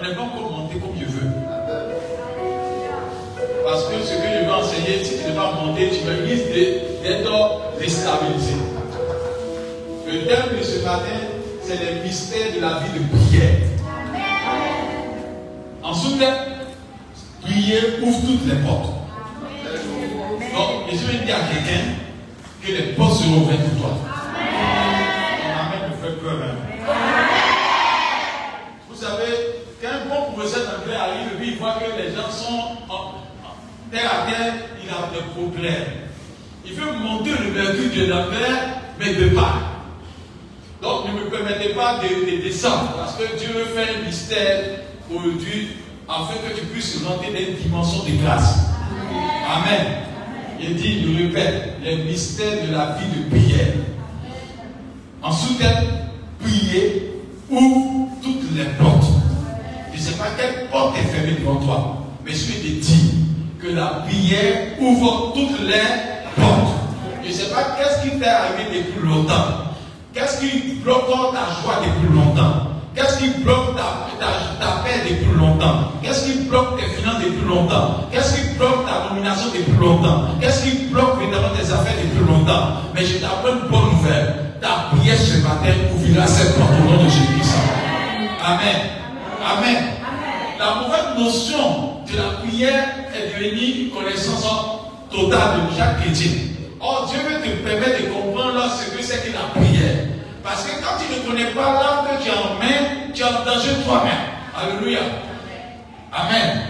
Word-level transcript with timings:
on 0.00 0.08
n'est 0.08 0.14
pas 0.14 0.22
encore 0.22 0.50
monté 0.52 0.78
comme 0.78 0.94
je 0.98 1.04
veux. 1.04 1.30
Parce 3.64 3.84
que 3.84 3.94
ce 4.02 4.14
que 4.14 4.22
je 4.22 4.44
veux 4.44 4.52
enseigner, 4.52 5.04
si 5.04 5.18
tu 5.18 5.28
ne 5.30 5.34
vas 5.36 5.48
pas 5.48 5.62
monter, 5.64 5.90
tu 5.90 6.04
me 6.04 6.26
risques 6.26 6.52
d'être 7.02 7.78
déstabilisé. 7.78 8.54
Le 10.06 10.26
thème 10.26 10.58
de 10.58 10.64
ce 10.64 10.84
matin, 10.84 11.20
c'est 11.62 11.78
les 11.78 12.00
mystères 12.02 12.52
de 12.54 12.60
la 12.60 12.80
vie 12.80 12.98
de 12.98 13.04
prière. 13.16 13.56
En 15.82 15.94
sous-thème, 15.94 16.34
prier 17.42 17.78
ouvre 18.02 18.20
toutes 18.26 18.46
les 18.46 18.60
portes. 18.66 18.90
Donc, 20.52 20.90
je 20.90 20.96
vais 21.06 21.24
dire 21.24 21.36
à 21.36 21.54
quelqu'un 21.54 21.84
que 22.62 22.72
les 22.72 22.92
portes 22.94 23.20
seront 23.20 23.42
ouvertes 23.42 23.60
pour 23.70 23.82
toi. 23.82 23.96
Amen 25.60 25.90
me 25.90 26.08
fait 26.08 26.16
peur. 26.20 26.38
hein. 26.42 26.56
Vous 28.90 28.96
savez, 28.96 29.32
quand 29.80 29.88
un 29.88 30.08
bon 30.08 30.32
professeur 30.32 30.62
d'anglais 30.64 30.96
il 31.42 31.56
voit 31.56 31.74
que 31.74 32.02
les 32.02 32.14
gens 32.14 32.30
sont 32.30 32.76
terre 33.90 34.10
à 34.10 34.30
terre, 34.30 34.54
il 34.82 34.88
a 34.88 35.10
des 35.12 35.24
problèmes. 35.32 35.84
Il 36.64 36.74
veut 36.74 36.92
monter 36.92 37.30
le 37.30 37.50
mercure 37.52 37.92
de 37.94 38.10
l'enfer, 38.10 38.80
mais 38.98 39.14
de 39.14 39.30
pas. 39.30 39.54
Donc 40.82 41.06
ne 41.08 41.24
me 41.24 41.30
permettez 41.30 41.74
pas 41.74 41.98
de, 41.98 42.08
de 42.08 42.42
descendre, 42.42 42.92
parce 42.96 43.16
que 43.16 43.36
Dieu 43.38 43.48
veut 43.52 43.74
faire 43.74 43.88
un 44.00 44.06
mystère 44.06 44.80
aujourd'hui, 45.10 45.68
afin 46.08 46.34
que 46.48 46.58
tu 46.58 46.66
puisses 46.66 47.02
rentrer 47.04 47.32
dans 47.32 47.38
une 47.38 47.56
dimension 47.56 48.04
de 48.04 48.22
grâce. 48.22 48.66
Amen. 49.48 49.86
Il 50.60 50.76
dit, 50.76 51.02
il 51.06 51.26
répète, 51.26 51.78
les 51.82 51.96
mystères 52.04 52.66
de 52.66 52.72
la 52.72 52.96
vie 52.98 53.20
de 53.20 53.28
prière. 53.30 53.74
En 55.22 55.32
sous-thème, 55.32 55.84
prier 56.38 57.12
ouvre 57.50 58.08
toutes 58.22 58.56
les 58.56 58.64
portes. 58.78 58.99
Quelle 60.36 60.68
porte 60.70 60.96
est 60.98 61.08
fermée 61.08 61.36
devant 61.40 61.56
toi, 61.56 61.96
mais 62.24 62.32
je 62.32 62.44
te 62.52 62.68
dire 62.80 63.14
que 63.60 63.68
la 63.74 64.04
prière 64.06 64.78
ouvre 64.80 65.32
toutes 65.34 65.60
les 65.60 66.40
portes. 66.40 66.74
Je 67.22 67.28
ne 67.28 67.32
sais 67.32 67.50
pas 67.50 67.76
qu'est-ce 67.78 68.02
qui 68.10 68.18
t'est 68.18 68.26
arrivé 68.26 68.64
depuis 68.84 69.06
longtemps. 69.06 69.68
Qu'est-ce 70.14 70.40
qui 70.40 70.74
bloque 70.82 71.06
ta 71.08 71.46
joie 71.62 71.80
depuis 71.84 72.14
longtemps? 72.14 72.66
Qu'est-ce 72.94 73.18
qui 73.18 73.28
bloque 73.42 73.76
ta, 73.76 74.08
ta- 74.18 74.56
ta 74.58 74.82
paix 74.82 75.00
depuis 75.08 75.38
longtemps? 75.38 75.92
Qu'est-ce 76.02 76.24
qui 76.26 76.38
bloque 76.48 76.78
tes 76.80 76.86
finances 76.96 77.22
depuis 77.22 77.46
longtemps? 77.48 78.08
Qu'est-ce 78.10 78.34
qui 78.36 78.54
bloque 78.58 78.84
ta 78.86 79.08
nomination 79.08 79.46
depuis 79.54 79.78
longtemps? 79.78 80.24
Qu'est-ce 80.40 80.64
qui 80.64 80.76
bloque 80.90 81.16
évidemment 81.22 81.48
tes 81.56 81.72
affaires 81.72 81.94
depuis 82.02 82.26
longtemps? 82.26 82.82
Mais 82.94 83.04
je 83.06 83.18
t'apprends 83.18 83.52
une 83.54 83.68
bonne 83.70 83.90
nouvelle. 83.96 84.34
Ta 84.60 84.90
prière 84.96 85.16
ce 85.16 85.36
matin 85.38 85.72
ouvrira 85.94 86.26
cette 86.26 86.56
porte 86.58 86.70
au 86.72 86.90
nom 86.90 86.96
de 87.04 87.08
Jésus-Christ. 87.08 87.54
Amen. 88.44 88.76
Amen. 89.46 89.84
La 90.60 90.74
mauvaise 90.74 91.16
notion 91.16 92.04
de 92.06 92.18
la 92.18 92.46
prière 92.46 92.84
est 93.16 93.32
devenue 93.32 93.84
une 93.84 93.90
connaissance 93.92 94.44
totale 95.10 95.60
de 95.66 95.74
chaque 95.74 96.02
chrétien. 96.02 96.32
Or, 96.78 97.10
Dieu 97.10 97.18
veut 97.26 97.40
te 97.40 97.66
permettre 97.66 98.02
de 98.02 98.08
comprendre 98.12 98.62
ce 98.70 98.94
que 98.94 99.02
c'est 99.02 99.24
que 99.24 99.32
la 99.32 99.58
prière. 99.58 100.08
Parce 100.44 100.64
que 100.64 100.72
quand 100.82 101.00
tu 101.00 101.18
ne 101.18 101.26
connais 101.26 101.50
pas 101.52 101.80
l'âme 101.80 102.08
que 102.10 102.22
tu 102.22 102.30
as 102.30 102.34
en 102.34 102.58
main, 102.58 103.10
tu 103.14 103.22
es 103.22 103.24
en 103.24 103.42
danger 103.42 103.70
toi-même. 103.86 104.12
Alléluia. 104.54 105.00
Amen. 106.12 106.60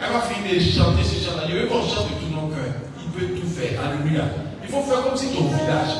Elle 0.00 0.12
va 0.12 0.20
finir 0.20 0.54
de 0.54 0.70
chanter 0.70 1.02
ce 1.02 1.26
chant-là. 1.26 1.42
Je 1.48 1.56
veux 1.56 1.66
qu'on 1.66 1.82
chante 1.82 2.10
de 2.10 2.14
tout 2.14 2.32
nos 2.32 2.46
cœurs. 2.54 2.74
Il 3.02 3.10
peut 3.10 3.34
tout 3.34 3.48
faire. 3.48 3.80
Alléluia. 3.82 4.26
Il 4.62 4.68
faut 4.68 4.82
faire 4.82 5.02
comme 5.02 5.16
si 5.16 5.34
ton 5.34 5.42
village. 5.42 5.96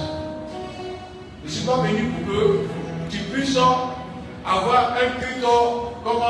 Je 1.43 1.51
ne 1.51 1.53
suis 1.53 1.67
pas 1.67 1.79
venu 1.79 2.11
pour 2.11 2.33
que 2.33 2.69
tu 3.11 3.19
puisses 3.33 3.57
avoir 3.57 4.93
un 4.93 5.21
culte 5.21 5.45
comme 6.05 6.23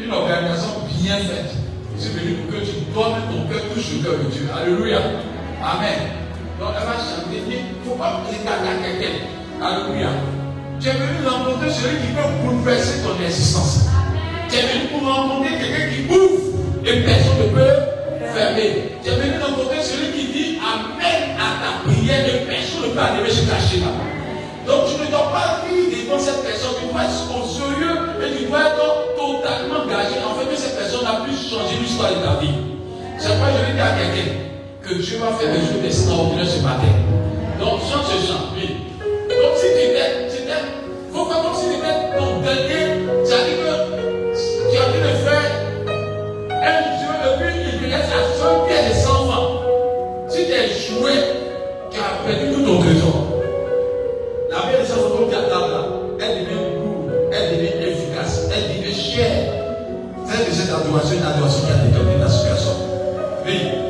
une 0.00 0.12
organisation 0.12 0.86
bien 1.00 1.16
faite. 1.16 1.52
Je 1.96 2.02
suis 2.02 2.18
venu 2.18 2.34
pour 2.34 2.58
que 2.58 2.64
tu 2.64 2.72
donnes 2.94 3.22
ton 3.30 3.48
cœur, 3.48 3.62
touche 3.74 3.92
le 3.96 4.04
cœur 4.04 4.18
de 4.18 4.30
Dieu. 4.30 4.48
Alléluia. 4.50 4.98
Amen. 5.62 5.98
Donc 6.58 6.70
elle 6.78 6.86
va 6.86 6.96
chanter. 6.98 7.42
Il 7.46 7.78
ne 7.78 7.84
faut 7.84 7.96
pas 7.96 8.22
regarder 8.26 8.68
à 8.68 8.76
quelqu'un. 8.82 9.16
Alléluia. 9.62 10.08
Tu 10.80 10.88
es 10.88 10.92
venu 10.92 11.26
rencontrer 11.26 11.70
celui 11.70 11.96
qui 11.98 12.12
peut 12.14 12.26
bouleverser 12.42 13.02
ton 13.02 13.22
existence. 13.22 13.86
Tu 14.48 14.56
es 14.56 14.62
venu 14.62 14.86
pour 14.90 15.06
rencontrer 15.06 15.54
quelqu'un 15.58 15.86
qui 15.94 16.10
ouvre 16.10 16.42
et 16.84 17.00
personne 17.02 17.38
ne 17.38 17.54
peut 17.54 17.76
fermer. 18.34 18.98
Tu 19.02 19.10
es 19.10 19.14
venu 19.14 19.38
rencontrer 19.38 19.82
celui 19.82 20.12
qui 20.12 20.32
dit 20.32 20.58
Amen 20.58 21.38
à 21.38 21.62
ta 21.62 21.88
prière 21.88 22.26
et 22.26 22.46
personne 22.46 22.88
ne 22.88 22.94
peut 22.94 22.98
arriver 22.98 23.30
se 23.30 23.48
cacher 23.48 23.80
là. 23.80 23.92
Donc 24.66 24.90
tu 24.90 25.00
ne 25.00 25.10
dois 25.10 25.30
pas 25.30 25.62
vivre 25.66 26.04
devant 26.04 26.18
cette 26.18 26.42
personne, 26.42 26.70
tu 26.80 26.92
dois 26.92 27.02
être 27.04 27.46
sérieux 27.46 27.98
et 28.22 28.38
tu 28.38 28.46
dois 28.46 28.60
être 28.60 29.01
C'est 33.22 33.28
pourquoi 33.28 33.50
je 33.54 33.72
dire 33.72 33.84
à 33.84 33.94
quelqu'un 33.94 34.34
que 34.82 34.94
Dieu 35.00 35.18
va 35.18 35.30
faire 35.38 35.52
des 35.54 35.60
choses 35.60 35.84
extraordinaires 35.86 36.44
ce 36.44 36.60
matin. 36.60 36.90
Donc 37.60 37.78
chante 37.86 38.02
ce 38.10 38.26
chant, 38.26 38.50
oui. 38.56 38.82
Comme 39.28 39.54
si 39.54 39.66
tu 39.70 39.78
étais, 39.78 40.26
il 40.26 41.14
faut 41.14 41.26
faire 41.26 41.40
comme 41.40 41.54
si 41.54 41.66
tu 41.70 41.78
étais 41.78 42.18
ton 42.18 42.42
dernier, 42.42 43.06
c'est-à-dire 43.22 43.62
que 43.62 44.34
tu 44.34 44.76
as 44.76 44.82
envie 44.82 44.98
de 45.06 45.14
faire 45.22 45.46
un 46.50 46.82
jeu 46.98 47.14
de 47.22 47.30
but, 47.38 47.86
il 47.86 47.94
reste 47.94 48.10
à 48.10 48.26
100 48.26 48.66
pieds 48.66 48.90
de 48.90 48.92
100 48.92 49.06
francs. 49.06 49.50
Si 50.28 50.40
tu 50.46 50.50
es 50.50 50.66
joué, 50.66 51.14
tu 51.92 51.98
as 52.00 52.26
perdu 52.26 52.54
tout 52.54 52.66
ton 52.66 52.80
trésor. 52.80 53.18
La 54.50 54.58
vie 54.66 54.82
de 54.82 54.84
cette 54.84 54.96
photo 54.96 55.28
qui 55.30 55.36
attend 55.36 55.68
là, 55.68 55.82
elle 56.18 56.42
devient 56.42 56.74
lourde, 56.74 57.12
elle 57.30 57.56
devient 57.56 57.86
efficace, 57.86 58.50
elle 58.52 58.82
devient 58.82 58.92
chère. 58.92 59.46
Fais 60.26 60.44
de 60.44 60.52
cette 60.52 60.74
adoration 60.74 61.18
une 61.18 61.22
adoration 61.22 61.66
qui 61.66 61.72
a 61.72 61.76
déterminé. 61.86 62.21
Oui, 63.44 63.81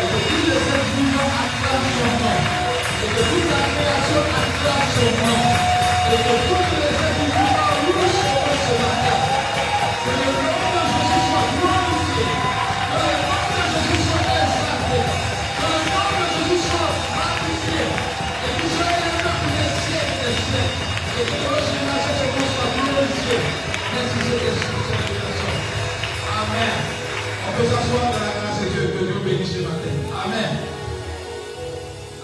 Et 0.00 0.06
que 0.10 0.18
tous 0.28 0.44
les 0.50 0.62
vivants 0.94 1.32
acclament 1.44 1.92
son 1.98 2.12
nom. 2.22 2.38
Et 3.02 3.10
que 3.14 3.22
toute 3.30 3.48
la 3.50 3.62
création 3.74 4.22
acclame 4.40 4.88
son 4.96 5.10
nom. 5.26 5.42
Et 6.12 6.20
que 6.24 6.34
tous 6.48 6.79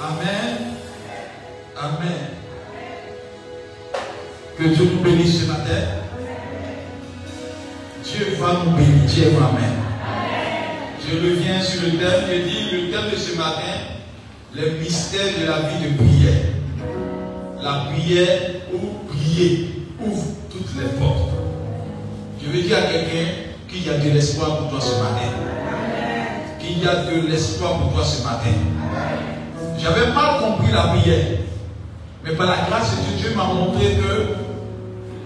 Amen. 0.07 0.77
Amen. 1.77 2.27
Que 4.57 4.69
Dieu 4.69 4.91
nous 4.95 5.03
bénisse 5.03 5.41
ce 5.43 5.47
matin. 5.47 5.83
Dieu 8.05 8.37
va 8.39 8.63
nous 8.65 8.71
bénir. 8.77 9.05
Dieu, 9.07 9.33
Amen. 9.37 9.73
Je 11.01 11.17
reviens 11.17 11.61
sur 11.61 11.83
le 11.83 11.99
thème. 11.99 12.25
Je 12.29 12.49
dis 12.49 12.71
le 12.71 12.91
thème 12.93 13.11
de 13.11 13.17
ce 13.17 13.37
matin, 13.37 13.77
le 14.55 14.71
mystère 14.79 15.27
de 15.41 15.47
la 15.47 15.69
vie 15.69 15.91
de 15.91 15.97
prière. 15.97 16.45
La 17.61 17.91
prière 17.91 18.39
ou 18.73 19.09
prier 19.09 19.87
ouvre 20.01 20.25
toutes 20.51 20.81
les 20.81 20.89
portes. 21.01 21.33
Je 22.41 22.49
veux 22.49 22.63
dire 22.63 22.79
à 22.79 22.83
quelqu'un 22.83 23.33
qu'il 23.69 23.85
y 23.85 23.91
a 23.91 23.99
de 23.99 24.11
l'espoir 24.11 24.59
pour 24.59 24.71
toi 24.71 24.81
ce 24.81 25.03
matin. 25.03 25.33
Qu'il 26.61 26.79
y 26.79 26.87
a 26.87 26.95
de 27.07 27.27
l'espoir 27.29 27.81
pour 27.81 27.93
toi 27.93 28.05
ce 28.05 28.23
matin. 28.23 28.76
J'avais 29.79 30.13
mal 30.13 30.41
compris 30.41 30.73
la 30.73 30.83
prière. 30.89 31.39
Mais 32.25 32.33
par 32.33 32.47
la 32.47 32.57
grâce 32.69 32.91
de 32.93 33.03
Dieu, 33.03 33.29
Dieu 33.29 33.37
m'a 33.37 33.45
montré 33.45 33.95
que 33.95 34.35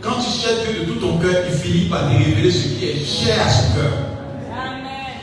quand 0.03 0.21
tu 0.21 0.31
cherches 0.31 0.69
Dieu 0.69 0.81
de 0.81 0.93
tout 0.93 1.01
ton 1.01 1.19
cœur, 1.19 1.45
il 1.49 1.55
finit 1.55 1.89
par 1.89 2.03
te 2.03 2.13
révéler 2.13 2.51
ce 2.51 2.69
qui 2.69 2.85
est 2.87 3.05
cher 3.05 3.47
à 3.47 3.49
son 3.49 3.75
cœur. 3.75 3.93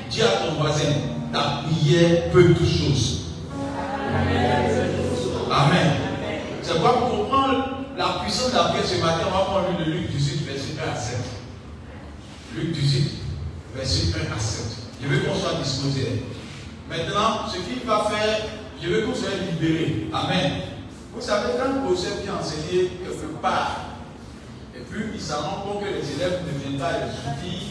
Dis 0.10 0.22
à 0.22 0.28
ton 0.28 0.54
voisin, 0.60 0.94
ta 1.32 1.64
prière 1.64 2.30
peut 2.32 2.54
toutes 2.54 2.68
choses. 2.68 3.22
Amen. 5.52 5.92
C'est 6.62 6.80
quoi 6.82 6.98
pour 7.00 7.10
comprendre 7.10 7.66
la 7.98 8.20
puissance 8.24 8.52
de 8.52 8.56
la 8.56 8.64
prière 8.66 8.86
ce 8.86 9.02
matin, 9.02 9.26
on 9.28 9.38
va 9.38 9.44
prendre 9.46 9.80
le 9.80 9.92
Luc 9.92 10.12
18, 10.12 10.46
verset 10.46 10.76
1 10.86 10.92
à 10.92 10.96
7. 10.96 11.18
Luc 12.56 12.72
18, 12.72 13.12
verset 13.76 14.14
1 14.32 14.36
à 14.36 14.40
7. 14.40 14.66
Je 15.02 15.08
veux 15.08 15.20
qu'on 15.20 15.36
soit 15.36 15.60
disposé. 15.64 16.24
Maintenant, 16.90 17.48
ce 17.48 17.58
qu'il 17.58 17.86
va 17.86 18.06
faire, 18.10 18.40
je 18.82 18.88
veux 18.90 19.02
qu'on 19.02 19.14
soit 19.16 19.30
libéré. 19.52 20.08
Amen. 20.14 20.52
Vous 21.14 21.22
savez, 21.22 21.54
quand 21.58 21.74
le 21.74 21.82
professeur 21.86 22.18
vient 22.24 22.36
enseigner 22.36 22.90
quelque 23.04 23.42
part, 23.42 23.82
et 24.76 24.80
puis 24.82 25.06
il 25.16 25.22
s'en 25.22 25.42
rend 25.42 25.62
compte 25.62 25.82
que 25.84 25.88
les 25.90 26.14
élèves 26.14 26.42
ne 26.46 26.60
viennent 26.60 26.80
pas 26.80 26.92
les 26.94 27.08
outils 27.32 27.68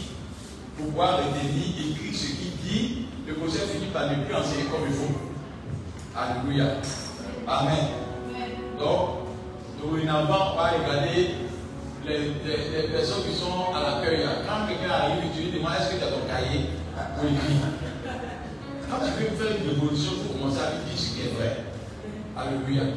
pour 0.75 0.87
pouvoir 0.87 1.17
retenir, 1.17 1.53
écrire 1.79 2.13
ce 2.13 2.25
qu'il 2.27 2.51
dit, 2.61 3.05
le 3.27 3.33
professeur 3.35 3.67
finit 3.69 3.87
par 3.87 4.09
ne 4.11 4.23
plus 4.23 4.35
enseigner 4.35 4.65
comme 4.65 4.81
il 4.87 4.93
faut. 4.93 5.15
Alléluia. 6.15 6.65
Amen. 7.47 7.87
Donc, 8.77 9.09
dorénavant, 9.81 10.53
on 10.53 10.57
va 10.57 10.71
regarder 10.71 11.29
les, 12.05 12.17
les- 12.19 12.87
personnes 12.91 13.23
qui 13.23 13.35
sont 13.35 13.73
à 13.73 13.79
l'accueil. 14.01 14.25
Quand 14.47 14.67
quelqu'un 14.67 14.93
arrive 14.93 15.23
tu 15.35 15.41
lui 15.43 15.51
demandes 15.51 15.73
est-ce 15.79 15.93
que 15.95 15.99
tu 15.99 16.03
as 16.03 16.07
ton 16.11 16.25
cahier 16.27 16.65
pour 17.15 17.25
écrire 17.25 17.67
Quand 18.89 19.03
tu 19.03 19.11
veux 19.19 19.35
faire 19.35 19.57
une 19.59 19.69
révolution, 19.69 20.11
il 20.15 20.27
faut 20.27 20.33
commencer 20.39 20.59
à 20.63 20.79
dire 20.79 20.95
ce 20.95 21.13
qui 21.13 21.21
est 21.27 21.33
vrai. 21.35 21.63
Alléluia. 22.37 22.95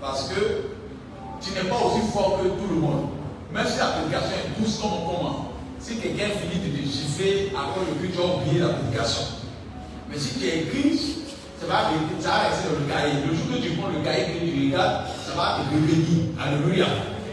Parce 0.00 0.28
que 0.28 0.74
tu 1.40 1.50
n'es 1.52 1.68
pas 1.68 1.76
aussi 1.76 2.10
fort 2.12 2.40
que 2.42 2.48
tout 2.48 2.68
le 2.74 2.80
monde. 2.80 3.10
Même 3.52 3.66
si 3.66 3.78
la 3.78 4.02
est 4.02 4.58
douce 4.58 4.78
comme 4.80 4.92
on 4.92 5.06
commence. 5.06 5.36
Si 5.78 5.96
quelqu'un 5.96 6.34
finit 6.38 6.60
de 6.60 6.76
te 6.76 6.82
gifler 6.82 7.52
après 7.54 7.80
le 7.86 8.00
but, 8.00 8.12
tu 8.14 8.20
as 8.20 8.26
oublié 8.26 8.60
la. 8.60 8.68
Mais 10.10 10.18
si 10.18 10.38
tu 10.38 10.46
écris, 10.46 10.98
ça 11.60 11.66
ça 11.66 12.30
va 12.30 12.38
rester 12.48 12.68
dans 12.68 12.80
le 12.80 12.86
cahier. 12.90 13.14
Le 13.26 13.34
jour 13.34 13.46
que 13.54 13.62
tu 13.62 13.76
prends 13.76 13.88
le 13.88 14.02
cahier 14.02 14.26
que 14.26 14.44
tu 14.44 14.66
regardes, 14.66 15.06
ça 15.24 15.32
va 15.36 15.60
te 15.62 15.74
revenir. 15.74 16.34
Alléluia. 16.40 16.86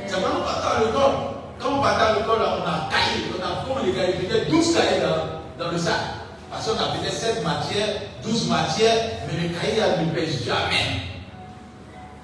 C'est 0.06 0.14
quand 0.14 0.30
on 0.40 0.44
partait 0.44 0.68
à 0.68 0.80
l'école. 0.86 1.16
Quand 1.60 1.80
on 1.80 1.82
partait 1.82 2.04
à 2.04 2.16
l'école, 2.20 2.40
on 2.40 2.68
a 2.68 2.90
cahier. 2.90 3.26
On 3.34 3.42
a 3.42 3.66
comme 3.66 3.86
les 3.86 3.94
cahiers, 3.94 4.14
peut-être 4.14 4.50
12 4.50 4.76
cahiers 4.76 5.02
dans, 5.02 5.66
dans 5.66 5.72
le 5.72 5.78
sac. 5.78 6.17
Parce 6.58 6.70
qu'on 6.70 6.84
a 6.84 6.98
peut-être 6.98 7.14
7 7.14 7.44
matières, 7.44 8.02
12 8.24 8.48
matières, 8.48 8.96
mais 9.28 9.48
le 9.48 9.54
cahier 9.54 9.80
ne 10.04 10.12
pèse 10.12 10.44
jamais. 10.44 11.04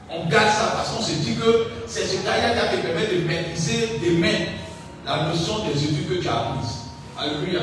On 0.09 0.25
garde 0.25 0.49
ça 0.49 0.73
parce 0.75 0.89
qu'on 0.89 1.03
se 1.03 1.11
dit 1.11 1.35
que 1.35 1.67
c'est 1.85 2.07
ce 2.07 2.23
cahier 2.23 2.59
qui 2.71 2.77
te 2.77 2.87
permet 2.87 3.05
de 3.05 3.27
maîtriser 3.27 3.99
des 4.01 4.17
mains 4.17 4.45
la 5.05 5.25
notion 5.27 5.59
des 5.65 5.83
études 5.83 6.09
que 6.09 6.13
tu 6.15 6.27
as 6.27 6.33
apprises. 6.33 6.77
Alléluia. 7.15 7.61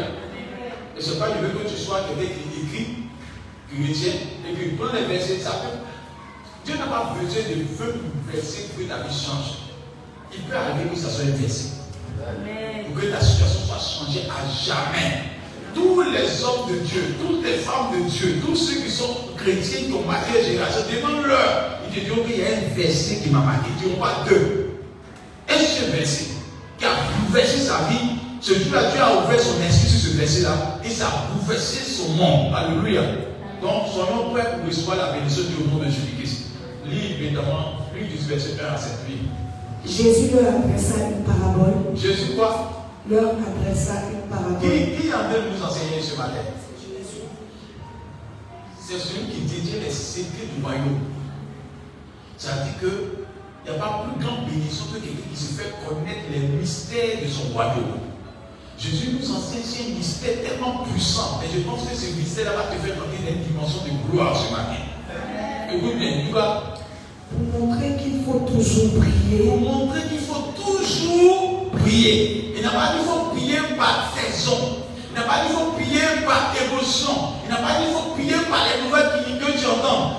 Et 0.96 1.02
c'est 1.02 1.18
pas 1.18 1.26
le 1.30 1.48
veux 1.48 1.58
que 1.58 1.68
tu 1.68 1.76
sois 1.76 2.02
quelqu'un 2.02 2.34
qui 2.34 2.60
écrit, 2.62 2.86
qui 3.68 3.88
retient, 3.88 4.20
et 4.48 4.54
puis 4.54 4.76
prends 4.76 4.92
les 4.92 5.06
versets, 5.06 5.40
ça 5.40 5.50
peut. 5.50 5.76
Dieu 6.64 6.76
n'a 6.76 6.84
pas 6.84 7.16
besoin 7.18 7.42
de 7.42 7.64
20 7.64 8.32
versets 8.32 8.68
pour 8.68 8.84
que 8.84 8.88
ta 8.88 8.98
vie 8.98 9.12
change. 9.12 9.58
Il 10.32 10.42
peut 10.42 10.54
arriver 10.54 10.88
que 10.88 10.96
ça 10.96 11.10
soit 11.10 11.24
un 11.24 11.36
verset. 11.36 11.70
Pour 12.86 13.00
que 13.00 13.06
ta 13.06 13.20
situation 13.20 13.58
soit 13.66 14.04
changée 14.06 14.28
à 14.30 14.46
jamais. 14.64 15.39
Tous 15.74 16.02
les 16.02 16.44
hommes 16.44 16.70
de 16.70 16.78
Dieu, 16.80 17.14
toutes 17.20 17.44
les 17.44 17.58
femmes 17.58 17.92
de 17.92 18.08
Dieu, 18.08 18.40
tous 18.44 18.56
ceux 18.56 18.80
qui 18.80 18.90
sont 18.90 19.16
chrétiens, 19.36 19.86
qui 19.86 19.92
ont 19.92 20.06
marqué 20.06 20.38
la 20.38 20.44
génération, 20.44 20.80
demande-leur. 20.92 21.78
Ils 21.88 22.00
te 22.00 22.04
diront 22.04 22.24
qu'il 22.24 22.38
y 22.38 22.42
a 22.42 22.46
un 22.46 22.74
verset 22.74 23.16
qui 23.16 23.30
m'a 23.30 23.40
marqué. 23.40 23.70
Ils 23.76 23.88
diront 23.88 24.00
pas 24.00 24.24
deux. 24.28 24.70
Et 25.48 25.64
ce 25.64 25.90
verset 25.90 26.26
qui 26.78 26.84
a 26.84 26.90
bouleversé 27.26 27.58
sa 27.58 27.88
vie, 27.88 28.18
ce 28.40 28.54
jour-là, 28.54 28.90
Dieu 28.90 29.00
a 29.00 29.24
ouvert 29.24 29.40
son 29.40 29.60
esprit 29.62 29.88
sur 29.88 30.10
ce 30.10 30.16
verset-là 30.16 30.78
et 30.84 30.88
ça 30.88 31.06
a 31.06 31.34
bouleversé 31.34 31.84
son 31.84 32.10
monde. 32.14 32.54
Alléluia. 32.54 33.02
Donc, 33.60 33.88
soyons 33.92 34.30
prêts 34.32 34.56
pour 34.56 34.68
recevoir 34.68 34.96
la 34.96 35.12
bénédiction 35.12 35.44
du 35.44 35.68
nom 35.68 35.78
de 35.78 35.84
Jésus-Christ. 35.84 36.46
Lis 36.86 37.16
immédiatement, 37.18 37.76
lis 37.94 38.08
du 38.08 38.28
verset 38.28 38.56
1 38.60 38.74
à 38.74 38.78
7. 38.78 38.92
Lis. 39.08 39.28
Jésus 39.84 40.30
leur 40.34 40.54
adressa 40.54 40.94
une 41.08 41.24
parabole. 41.24 41.94
Jésus 41.94 42.32
quoi? 42.36 42.88
Leur 43.10 43.30
adressa 43.30 43.94
une 44.12 44.19
parabole. 44.30 44.58
Qui, 44.60 44.68
qui 45.02 45.08
est 45.08 45.14
en 45.14 45.18
train 45.18 45.42
de 45.44 45.50
nous 45.56 45.62
enseigner 45.64 46.00
ce 46.00 46.16
matin? 46.16 46.44
C'est 48.80 48.98
celui 48.98 49.26
qui 49.30 49.40
détient 49.42 49.80
les 49.84 49.90
secrets 49.92 50.48
du 50.56 50.62
royaume. 50.64 50.98
Ça 52.38 52.52
dit 52.64 52.74
que 52.80 53.26
il 53.66 53.70
n'y 53.72 53.76
a 53.76 53.80
pas 53.80 54.02
plus 54.08 54.24
grande 54.24 54.46
bénédiction 54.46 54.86
que 54.86 54.98
quelqu'un 54.98 55.28
qui 55.30 55.36
se 55.36 55.52
fait 55.60 55.74
connaître 55.86 56.26
les 56.32 56.40
mystères 56.40 57.20
de 57.22 57.28
son 57.28 57.52
royaume. 57.52 58.00
Jésus 58.78 59.10
nous 59.20 59.30
enseigne 59.30 59.60
un 59.60 59.96
mystère 59.98 60.40
tellement 60.42 60.78
puissant. 60.84 61.40
Et 61.44 61.54
je 61.54 61.60
pense 61.60 61.82
que 61.86 61.94
ce 61.94 62.16
mystère-là 62.16 62.52
va 62.56 62.62
te 62.74 62.80
faire 62.80 62.96
entrer 62.96 63.20
dans 63.22 63.36
une 63.36 63.44
dimension 63.44 63.82
de 63.84 64.10
gloire 64.10 64.34
ce 64.34 64.50
matin. 64.50 64.80
Écoute 65.72 65.98
bien, 65.98 66.24
tu 66.26 66.32
vas 66.32 66.74
Pour 67.30 67.60
montrer 67.60 67.96
qu'il 68.02 68.24
faut 68.24 68.40
toujours 68.48 68.98
prier. 68.98 69.44
pour 69.50 69.60
montrer 69.60 70.08
qu'il 70.08 70.18
faut 70.20 70.29
toujours 70.98 71.70
prier. 71.82 72.52
Il 72.56 72.62
n'a 72.62 72.70
pas 72.70 72.92
dit 72.92 72.98
qu'il 72.98 73.06
faut 73.08 73.30
prier 73.34 73.58
par 73.78 74.12
saison. 74.14 74.58
Il 75.10 75.14
n'a 75.14 75.22
pas 75.26 75.42
dit 75.42 75.48
qu'il 75.48 75.56
faut 75.56 75.70
prier 75.72 76.06
par 76.26 76.52
émotion. 76.54 77.12
Il 77.44 77.50
n'a 77.50 77.56
pas 77.56 77.78
dit 77.78 77.84
qu'il 77.86 77.94
faut 77.94 78.10
prier 78.14 78.36
par 78.50 78.62
les 78.66 78.82
nouvelles 78.84 79.10
que 79.40 79.58
tu 79.58 79.66
entends. 79.66 80.16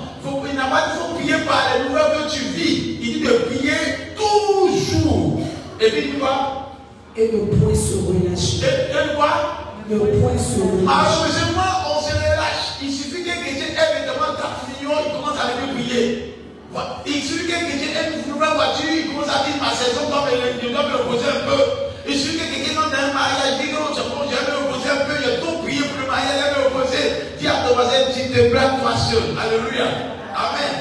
Il 0.48 0.56
n'a 0.56 0.64
pas 0.66 0.82
dit 0.82 0.92
qu'il 0.92 1.00
faut 1.00 1.14
prier 1.14 1.46
par 1.46 1.62
les 1.72 1.88
nouvelles 1.88 2.26
que 2.26 2.32
tu 2.32 2.40
vis. 2.56 2.98
Il 3.00 3.12
dit 3.14 3.20
de 3.20 3.32
prier 3.48 3.78
toujours. 4.16 5.40
Et 5.80 5.90
puis 5.90 6.10
tu 6.12 6.16
vois, 6.18 6.76
Et 7.16 7.32
ne 7.32 7.38
point 7.56 7.74
se 7.74 7.96
relâcher. 8.06 8.64
et, 8.66 9.12
et 9.12 9.16
quoi 9.16 9.74
Ne 9.90 9.96
point 9.98 10.38
se 10.38 10.60
relâcher. 10.60 10.84
Malheureusement, 10.84 11.72
on 11.90 12.00
se 12.00 12.12
relâche. 12.14 12.78
Il 12.82 12.92
suffit 12.92 13.24
qu'un 13.24 13.36
chrétien 13.42 13.66
ait 13.66 14.06
4 14.06 14.68
millions, 14.68 14.96
il 15.06 15.12
commence 15.12 15.38
à 15.40 15.50
lever 15.60 15.72
prier. 15.82 16.34
Voilà. 16.72 17.02
Il 17.06 17.22
suffit 17.22 17.46
qu'un 17.50 17.60
chrétien 17.66 17.88
ait 17.98 18.12
une 18.14 18.32
nouvelle 18.32 18.51
voiture, 18.62 18.90
il 18.94 19.06
commence 19.08 19.28
à 19.28 19.42
dire 19.44 19.58
ma 19.60 19.74
saison 19.74 20.08
doit 20.08 20.24
me, 20.26 20.62
je 20.62 20.68
dois 20.68 20.86
me 20.86 20.96
reposer 20.96 21.28
un 21.28 21.42
peu. 21.46 21.62
Il 22.06 22.18
suffit 22.18 22.38
que 22.38 22.54
quelqu'un 22.54 22.74
dans 22.74 22.94
un 22.94 23.12
mariage, 23.12 23.58
dit 23.60 23.70
que 23.70 23.78
c'est 23.94 24.06
bon, 24.06 24.22
je 24.26 24.34
vais 24.34 24.46
me 24.46 24.56
reposer 24.62 24.90
un 24.90 25.02
peu, 25.06 25.14
j'ai 25.18 25.40
tout 25.40 25.58
prié 25.62 25.82
pour 25.82 25.98
le 26.00 26.06
mariage, 26.06 26.38
je 26.38 26.44
vais 26.46 26.58
me 26.58 26.64
reposer. 26.70 27.04
Dis 27.38 27.48
à 27.48 27.54
ton 27.66 27.74
voisin, 27.74 28.10
s'il 28.12 28.30
te 28.30 28.50
plaît, 28.50 28.70
toi 28.80 28.94
seul. 28.94 29.34
Alléluia. 29.34 29.86
Amen. 30.34 30.74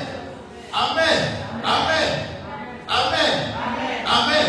Amen. 0.74 1.20
Amen. 1.64 2.10
Amen. 2.88 3.34
Amen. 4.06 4.48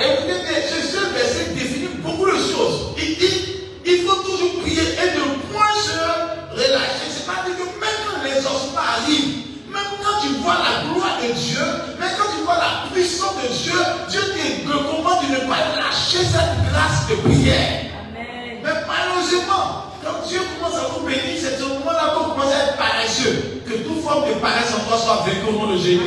Écoutez 0.00 0.38
bien, 0.44 0.58
ce 0.68 0.78
seul 0.88 1.12
verset 1.12 1.52
définit 1.54 2.00
beaucoup 2.00 2.26
de 2.26 2.36
choses. 2.36 2.94
Il 2.98 3.16
dit, 3.16 3.60
il 3.84 3.98
faut 4.06 4.22
toujours 4.22 4.60
prier 4.62 4.82
et 4.82 5.08
ne 5.16 5.24
point 5.52 5.74
se 5.76 5.96
relâcher. 6.52 7.08
C'est-à-dire 7.12 7.56
que 7.56 7.66
même 7.80 8.00
quand 8.04 8.22
les 8.24 8.38
ossements 8.38 8.80
arrivent, 8.80 9.53
même 9.74 9.92
quand 10.02 10.20
tu 10.22 10.28
vois 10.40 10.54
la 10.54 10.86
gloire 10.86 11.18
de 11.20 11.32
Dieu, 11.32 11.94
de 13.42 13.48
Dieu, 13.52 13.72
Dieu 14.08 14.20
te 14.20 14.72
recommande 14.72 15.26
de 15.26 15.34
ne 15.34 15.40
pas 15.48 15.76
lâcher 15.76 16.24
cette 16.24 16.72
grâce 16.72 17.08
de 17.08 17.14
prière. 17.16 17.92
Amen. 18.00 18.60
Mais 18.62 18.70
malheureusement, 18.86 19.92
quand 20.02 20.26
Dieu 20.28 20.40
commence 20.56 20.78
à 20.78 20.88
vous 20.92 21.06
bénir, 21.06 21.36
c'est 21.38 21.58
ce 21.58 21.64
moment-là 21.64 22.14
que 22.14 22.24
vous 22.24 22.30
commencez 22.30 22.54
à 22.54 22.64
être 22.64 22.76
paresseux. 22.76 23.62
Que 23.66 23.74
toute 23.84 24.02
forme 24.02 24.28
de 24.28 24.34
paresse 24.34 24.72
en 24.74 24.88
toi 24.88 24.98
soit 24.98 25.24
vécue 25.26 25.48
au 25.48 25.52
nom 25.52 25.72
de 25.72 25.78
Jésus. 25.78 26.00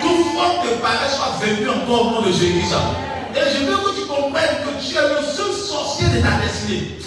Toute 0.00 0.26
forme 0.34 0.66
de 0.66 0.74
paresse 0.80 1.14
soit 1.16 1.34
vécue 1.44 1.68
encore 1.68 2.06
au 2.06 2.10
nom 2.10 2.22
de 2.22 2.32
Jésus. 2.32 2.64
Et 3.34 3.46
je 3.54 3.64
veux 3.64 3.76
que 3.76 4.00
tu 4.00 4.06
comprennes 4.06 4.58
que 4.64 4.84
tu 4.84 4.96
es 4.96 5.00
le 5.00 5.22
seul 5.24 5.52
sorcier 5.52 6.08
de 6.08 6.20
ta 6.20 6.36
destinée. 6.42 6.98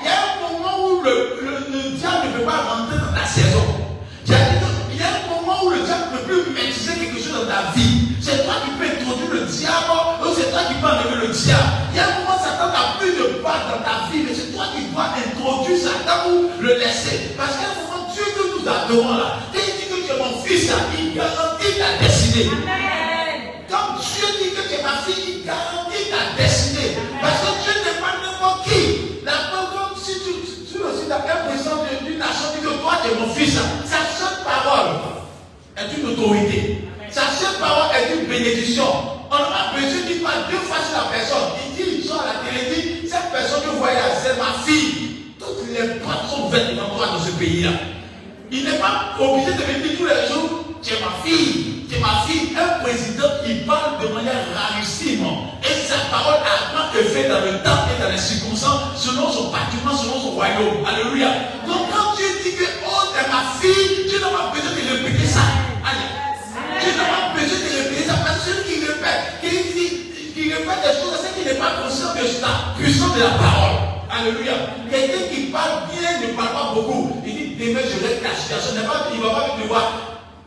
Il 0.00 0.06
y 0.06 0.08
a 0.08 0.18
un 0.20 0.36
moment 0.40 0.76
où 0.88 1.02
le 1.02 1.43
ne 2.10 2.38
peut 2.38 2.44
pas 2.44 2.62
rentrer 2.68 2.98
dans 2.98 3.12
ta 3.18 3.26
saison. 3.26 3.64
Il 4.26 4.32
y 5.00 5.02
a 5.02 5.08
un 5.08 5.28
moment 5.28 5.64
où 5.64 5.70
le 5.70 5.80
diable 5.80 6.12
ne 6.12 6.18
peut 6.18 6.42
plus 6.42 6.52
maîtriser 6.52 6.94
quelque 6.94 7.18
chose 7.18 7.32
dans 7.32 7.50
ta 7.50 7.72
vie. 7.74 8.14
C'est 8.20 8.44
toi 8.44 8.54
qui 8.64 8.70
peux 8.78 8.84
introduire 8.84 9.32
le 9.32 9.40
diable 9.46 9.90
ou 10.22 10.28
c'est 10.34 10.50
toi 10.50 10.60
qui 10.68 10.74
peux 10.74 10.86
enlever 10.86 11.26
le 11.26 11.32
diable. 11.32 11.70
Il 11.92 11.96
y 11.96 12.00
a 12.00 12.04
un 12.04 12.20
moment, 12.20 12.38
Satan 12.38 12.68
n'a 12.68 13.00
plus 13.00 13.12
de 13.12 13.42
part 13.42 13.68
dans 13.68 13.82
ta 13.84 14.08
vie, 14.12 14.24
mais 14.26 14.34
c'est 14.34 14.52
toi 14.54 14.66
qui 14.74 14.84
dois 14.92 15.12
introduire 15.16 15.78
Satan 15.78 16.30
ou 16.30 16.62
le 16.62 16.72
laisser. 16.78 17.34
Parce 17.36 17.56
qu'à 17.56 17.72
un 17.72 17.76
moment, 17.80 18.08
Dieu 18.12 18.24
que 18.36 18.44
nous 18.52 18.64
adorons 18.68 19.18
là, 19.18 19.40
quand 19.52 19.60
il 19.60 19.74
dit 19.76 19.88
que 19.88 20.06
tu 20.06 20.12
es 20.12 20.18
mon 20.18 20.40
fils 20.42 20.70
il 20.98 21.14
garantit 21.14 21.78
ta 21.78 22.04
destinée. 22.04 22.93
Tu 33.02 33.10
es 33.10 33.18
mon 33.18 33.32
fils, 33.32 33.54
sa 33.84 34.04
seule 34.18 34.44
parole 34.44 34.96
est 35.76 35.98
une 35.98 36.06
autorité. 36.10 36.88
Sa 37.10 37.22
seule 37.22 37.58
parole 37.60 37.90
est 37.96 38.14
une 38.14 38.26
bénédiction. 38.26 38.84
On 39.30 39.36
pas 39.36 39.72
besoin 39.74 40.00
de 40.08 40.22
pas 40.22 40.50
deux 40.50 40.58
fois 40.58 40.78
sur 40.78 40.98
la 40.98 41.10
personne. 41.10 41.58
Il 41.66 41.76
dit, 41.76 41.90
il 41.98 42.04
sort 42.04 42.22
à 42.22 42.34
la 42.34 42.50
télé, 42.50 42.74
dit, 42.74 43.08
cette 43.08 43.32
personne 43.32 43.62
que 43.62 43.70
vous 43.70 43.78
voyez 43.78 43.98
c'est 44.22 44.38
ma 44.38 44.62
fille. 44.64 45.34
Toutes 45.38 45.68
les 45.70 46.00
portes 46.00 46.30
sont 46.30 46.46
ouvertes 46.46 46.74
dans 46.76 47.24
ce 47.24 47.30
pays-là. 47.32 47.70
Il 48.50 48.64
n'est 48.64 48.78
pas 48.78 49.14
obligé 49.18 49.52
de 49.52 49.58
me 49.58 49.82
dire 49.82 49.98
tous 49.98 50.06
les 50.06 50.28
jours, 50.28 50.64
es 50.86 51.00
ma 51.00 51.10
fille, 51.24 51.86
es 51.90 51.98
ma 51.98 52.22
fille. 52.26 52.54
Un 52.56 52.82
président, 52.84 53.28
il 53.46 53.64
parle 53.66 54.00
de 54.02 54.08
manière 54.14 54.46
rarissime. 54.54 55.26
Et 55.64 55.74
sa 55.88 55.98
parole 56.10 56.38
a 56.44 56.72
grand 56.72 57.00
effet 57.00 57.28
dans 57.28 57.40
le 57.40 57.62
temps 57.64 57.88
et 57.90 58.02
dans 58.02 58.10
les 58.10 58.18
circonstances, 58.18 58.94
selon 58.96 59.30
son 59.32 59.50
bâtiment, 59.50 59.96
selon 59.96 60.20
son 60.20 60.30
royaume. 60.30 60.84
Alléluia. 60.86 61.28
Donc 61.66 61.90
quand 61.90 62.14
Dieu 62.16 62.26
dit 62.44 62.56
que, 62.56 62.64
fille, 63.64 64.06
tu 64.08 64.20
n'as 64.20 64.28
pas 64.28 64.52
besoin 64.52 64.72
de 64.76 64.82
répéter 64.92 65.26
ça? 65.26 65.40
Allez. 65.80 66.08
Tu 66.80 66.88
n'as 66.96 67.08
pas 67.08 67.32
besoin 67.32 67.58
de 67.64 67.70
répéter 67.80 68.04
ça? 68.04 68.14
Parce 68.24 68.44
que 68.44 68.50
celui 68.50 68.62
qui 68.68 68.76
répète, 68.84 69.40
qui, 69.40 69.50
dit, 69.72 69.92
qui 70.34 70.52
répète 70.52 70.80
des 70.84 70.94
choses, 71.00 71.16
c'est 71.22 71.32
qu'il 71.32 71.46
n'est 71.48 71.58
pas 71.58 71.80
conscient 71.80 72.12
de 72.12 72.24
la 72.44 72.76
puissance 72.76 73.14
de 73.16 73.22
la 73.24 73.34
parole. 73.40 73.76
Alléluia. 74.12 74.76
Quelqu'un 74.90 75.24
qui 75.32 75.40
parle 75.48 75.88
bien 75.90 76.20
ne 76.20 76.36
parle 76.36 76.52
pas 76.52 76.66
beaucoup. 76.74 77.22
Il 77.24 77.32
dit, 77.34 77.56
demain 77.56 77.80
je 77.82 77.96
règle 78.04 78.22
la 78.22 78.36
situation. 78.36 78.76
Il 78.76 79.18
ne 79.18 79.24
va 79.24 79.30
pas 79.32 79.56
me 79.58 79.66
voir. 79.66 79.86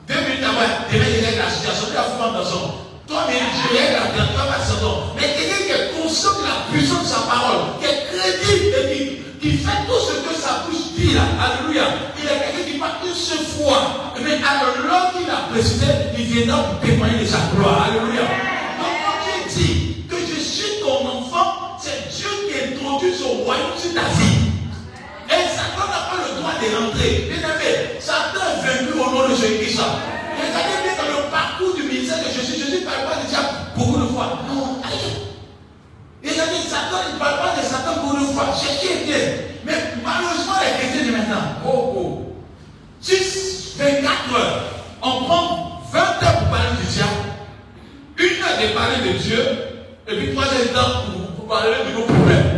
Deux 0.07 0.21
minutes 0.23 0.45
après, 0.45 0.87
demain 0.93 1.09
je 1.09 1.25
règle 1.25 1.41
la 1.41 1.49
situation. 1.49 1.85
Tu 1.91 1.97
as 1.97 2.07
fumé 2.13 2.31
dans 2.31 2.45
son. 2.45 2.63
Toi, 3.07 3.23
mais 3.27 3.39
je 3.39 3.67
règle 3.75 3.97
la 3.97 4.59
situation. 4.61 4.93
Mais 5.17 5.27
quelqu'un 5.35 5.61
qui 5.65 5.73
est 5.73 5.87
conscient 5.99 6.37
de 6.37 6.45
la 6.47 6.55
puissance 6.71 7.03
de 7.03 7.11
sa 7.11 7.21
parole, 7.27 7.75
qui 7.81 7.85
est 7.89 7.99
crédible 8.07 8.77
qui, 8.87 8.99
qui 9.41 9.57
fait 9.57 9.83
tout 9.87 9.99
ce 9.99 10.16
Alléluia. 11.17 11.83
Il 12.17 12.25
est 12.25 12.29
quelqu'un 12.29 12.71
qui 12.71 12.77
parle 12.77 12.91
une 13.05 13.13
seule 13.13 13.45
fois. 13.45 14.13
Mais 14.23 14.37
alors, 14.43 14.75
l'homme 14.83 15.21
qu'il 15.21 15.29
a 15.29 15.49
précisé, 15.51 15.85
il 16.17 16.25
viendra 16.25 16.63
pour 16.63 16.79
témoigner 16.79 17.19
de 17.19 17.25
sa 17.25 17.37
gloire. 17.55 17.87
Alléluia. 17.89 18.21
Donc, 18.79 18.95
quand 19.03 19.17
Dieu 19.23 19.37
dit 19.55 20.05
que 20.09 20.15
je 20.17 20.39
suis 20.39 20.79
ton 20.81 21.07
enfant, 21.07 21.77
c'est 21.79 22.09
Dieu 22.15 22.29
qui 22.47 22.73
introduit 22.73 23.13
son 23.13 23.43
royaume 23.43 23.77
sur 23.77 23.93
ta 23.93 24.07
vie. 24.17 24.49
Et 25.29 25.43
Satan 25.53 25.85
n'a 25.89 26.01
pas 26.09 26.19
le 26.23 26.39
droit 26.39 26.55
de 26.61 26.67
rentrer. 26.75 27.29
Bien 27.29 27.43
aimé, 27.49 27.99
Satan 27.99 28.41
est 28.41 28.65
vaincu 28.65 28.93
au 28.93 29.11
nom 29.11 29.29
de 29.29 29.35
Jésus-Christ. 29.35 29.79
Regardez 30.37 30.77
bien 30.83 30.95
dans 30.97 31.09
le 31.17 31.29
parcours 31.29 31.75
du 31.75 31.83
ministère 31.83 32.19
de 32.19 32.29
Jésus. 32.29 32.63
Jésus 32.63 32.85
parle 32.85 33.05
pas 33.05 33.27
diable 33.27 33.47
beaucoup 33.75 33.99
de 33.99 34.07
fois. 34.07 34.39
Non. 34.47 34.76
Regardez, 36.27 36.61
Satan, 36.67 36.97
il 37.07 37.13
ne 37.15 37.19
parle 37.19 37.39
pas 37.39 37.61
de 37.61 37.65
Satan 37.65 38.01
beaucoup 38.03 38.19
de 38.19 38.25
fois. 38.33 38.47
Cherchez 38.53 39.05
bien. 39.05 39.17
Mais 39.65 39.73
malheureusement, 40.03 40.53
les 40.61 40.77
chrétiens 40.77 41.07
de 41.07 41.17
maintenant, 41.17 41.43
oh, 41.65 41.93
oh. 41.95 42.35
6, 43.01 43.75
24 43.77 44.35
heures. 44.35 44.63
On 45.01 45.23
prend 45.23 45.81
20 45.91 45.99
heures 45.99 46.39
pour 46.39 46.49
parler 46.49 46.69
du 46.81 46.93
diable. 46.93 47.11
Une 48.17 48.43
heure 48.43 48.57
de 48.61 48.73
parler 48.73 49.13
de 49.13 49.17
Dieu. 49.17 49.39
Et 50.07 50.17
puis 50.17 50.33
trois 50.33 50.45
heures 50.45 50.73
temps 50.73 51.01
pour, 51.05 51.31
pour 51.35 51.47
parler 51.47 51.77
de 51.89 51.97
nos 51.97 52.05
problèmes. 52.05 52.57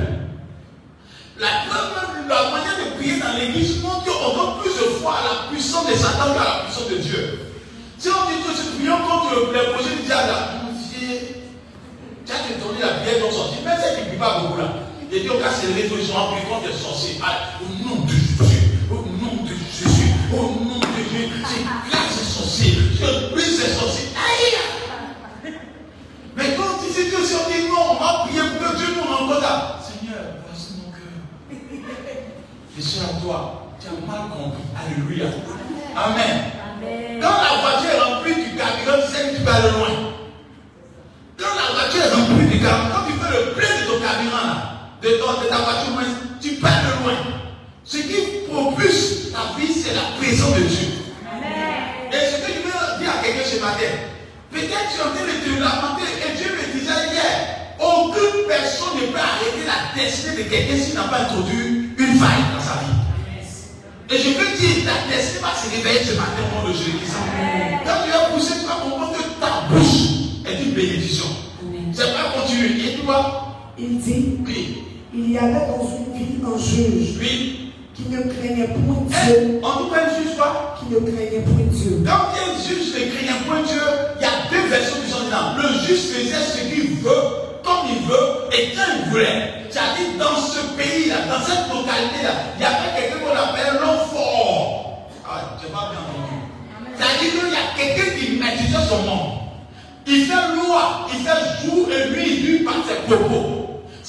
La 1.40 2.52
manière 2.52 2.78
de 2.78 2.96
prier 2.98 3.20
dans 3.20 3.34
l'église 3.38 3.82
montre 3.82 4.06
qu'on 4.06 4.36
donne 4.36 4.62
plus 4.62 4.74
de 4.74 4.90
foi 5.02 5.16
à 5.18 5.24
la 5.24 5.52
puissance 5.52 5.88
de 5.88 5.96
Satan 5.96 6.34
qu'à 6.34 6.44
la 6.44 6.66
puissance 6.66 6.90
de 6.90 6.98
Dieu. 6.98 7.40
Si 7.98 8.08
on 8.08 8.30
dit 8.30 8.42
que 8.44 8.50
nous 8.50 8.78
prions 8.78 8.98
contre 8.98 9.52
les 9.52 9.74
projets 9.74 9.96
du 9.96 10.04
diable, 10.04 10.59
tu 12.30 12.54
as 12.54 12.58
donné 12.62 12.80
la 12.82 13.02
prière 13.02 13.20
non 13.26 13.32
sorcier. 13.32 13.58
Même 13.66 13.78
ceux 13.82 13.96
qui 13.96 14.02
ne 14.02 14.08
prient 14.10 14.18
pas 14.20 14.40
beaucoup 14.40 14.58
là. 14.60 14.70
Et 15.12 15.20
puis 15.22 15.30
on 15.32 15.40
casse 15.40 15.64
les 15.66 15.82
réseaux, 15.82 15.96
ils 16.00 16.06
sont 16.06 16.14
en 16.14 16.38
contre 16.38 16.68
les 16.68 16.78
sorciers. 16.78 17.18
Ah, 17.24 17.58
au 17.62 17.70
nom 17.82 18.06
de 18.06 18.12
Jésus, 18.12 18.78
au 18.92 19.02
nom 19.02 19.42
de 19.42 19.50
Jésus, 19.50 20.14
au 20.34 20.62
nom 20.62 20.78
de 20.78 21.02
Jésus, 21.10 21.42
c'est 21.42 21.90
classe 21.90 22.14
ces 22.14 22.26
sorciers, 22.26 22.78
je 22.94 23.34
brise 23.34 23.60
ces 23.60 23.74
sorciers. 23.74 24.10
Aïe! 24.14 25.54
Mais 26.38 26.56
quand 26.56 26.78
dit 26.80 26.94
c'est 26.94 27.06
Dieu, 27.06 27.18
si 27.26 27.34
on 27.34 27.50
dit 27.50 27.68
non, 27.68 27.92
on 27.92 27.94
va 27.96 28.26
prier 28.26 28.42
pour 28.42 28.70
que 28.70 28.78
Dieu 28.78 28.88
nous 28.96 29.12
rencontre 29.12 29.42
là. 29.42 29.80
Seigneur, 29.82 30.22
voici 30.46 30.74
mon 30.78 30.92
cœur. 30.92 31.60
Je 32.78 32.82
suis 32.82 33.00
à 33.02 33.20
toi. 33.22 33.66
Tu 33.82 33.88
as 33.88 34.06
mal 34.06 34.30
compris. 34.30 34.64
Alléluia. 34.78 35.26
Amen. 35.96 36.52
Amen. 36.78 37.20
Quand 37.20 37.30
la 37.30 37.62
voiture 37.62 37.90
est 37.90 38.00
remplie 38.00 38.36
du 38.36 38.56
carburant, 38.56 39.08
tu 39.08 39.16
sais 39.16 39.32
que 39.32 39.38
tu 39.38 39.44
vas 39.44 39.56
aller 39.56 39.72
loin. 39.72 40.19
Quand 41.40 41.56
la 41.56 41.68
voiture 41.74 42.04
est 42.04 42.14
remplie 42.14 42.48
du 42.48 42.60
carburant, 42.60 42.90
quand 42.94 43.06
tu 43.08 43.14
fais 43.20 43.32
le 43.32 43.52
plein 43.54 43.74
de 43.80 43.84
ton 43.88 44.00
carburant, 44.00 44.44
là, 44.48 44.58
de, 45.02 45.10
ton- 45.18 45.42
de 45.42 45.48
ta 45.48 45.58
voiture, 45.58 45.96
tu 46.42 46.50
pars 46.56 46.82
de 46.84 47.04
loin. 47.04 47.16
Ce 47.86 47.98
qui 47.98 48.44
propulse 48.52 49.32
ta 49.32 49.58
vie, 49.58 49.72
c'est 49.74 49.96
la 49.96 50.18
présence 50.20 50.56
de 50.56 50.64
Dieu. 50.64 50.88
Amen. 51.32 52.12
Et 52.12 52.22
ce 52.28 52.38
que 52.44 52.52
je 52.54 52.60
veux 52.60 53.00
dire 53.00 53.10
à 53.10 53.24
quelqu'un 53.24 53.48
ce 53.48 53.60
matin, 53.62 53.92
peut-être 54.52 54.90
tu 54.92 55.00
es 55.00 55.04
en 55.04 55.12
train 55.16 55.26
de 55.26 55.38
te 55.40 55.52
lamenter 55.60 56.10
et 56.20 56.38
Dieu 56.38 56.52
me 56.52 56.66
disait 56.78 57.08
hier, 57.14 57.34
aucune 57.80 58.44
personne 58.48 59.00
ne 59.00 59.08
peut 59.08 59.18
arrêter 59.24 59.64
la 59.66 59.96
destinée 59.96 60.44
de 60.44 60.50
quelqu'un 60.50 60.76
s'il 60.78 60.96
n'a 60.96 61.04
pas 61.08 61.24
introduit 61.24 61.96
une 61.98 62.20
faille 62.20 62.46
dans 62.54 62.62
sa 62.64 62.84
vie. 62.84 63.00
Et 64.12 64.18
je 64.18 64.30
veux 64.38 64.52
dire, 64.58 64.86
ta 64.86 65.08
destinée 65.08 65.40
va 65.42 65.54
se 65.56 65.70
réveiller 65.72 66.04
ce 66.04 66.14
matin 66.20 66.42
au 66.52 66.62
nom 66.62 66.68
de 66.70 66.74
Jésus-Christ. 66.76 67.16
Quand 67.86 68.04
tu 68.04 68.12
vas 68.12 68.26
pousser, 68.34 68.54
tu 68.60 68.66
vas 68.68 68.82
comprendre 68.84 69.09
il 75.30 75.36
y 75.36 75.38
avait 75.38 75.68
dans 75.70 75.86
une 75.86 76.12
ville 76.18 76.42
un 76.44 76.58
juge 76.58 77.20
oui. 77.22 77.72
qui 77.94 78.10
ne 78.10 78.18
craignait 78.18 78.66
point 78.66 79.06
Dieu, 79.06 79.62
on 79.62 79.84
nous 79.84 79.92
même 79.92 80.10
juge 80.18 80.36
pas. 80.36 80.76
qui 80.80 80.92
ne 80.92 81.00
craignait 81.00 81.46
point 81.46 81.70
Dieu. 81.72 82.02
Quand 82.04 82.34
il 82.34 82.36
y 82.36 82.42
a 82.42 82.50
un 82.50 82.58
juge 82.58 82.94
ne 82.98 83.12
craignant 83.14 83.46
point 83.46 83.62
Dieu, 83.62 83.78
il 84.18 84.22
y 84.24 84.26
a 84.26 84.50
deux 84.50 84.68
versions 84.70 84.98
qui 85.06 85.12
sont 85.12 85.26
dedans. 85.26 85.54
Le 85.62 85.70
juge 85.86 86.02
faisait 86.10 86.34
ce 86.34 86.58
qu'il 86.66 86.96
veut, 86.96 87.62
comme 87.64 87.86
il 87.94 88.10
veut 88.10 88.50
et 88.58 88.74
quand 88.74 88.90
il 88.90 89.12
voulait. 89.12 89.70
C'est-à-dire 89.70 90.18
dans 90.18 90.42
ce 90.42 90.62
pays-là, 90.74 91.18
dans 91.30 91.46
cette 91.46 91.70
localité-là, 91.70 92.34
il 92.58 92.62
y 92.62 92.66
avait 92.66 92.90
quelqu'un 92.98 93.20
qu'on 93.22 93.38
appelle 93.38 93.78
l'homme 93.80 94.10
fort. 94.10 95.10
Ah, 95.30 95.58
n'ai 95.62 95.70
pas 95.70 95.94
bien 95.94 96.02
entendu. 96.10 96.42
C'est-à-dire 96.98 97.32
qu'il 97.38 97.54
y 97.54 97.62
a 97.62 97.78
quelqu'un 97.78 98.18
qui 98.18 98.32
maîtrisait 98.42 98.90
son 98.90 99.06
monde. 99.06 99.46
Il 100.08 100.26
fait 100.26 100.56
loi, 100.58 101.06
il 101.14 101.20
fait 101.22 101.70
jour 101.70 101.88
et 101.94 102.10
nuit, 102.18 102.38
lui 102.42 102.64
par 102.64 102.74
ses 102.88 103.06
propos. 103.06 103.59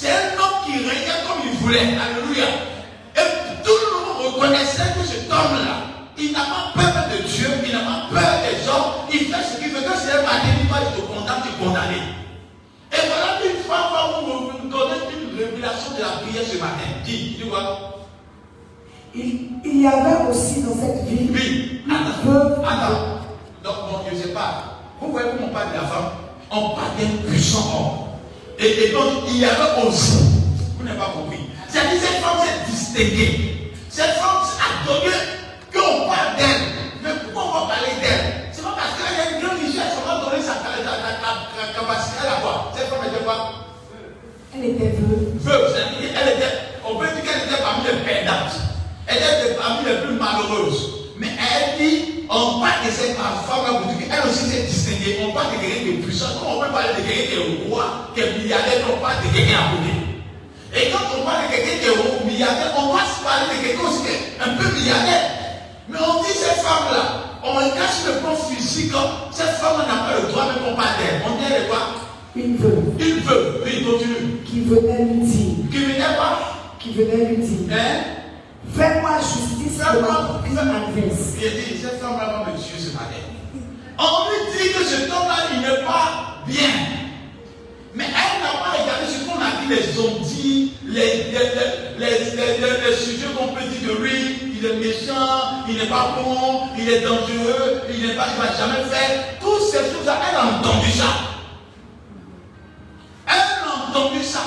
C'est 0.01 0.09
un 0.09 0.33
homme 0.41 0.65
qui 0.65 0.73
régnait 0.79 1.21
comme 1.29 1.45
il 1.45 1.59
voulait. 1.59 1.81
Alléluia. 2.01 2.47
Et 3.17 3.63
tout 3.63 3.77
le 3.85 3.89
monde 4.01 4.33
reconnaissait 4.33 4.95
que 4.99 5.05
cet 5.07 5.31
homme-là, 5.31 5.77
il 6.17 6.33
n'a 6.33 6.41
pas 6.41 6.73
peur 6.75 7.05
de 7.13 7.23
Dieu, 7.29 7.49
il 7.67 7.71
n'a 7.71 7.81
pas 7.81 8.09
peur 8.11 8.41
des 8.41 8.67
hommes, 8.67 9.05
il 9.13 9.27
fait 9.29 9.45
ce 9.45 9.61
qu'il 9.61 9.69
veut. 9.75 9.83
Quand 9.87 9.99
c'est 10.01 10.13
un 10.13 10.23
matin, 10.23 10.57
il 10.59 10.69
va 10.71 10.79
te 10.89 11.01
condamner, 11.03 11.43
tu 11.45 11.49
es 11.51 11.67
condamné. 11.67 11.97
Et 12.95 13.09
voilà 13.09 13.45
une 13.45 13.63
fois, 13.63 13.91
quand 13.93 14.23
vous 14.25 14.41
me 14.65 14.71
donnez 14.71 15.01
une 15.21 15.39
révélation 15.39 15.93
de 15.95 16.01
la 16.01 16.25
prière 16.25 16.45
ce 16.51 16.57
matin. 16.57 16.89
Dis, 17.05 17.37
dis 17.39 17.47
quoi? 17.51 18.07
Il, 19.15 19.51
il 19.67 19.83
y 19.83 19.87
avait 19.87 20.31
aussi 20.31 20.63
dans 20.63 20.77
cette 20.81 21.05
ville 21.09 21.31
Oui, 21.31 21.83
attends, 21.91 22.65
attends. 22.65 23.21
Donc, 23.63 23.75
bon, 23.91 23.99
je 24.09 24.17
ne 24.17 24.23
sais 24.23 24.29
pas. 24.29 24.79
Vous 24.99 25.13
voyez 25.13 25.29
comment 25.37 25.49
on 25.51 25.53
parle 25.53 25.73
de 25.73 25.75
la 25.75 25.81
femme 25.83 26.11
On 26.51 26.71
parle 26.71 26.97
d'un 26.99 27.29
puissant 27.31 27.69
homme. 27.69 28.10
Et, 28.63 28.93
donc, 28.93 29.25
il 29.29 29.39
y 29.39 29.45
avait 29.47 29.89
aussi, 29.89 30.19
vous 30.77 30.85
n'avez 30.85 30.99
pas 30.99 31.13
compris, 31.17 31.49
c'est-à-dire 31.67 31.99
cette 31.99 32.21
femme 32.21 32.37
s'est 32.45 32.71
distinguée. 32.71 33.73
Cette 33.89 34.17
femme 34.21 34.45
a 34.45 34.87
donné 34.87 35.17
qu'on 35.73 36.07
parle 36.07 36.37
d'elle. 36.37 36.69
Mais 37.03 37.09
pourquoi 37.25 37.43
on 37.43 37.67
va 37.67 37.75
parler 37.75 37.97
d'elle? 38.03 38.53
C'est 38.53 38.63
pas 38.63 38.77
parce 38.77 39.01
qu'elle 39.01 39.17
a 39.17 39.31
une 39.33 39.47
grande 39.47 39.61
richesse, 39.65 39.97
on 39.97 40.07
va 40.07 40.29
donner 40.29 40.43
sa 40.43 40.61
capacité 40.61 42.21
à 42.21 42.35
la 42.35 42.41
voir. 42.41 42.71
Cette 42.77 42.89
femme 42.89 43.09
était 43.09 43.25
quoi? 43.25 43.53
Elle 44.55 44.65
était 44.65 44.93
veuve. 44.93 45.41
Veuve, 45.41 45.73
c'est-à-dire, 45.73 46.11
elle 46.21 46.37
était, 46.37 46.55
on 46.85 46.97
peut 46.99 47.07
dire 47.07 47.25
qu'elle 47.25 47.49
était 47.49 47.63
parmi 47.63 47.85
les 47.89 48.05
perdantes. 48.05 48.61
Elle 49.07 49.17
était 49.17 49.57
parmi 49.57 49.89
les 49.89 50.05
plus 50.05 50.15
malheureuses. 50.21 51.00
Mais 51.21 51.29
elle 51.37 51.77
dit, 51.77 52.25
on 52.31 52.61
parle 52.65 52.81
de 52.87 52.91
cette 52.91 53.13
femme-là 53.15 53.77
pour 53.77 53.93
dire 53.93 54.09
qu'elle 54.09 54.25
aussi 54.25 54.49
s'est 54.49 54.63
distinguée. 54.65 55.21
On 55.23 55.33
parle 55.37 55.53
de 55.53 55.61
quelqu'un 55.61 55.93
est 55.93 56.01
puissant. 56.01 56.33
Quand 56.41 56.57
on 56.57 56.61
peut 56.65 56.73
parler 56.73 56.97
de 56.97 57.05
quelqu'un 57.05 57.29
qui 57.29 57.37
est 57.37 57.69
roi, 57.69 58.09
qui 58.15 58.21
est 58.25 58.39
milliardaire, 58.41 58.81
on 58.89 58.97
parle 59.05 59.21
de 59.21 59.29
quelqu'un 59.37 59.61
à 59.61 59.67
côté. 59.77 59.93
Et 60.73 60.89
quand 60.89 61.05
on 61.13 61.21
parle 61.29 61.45
de 61.45 61.53
quelqu'un 61.53 61.77
qui 61.77 61.87
est 61.93 62.25
milliardaire, 62.25 62.73
on 62.73 62.97
va 62.97 63.05
se 63.05 63.21
parler 63.21 63.53
de 63.53 63.57
quelqu'un 63.69 63.85
aussi 63.85 64.01
qui 64.01 64.13
est 64.17 64.25
un 64.41 64.57
peu 64.57 64.65
milliardaire. 64.73 65.29
Mais 65.93 65.99
on 66.01 66.25
dit 66.25 66.33
cette 66.33 66.65
femme-là, 66.65 67.05
on 67.45 67.53
cache 67.77 68.01
le 68.09 68.25
plan 68.25 68.33
physique. 68.37 68.93
Cette 69.31 69.61
femme 69.61 69.85
n'a 69.85 70.01
pas 70.09 70.17
le 70.25 70.33
droit 70.33 70.49
de 70.49 70.57
comparer. 70.65 71.21
On 71.29 71.37
dit 71.37 71.53
elle 71.53 71.69
quoi? 71.69 72.01
Une 72.35 72.57
veuve 72.57 72.97
Une 72.97 73.21
veuve. 73.21 73.61
Oui, 73.67 73.85
continue. 73.85 74.41
qui 74.47 74.61
venait 74.65 75.05
lui 75.05 75.21
dire, 75.27 75.69
Qui 75.71 75.79
venait 75.85 76.17
pas 76.17 76.57
qui 76.81 76.95
venait 76.95 77.29
lui 77.29 77.37
dire, 77.45 77.77
Hein? 77.77 78.20
Fais-moi 78.77 79.19
justice 79.21 79.79
de 79.79 80.01
ma 80.01 80.77
adverse. 80.77 81.35
Il 81.41 81.51
dit, 81.51 81.81
cette 81.83 82.01
femme-là 82.01 82.45
va 82.45 82.53
me 82.53 82.57
tuer 82.59 82.79
ce 82.79 82.93
matin. 82.93 83.25
On 83.99 84.31
lui 84.31 84.59
dit 84.59 84.73
que 84.73 84.85
cet 84.85 85.05
homme-là, 85.11 85.37
il 85.55 85.61
n'est 85.61 85.85
pas 85.85 86.43
bien. 86.47 86.71
Mais 87.95 88.05
elle 88.05 88.43
n'a 88.43 88.53
pas 88.63 88.71
regardé 88.83 89.07
ce 89.07 89.25
qu'on 89.25 89.41
a 89.41 89.51
dit, 89.61 89.69
les 89.69 89.99
ont 90.01 90.21
dit, 90.23 90.73
les, 90.87 91.25
les, 91.25 91.33
les, 91.99 92.09
les, 92.09 92.59
les- 92.59 92.91
les 92.91 92.97
sujets 92.97 93.27
qu'on 93.37 93.49
peut 93.49 93.61
dire 93.65 93.95
de 93.97 94.03
lui. 94.03 94.37
Il 94.63 94.67
est 94.67 94.77
méchant, 94.77 95.65
il 95.69 95.77
n'est 95.77 95.87
pas 95.89 96.17
bon, 96.23 96.69
il 96.79 96.89
est 96.89 97.01
dangereux, 97.01 97.81
il 97.91 98.07
n'est 98.07 98.15
pas, 98.15 98.27
il 98.37 98.41
va 98.43 98.57
jamais 98.57 98.85
faire. 98.89 99.39
Toutes 99.41 99.63
ces 99.63 99.79
choses-là, 99.93 100.19
elle 100.31 100.37
a 100.37 100.45
entendu 100.59 100.91
ça. 100.91 101.05
Elle 103.27 103.33
a 103.41 103.89
entendu 103.91 104.23
ça. 104.23 104.41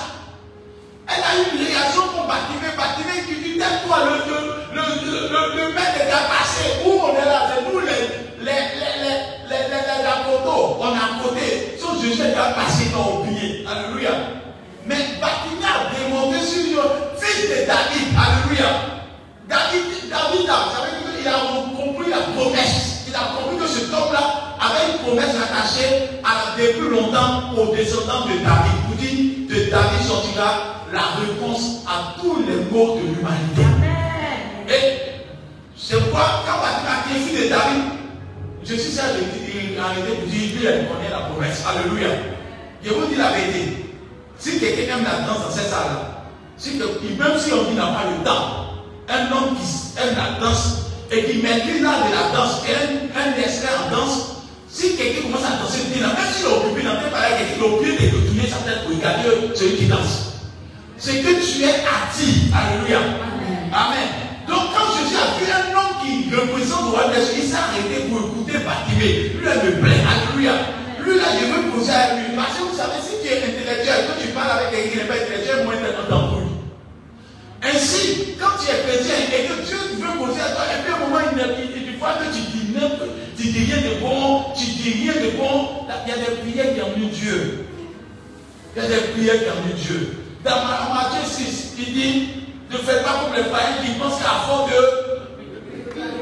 Elle 1.08 1.24
a 1.24 1.32
eu 1.36 1.44
une 1.54 1.68
réaction 1.68 2.04
pour 2.14 2.28
Batimé. 2.28 2.72
Batimé 2.78 3.26
qui 3.28 3.36
dit 3.44 3.58
Tais-toi, 3.58 3.98
le, 4.08 4.16
le, 4.28 4.38
le, 4.76 4.84
le, 5.04 5.20
le, 5.30 5.42
le 5.58 5.74
maître 5.74 6.00
est 6.00 6.12
à 6.12 6.24
passer. 6.32 6.84
Où 6.86 6.90
on 7.04 7.12
est 7.14 7.26
là 7.26 7.50
C'est 7.50 7.64
nous 7.72 7.80
les, 7.80 8.46
les. 8.46 8.74
On 10.80 10.94
est 10.94 10.98
à 10.98 11.24
côté. 11.24 11.78
Son 11.80 12.02
Jésus 12.02 12.22
est 12.22 12.36
à 12.38 12.52
passer 12.54 12.90
dans 12.92 13.24
le 13.24 13.30
pied. 13.32 13.66
Alléluia. 13.68 14.12
Mais 14.86 14.98
Batimé 15.22 15.64
a 15.64 15.94
démontré 15.96 16.40
sur 16.46 16.64
lui, 16.64 16.76
fils 17.20 17.50
de 17.50 17.66
David. 17.66 18.08
Alléluia. 18.16 18.70
David, 19.48 20.10
David 20.10 20.50
qu'il 21.18 21.28
a 21.28 21.40
compris 21.76 22.10
la 22.10 22.18
promesse. 22.36 23.06
Il 23.08 23.16
a 23.16 23.32
compris 23.38 23.58
que 23.58 23.68
cet 23.68 23.94
homme-là 23.94 24.56
avait 24.60 24.92
une 24.94 25.00
promesse 25.00 25.36
attachée 25.36 26.10
depuis 26.58 26.90
longtemps 26.90 27.54
aux 27.58 27.76
descendants 27.76 28.26
de 28.26 28.44
David. 28.44 28.78
Vous 28.88 28.96
dites, 28.96 29.33
de 29.54 29.70
David 29.70 30.02
sortira 30.02 30.82
la 30.92 31.22
réponse 31.22 31.84
à 31.88 32.16
tous 32.20 32.44
les 32.48 32.56
maux 32.72 32.96
de 32.96 33.02
l'humanité. 33.02 33.62
Et 34.68 35.00
c'est 35.78 36.00
pourquoi, 36.00 36.44
quand 36.46 37.08
qui 37.08 37.18
est 37.18 37.28
fils 37.28 37.44
de 37.44 37.50
David, 37.50 37.84
dis, 38.64 39.80
en 39.80 39.90
réalité, 39.90 40.18
vous 40.22 40.30
dites, 40.30 40.56
lui, 40.56 40.64
il 40.64 40.88
connaît 40.88 41.10
la 41.12 41.30
promesse. 41.30 41.64
Alléluia. 41.68 42.10
Je 42.84 42.90
vous 42.94 43.06
dis 43.06 43.16
la 43.16 43.32
vérité. 43.32 43.86
Si 44.38 44.60
quelqu'un 44.60 44.98
aime 44.98 45.04
la 45.04 45.28
danse 45.28 45.46
dans 45.46 45.52
cette 45.52 45.70
salle-là, 45.70 46.26
si 46.58 46.78
même 46.78 47.38
si 47.38 47.54
on 47.54 47.70
dit 47.70 47.76
n'a 47.76 47.88
pas 47.88 48.04
le 48.10 48.24
temps, 48.26 48.64
un 49.10 49.32
homme 49.32 49.56
qui 49.56 50.00
aime 50.02 50.16
la 50.16 50.40
danse 50.46 50.92
et 51.12 51.26
qui 51.26 51.42
maîtrise 51.42 51.82
l'art 51.82 52.06
de 52.08 52.12
la 52.12 52.38
danse, 52.38 52.62
et 52.68 52.74
un, 52.74 53.22
un 53.22 53.38
expert 53.42 53.88
en 53.88 53.96
danse, 53.96 54.43
si 54.74 54.98
quelqu'un 54.98 55.22
commence 55.30 55.46
à 55.46 55.62
danser, 55.62 55.86
il 55.86 55.94
dit, 55.94 56.00
là, 56.02 56.18
même 56.18 56.34
s'il 56.34 56.50
est 56.50 56.50
occupé, 56.50 56.82
dans 56.82 56.98
tel 56.98 57.14
palais, 57.14 57.38
quelqu'un 57.38 57.62
est 57.62 57.70
obligé 57.70 58.10
de 58.10 58.26
tourner 58.26 58.50
sa 58.50 58.66
tête 58.66 58.82
pour 58.82 58.98
regarder 58.98 59.54
celui 59.54 59.78
qui 59.78 59.86
danse. 59.86 60.34
C'est 60.98 61.22
que 61.22 61.30
tu 61.30 61.62
es 61.62 61.86
actif. 61.86 62.50
Alléluia. 62.50 63.06
Amen. 63.70 64.10
Donc 64.50 64.74
quand 64.74 64.90
Jésus 64.98 65.14
a 65.14 65.38
vu 65.38 65.46
un 65.46 65.78
homme 65.78 65.94
qui 66.02 66.34
représente 66.34 66.90
le 66.90 66.92
roi 66.98 67.06
cieux, 67.14 67.38
il 67.38 67.46
s'est 67.46 67.54
arrêté 67.54 68.10
pour 68.10 68.34
écouter 68.34 68.66
Batimé. 68.66 69.38
Lui, 69.38 69.46
elle 69.46 69.62
me 69.62 69.72
plaît. 69.78 70.02
Alléluia. 70.10 70.54
Lui, 71.06 71.22
là, 71.22 71.30
je 71.38 71.46
veux 71.54 71.70
poser 71.70 71.94
à 71.94 72.18
lui. 72.18 72.34
Parce 72.34 72.58
que 72.58 72.64
vous 72.66 72.74
savez, 72.74 72.98
si 72.98 73.22
tu 73.22 73.30
es 73.30 73.46
intellectuel, 73.46 74.10
quand 74.10 74.18
tu 74.18 74.34
parles 74.34 74.58
avec 74.58 74.74
quelqu'un 74.74 74.90
qui 74.90 74.98
n'est 74.98 75.10
pas 75.12 75.22
intellectuel, 75.22 75.70
moins 75.70 75.78
d'embrouille. 76.10 76.50
Ainsi, 77.62 78.34
quand 78.42 78.58
tu 78.58 78.74
es 78.74 78.82
chrétien 78.82 79.22
et 79.38 79.46
que 79.46 79.56
Dieu 79.70 79.78
veut 80.02 80.18
poser 80.18 80.42
à 80.42 80.50
toi, 80.58 80.66
et 80.66 80.82
puis 80.82 80.90
à 80.90 80.98
un 80.98 81.00
moment, 81.06 81.22
il, 81.22 81.38
il, 81.38 81.94
il 81.94 81.98
voit 82.02 82.18
que 82.18 82.34
tu 82.34 82.42
dis 82.42 82.74
n'importe 82.74 83.33
tu 83.44 83.50
dis 83.50 83.66
rien 83.74 83.82
de 83.82 84.00
bon, 84.00 84.46
tu 84.58 84.66
dis 84.66 85.04
rien 85.04 85.14
de 85.22 85.32
bon, 85.38 85.68
il 86.06 86.10
y 86.10 86.14
a 86.14 86.18
des 86.18 86.36
prières 86.42 86.74
qui 86.76 86.82
ont 86.82 86.98
mis 86.98 87.08
Dieu. 87.08 87.66
Il 88.76 88.82
y 88.82 88.86
a 88.86 88.88
des 88.88 89.02
prières 89.12 89.36
qui 89.44 89.50
ont 89.50 89.68
mis 89.68 89.74
Dieu. 89.74 90.18
Dans 90.46 90.52
Ma- 90.52 90.94
Matthieu 90.94 91.28
6, 91.30 91.74
il 91.78 91.94
dit, 91.94 92.30
ne 92.72 92.78
faites 92.78 93.04
pas 93.04 93.20
comme 93.22 93.34
les 93.36 93.44
païens 93.44 93.84
qui 93.86 93.92
pensent 94.00 94.20
qu'à 94.20 94.48
force 94.48 94.72
de... 94.72 94.80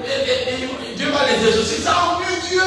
et- 0.07 0.95
Dieu 0.95 1.09
va 1.11 1.19
les 1.27 1.47
exaucer. 1.47 1.81
Ça 1.81 1.91
a 1.91 2.19
mis 2.19 2.49
Dieu. 2.49 2.61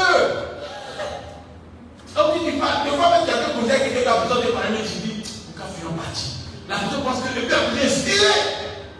Donc 2.14 2.26
il 2.36 2.52
dit 2.52 2.58
pas, 2.58 2.84
des 2.84 2.90
fois 2.96 3.10
quelqu'un 3.26 3.78
quelqu'un 3.78 4.02
qui 4.02 4.06
a 4.06 4.16
besoin 4.22 4.36
de 4.44 4.50
parler, 4.52 4.78
tu 4.86 5.08
dis, 5.08 5.22
pourquoi 5.56 5.66
tu 5.74 5.84
es 5.84 5.96
parti 5.96 6.26
La 6.68 6.76
personne 6.78 7.02
pense 7.02 7.18
que 7.22 7.34
le 7.40 7.46
peuple 7.46 7.74
est 7.82 7.86
inspiré. 7.86 8.34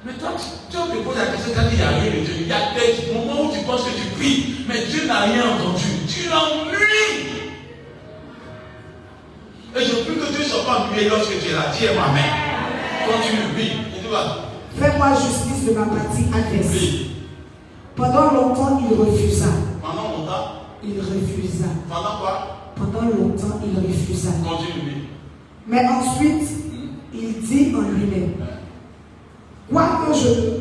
Mais 0.05 0.13
toi, 0.15 0.31
tu, 0.37 0.45
tu 0.71 0.77
te 0.77 1.03
poses 1.03 1.17
la 1.17 1.27
question, 1.33 1.53
quand 1.55 1.63
il 1.71 1.77
n'y 1.79 1.83
a 1.83 1.89
rien 1.89 2.05
de 2.13 2.25
Dieu, 2.25 2.35
il 2.41 2.49
y 2.49 2.53
a 2.53 2.75
des 2.77 3.13
moments 3.15 3.49
où 3.49 3.53
tu 3.53 3.65
penses 3.65 3.85
que 3.85 3.97
tu 3.97 4.07
pries, 4.17 4.57
mais 4.69 4.85
Dieu 4.87 5.07
n'a 5.07 5.21
rien 5.23 5.43
entendu. 5.49 5.85
Tu 6.07 6.29
l'ennuies. 6.29 7.25
Et 9.77 9.81
je 9.81 9.95
prie 10.05 10.15
que 10.15 10.31
Dieu 10.31 10.39
ne 10.41 10.45
soit 10.45 10.65
pas 10.65 10.87
ennuyé 10.87 11.09
lorsque 11.09 11.41
tu 11.41 11.49
es 11.49 11.53
là. 11.55 11.73
Dis 11.73 11.89
Amen. 11.89 12.25
Continue, 13.07 13.49
oui. 13.57 13.71
Et 13.97 14.03
tu 14.05 14.11
vas. 14.13 14.51
Fais-moi 14.79 15.09
justice 15.15 15.67
de 15.69 15.73
ma 15.73 15.87
partie 15.87 16.25
adverse. 16.33 16.69
Oui. 16.73 17.11
Pendant 17.97 18.31
longtemps, 18.33 18.83
il 18.91 18.97
refusa. 18.99 19.47
Pendant 19.81 20.19
longtemps? 20.19 20.47
Il 20.85 20.99
refusa. 21.01 21.67
Pendant 21.89 22.19
quoi? 22.21 22.73
Pendant 22.77 23.09
longtemps, 23.09 23.61
il 23.65 23.87
refusa. 23.87 24.31
Continue, 24.47 24.83
oui. 24.85 25.09
Mais 25.67 25.83
ensuite, 25.87 26.49
il 27.15 27.41
dit 27.41 27.75
en 27.75 27.81
lui-même, 27.83 28.35
quoique 29.73 30.13
je, 30.15 30.61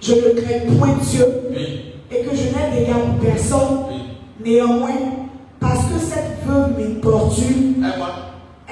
je 0.00 0.14
ne 0.14 0.40
crains 0.40 0.76
point 0.78 0.96
Dieu 1.02 1.26
Oui. 1.50 1.92
et 2.10 2.22
que 2.24 2.36
je 2.36 2.42
n'ai 2.44 2.80
d'égard 2.80 3.00
pour 3.00 3.18
personne, 3.28 3.78
Oui. 3.88 4.00
néanmoins, 4.44 4.90
parce 5.58 5.84
que 5.86 5.98
cette 5.98 6.44
veuve 6.46 6.78
m'importune, 6.78 7.84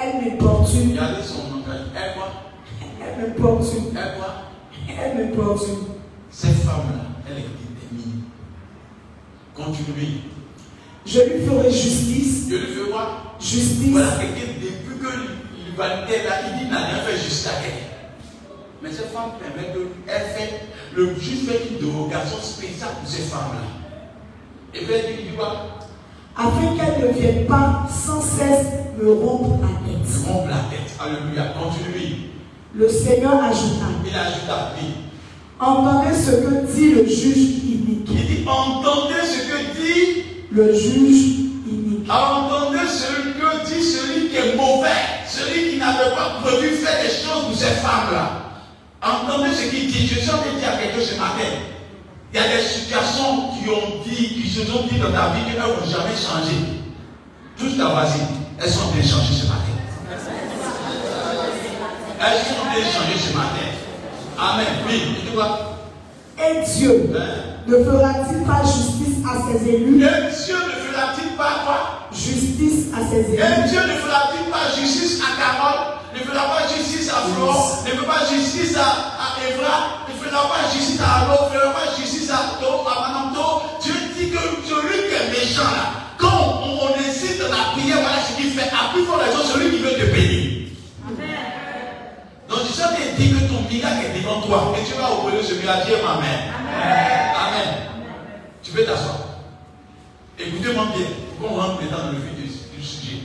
Elle 0.01 0.31
m'importune, 0.31 0.91
Regardez 0.91 1.23
son 1.23 1.55
langage. 1.55 1.87
Elle 3.01 3.27
m'importune, 3.27 3.83
Elle 4.87 5.17
m'importune. 5.25 5.75
Cette 6.31 6.55
femme-là, 6.63 7.05
elle 7.27 7.37
est 7.39 7.41
déterminée. 7.41 8.23
Continue. 9.55 10.21
Je 11.05 11.19
lui 11.21 11.45
ferai 11.45 11.71
justice, 11.71 12.45
Je 12.49 12.55
lui 12.55 12.91
quoi? 12.91 13.35
Justice, 13.39 13.89
Voilà 13.91 14.11
quelqu'un, 14.19 14.51
depuis 14.61 14.99
que 14.99 15.07
l'humanité 15.07 16.23
là, 16.27 16.35
il 16.47 16.59
dit 16.65 16.71
n'a 16.71 16.77
rien 16.77 16.97
fait 17.03 17.17
jusqu'à 17.17 17.49
elle. 17.65 17.88
Mais 18.81 18.89
cette 18.91 19.11
femme 19.11 19.31
permet 19.39 19.73
que 19.73 19.87
elle 20.07 20.21
fait, 20.37 20.61
le 20.95 21.13
juge 21.19 21.45
fait 21.47 21.61
une 21.69 21.85
dérogation 21.85 22.37
spéciale 22.41 22.91
pour 22.99 23.09
cette 23.09 23.25
femme-là. 23.25 23.61
Et 24.73 24.85
puis 24.85 24.93
elle 24.93 25.15
dit 25.17 25.35
quoi? 25.37 25.79
Afin 26.37 26.75
qu'elle 26.77 27.07
ne 27.07 27.13
vienne 27.13 27.45
pas 27.47 27.87
sans 27.89 28.21
cesse 28.21 28.67
me 29.01 29.11
rompre 29.11 29.59
la 29.61 29.67
tête. 29.91 30.07
Rompe 30.27 30.47
la 30.47 30.55
tête. 30.69 30.93
Alléluia. 30.99 31.53
Continue. 31.61 32.29
Le 32.75 32.87
Seigneur 32.87 33.43
ajouta, 33.43 33.85
Il 34.05 34.15
ajouta, 34.15 34.73
oui. 34.79 34.87
entendez 35.59 36.13
ce 36.15 36.31
que 36.31 36.65
dit 36.71 36.91
le 36.93 37.05
juge 37.05 37.63
inique. 37.65 38.07
Il 38.11 38.25
dit, 38.27 38.45
entendez 38.47 39.15
ce 39.25 39.47
que 39.49 39.81
dit, 39.81 40.23
Le 40.51 40.73
juge 40.73 41.39
inique. 41.67 42.09
entendez 42.09 42.87
ce 42.87 43.11
que 43.37 43.65
dit 43.65 43.83
celui 43.83 44.29
qui 44.29 44.35
est 44.37 44.55
mauvais, 44.55 44.87
celui 45.27 45.71
qui 45.71 45.77
n'avait 45.77 46.15
pas 46.15 46.39
prévu 46.43 46.69
faire 46.75 47.01
des 47.01 47.09
choses 47.09 47.45
pour 47.47 47.55
cette 47.55 47.79
femme-là. 47.79 48.45
Entendez 49.01 49.53
ce 49.55 49.69
qu'il 49.69 49.87
dit. 49.91 50.07
Je 50.07 50.19
suis 50.19 50.29
en 50.29 50.37
train 50.39 50.53
de 50.53 50.59
dire 50.59 50.69
à 50.69 50.77
quelqu'un 50.77 50.99
ce 51.05 51.15
matin. 51.19 51.49
Il 52.33 52.39
y 52.39 52.43
a 52.43 52.47
des 52.57 52.61
situations 52.63 53.49
qui 53.57 53.69
ont 53.69 54.03
dit, 54.05 54.41
qui 54.41 54.49
se 54.49 54.65
sont 54.65 54.83
dit 54.91 54.99
dans 54.99 55.11
ta 55.11 55.29
vie 55.33 55.41
qu'elles 55.49 55.59
n'ont 55.61 55.81
jamais 55.85 56.15
changé. 56.15 56.55
Touche 57.57 57.77
ta 57.77 57.87
voisine, 57.89 58.27
elles 58.61 58.69
sont 58.69 58.81
en 58.85 58.89
train 58.89 58.99
de 58.99 59.03
changer 59.03 59.33
ce 59.33 59.45
matin. 59.47 59.75
Elles 62.21 62.39
sont 62.45 62.61
en 62.61 62.65
train 62.69 62.79
de 62.79 62.85
changer 62.85 63.17
ce 63.19 63.33
matin. 63.35 63.67
Amen. 64.37 64.67
Oui, 64.87 65.01
tu 65.25 65.33
vois. 65.33 65.77
Et 66.37 66.63
Dieu 66.77 67.09
Hein? 67.17 67.67
ne 67.67 67.83
fera-t-il 67.83 68.43
pas 68.45 68.61
justice 68.63 69.17
à 69.25 69.51
ses 69.51 69.67
élus? 69.69 69.95
Et 70.03 70.45
Dieu 70.45 70.55
ne 70.55 70.88
fera-t-il 70.89 71.29
pas 71.37 71.53
quoi 71.65 71.79
Justice 72.13 72.87
à 72.93 72.99
ses 73.09 73.21
Et 73.31 73.37
élus. 73.37 73.69
Dieu 73.69 73.81
ne 73.81 73.95
fera-t-il 74.01 74.45
pas 74.51 74.65
justice 74.75 75.21
à 75.21 75.29
Carole 75.39 75.79
Ne 76.13 76.19
fera 76.19 76.43
pas 76.45 76.67
justice 76.67 77.09
à 77.09 77.21
Flore 77.33 77.83
Ne 77.85 77.91
fera 77.91 78.13
pas 78.13 78.25
justice 78.25 78.75
à, 78.77 78.89
à 79.21 79.27
Evra 79.47 80.05
Ne 80.09 80.13
fera 80.17 80.41
pas 80.49 80.69
justice 80.73 80.99
à 81.01 81.23
Allo 81.23 81.49
Ne 81.53 81.59
fera 81.59 81.71
pas 81.73 81.87
justice 81.97 82.29
à 82.31 82.59
To, 82.59 82.87
à 82.87 82.93
Mananto 83.07 83.61
Dieu 83.81 83.93
dit 84.17 84.29
que 84.31 84.37
celui 84.67 85.07
qui 85.09 85.15
est 85.15 85.29
méchant 85.31 85.63
là, 85.63 85.93
quand 86.17 86.61
on, 86.63 86.89
on 86.89 86.99
insiste 86.99 87.39
dans 87.41 87.47
la 87.49 87.71
prière, 87.71 87.97
voilà 88.01 88.17
ce 88.21 88.35
qu'il 88.35 88.51
fait. 88.51 88.69
À 88.69 88.91
plus 88.93 89.03
fort 89.05 89.19
raison, 89.19 89.39
celui 89.43 89.71
qui 89.71 89.77
veut 89.79 89.91
te 89.91 90.05
bénir. 90.13 90.67
Donc 92.49 92.59
je 92.67 92.73
de 92.73 93.15
dire 93.17 93.39
que 93.39 93.45
ton 93.47 93.61
miracle 93.69 94.05
est 94.05 94.19
devant 94.19 94.41
toi. 94.41 94.73
Et 94.77 94.83
tu 94.83 94.93
vas 94.99 95.11
opérer 95.13 95.43
ce 95.43 95.53
miracle. 95.53 95.87
Dis 95.87 95.93
Amen. 95.93 96.39
Amen. 97.35 97.75
Tu 98.61 98.71
peux 98.71 98.83
t'asseoir. 98.83 99.28
Écoutez-moi 100.59 100.87
bien, 100.93 101.05
qu'on 101.39 101.55
rentre 101.55 101.79
dans 101.89 102.11
le 102.11 102.17
vif 102.19 102.35
du, 102.75 102.83
sujet. 102.83 103.19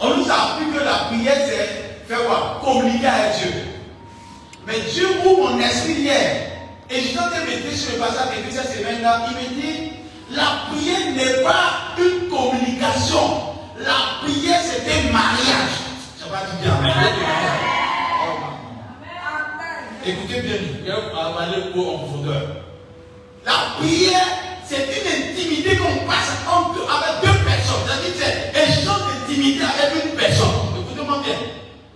On 0.00 0.16
nous 0.16 0.30
a 0.30 0.34
appris 0.34 0.64
que 0.72 0.82
la 0.82 0.94
prière, 1.10 1.36
c'est 1.46 2.06
faire 2.08 2.24
quoi? 2.26 2.60
Communiquer 2.64 3.06
avec 3.06 3.38
Dieu. 3.38 3.52
Mais 4.66 4.80
Dieu 4.92 5.06
ouvre 5.26 5.50
mon 5.50 5.60
esprit 5.60 5.92
hier. 5.92 6.52
Et 6.88 7.00
je 7.00 7.14
train 7.14 7.26
de 7.28 7.46
méditer 7.46 7.76
sur 7.76 7.92
le 7.92 7.98
passage 7.98 8.28
depuis 8.38 8.50
cette 8.50 8.78
semaine-là. 8.78 9.26
Il 9.28 9.36
me 9.36 9.60
dit 9.60 9.92
la 10.30 10.70
prière 10.70 11.12
n'est 11.14 11.42
pas 11.42 11.92
une 11.98 12.30
communication. 12.30 13.52
La 13.78 14.22
prière, 14.22 14.60
c'est 14.62 14.90
un 14.90 15.12
mariage. 15.12 15.76
Je 16.18 16.24
pas 16.30 16.44
dit 16.50 16.56
bien. 16.62 16.74
Écoutez 20.06 20.40
bien, 20.40 20.94
on 21.12 21.32
va 21.32 21.42
aller 21.42 21.62
en 21.62 21.98
profondeur. 21.98 22.42
La 23.44 23.76
prière, 23.78 24.26
c'est 24.68 24.82
une 24.82 25.06
intimité 25.06 25.76
qu'on 25.76 26.04
passe 26.06 26.42
entre, 26.50 26.82
avec 26.90 27.22
deux 27.22 27.38
personnes. 27.44 27.86
C'est-à-dire 27.86 28.14
c'est 28.18 28.58
un 28.58 28.66
échange 28.66 29.02
d'intimité 29.06 29.62
avec 29.62 30.04
une 30.04 30.10
personne. 30.16 30.74
Écoutez-moi 30.80 31.22
bien. 31.24 31.38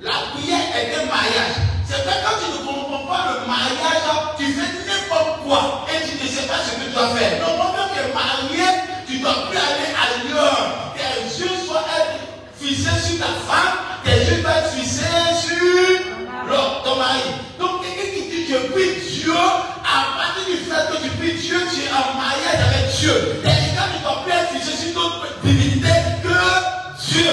La 0.01 0.31
prière 0.33 0.71
est 0.79 0.95
un 0.95 1.07
mariage. 1.07 1.59
C'est 1.85 2.05
que 2.05 2.15
quand 2.23 2.39
tu 2.39 2.47
ne 2.53 2.67
comprends 2.67 3.07
pas 3.11 3.35
le 3.35 3.47
mariage, 3.47 4.07
tu 4.39 4.45
fais 4.55 4.71
n'importe 4.87 5.43
quoi 5.45 5.87
et 5.91 6.07
tu 6.07 6.23
ne 6.23 6.29
sais 6.29 6.47
pas 6.47 6.63
ce 6.63 6.79
que 6.79 6.85
tu 6.87 6.91
dois 6.95 7.09
faire. 7.09 7.41
Normalement, 7.41 7.91
tu 7.93 7.99
es 7.99 8.15
marié, 8.15 8.67
tu 9.07 9.19
ne 9.19 9.23
dois 9.23 9.51
plus 9.51 9.59
aller 9.59 9.91
ailleurs. 9.91 10.95
Tes 10.95 11.43
yeux 11.43 11.57
soient 11.67 11.85
être 11.99 12.23
fixés 12.57 13.01
sur 13.03 13.19
ta 13.19 13.35
femme, 13.51 13.83
tes 14.05 14.31
yeux 14.31 14.43
doivent 14.43 14.59
être 14.59 14.73
fixés 14.73 15.35
sur 15.43 16.83
ton 16.85 16.97
mari. 16.97 17.35
Donc, 17.59 17.83
quelqu'un 17.83 18.15
qui 18.15 18.23
dit 18.31 18.47
je 18.49 18.73
prie 18.73 18.95
Dieu, 19.11 19.35
à 19.35 20.17
partir 20.17 20.40
fait 20.71 20.87
que 20.93 21.03
tu 21.03 21.33
Dieu, 21.33 21.59
tu 21.75 21.81
es 21.83 21.91
en 21.91 22.15
mariage 22.17 22.63
avec 22.69 22.97
Dieu. 22.97 23.13
Tu 23.43 23.49
ne 23.49 24.03
dois 24.03 24.23
plus 24.23 24.33
être 24.33 24.51
fixé 24.51 24.87
sur 24.87 24.95
d'autres 24.95 25.27
divinités 25.43 25.89
que 26.23 26.29
Dieu. 27.11 27.31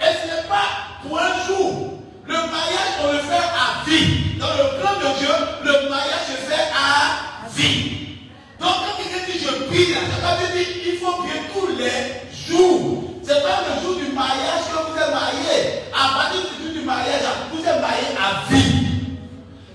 Et 0.00 0.04
ce 0.04 0.26
n'est 0.26 0.48
pas 0.48 0.68
pour 1.02 1.18
un 1.18 1.46
jour. 1.46 2.00
Le 2.26 2.34
mariage, 2.34 2.92
on 3.02 3.12
le 3.12 3.18
fait 3.20 3.34
à 3.36 3.88
vie. 3.88 4.38
Dans 4.38 4.52
le 4.52 4.80
plan 4.80 4.94
de 5.00 5.18
Dieu, 5.18 5.34
le 5.64 5.88
mariage 5.88 6.26
se 6.28 6.36
fait 6.50 6.68
à 6.74 7.48
vie. 7.56 8.18
Donc 8.60 8.74
quand 8.84 9.02
quelqu'un 9.02 9.26
dit 9.26 9.38
je 9.38 9.64
prie, 9.64 9.94
ça 9.94 10.36
veut 10.36 10.58
dire 10.58 10.82
qu'il 10.82 10.98
faut 10.98 11.22
prier 11.22 11.40
tous 11.52 11.68
les 11.78 12.36
jours. 12.46 13.04
Ce 13.22 13.28
n'est 13.28 13.40
pas 13.40 13.64
le 13.68 13.82
jour 13.82 13.96
du 13.96 14.12
mariage 14.12 14.64
que 14.68 14.92
vous 14.92 14.98
êtes 14.98 15.10
marié. 15.10 15.80
À 15.94 16.14
partir 16.18 16.40
du 16.42 16.64
jour 16.64 16.74
du 16.74 16.84
mariage, 16.84 17.22
vous 17.52 17.60
êtes 17.60 17.80
marié 17.80 18.04
à 18.18 18.52
vie. 18.52 18.93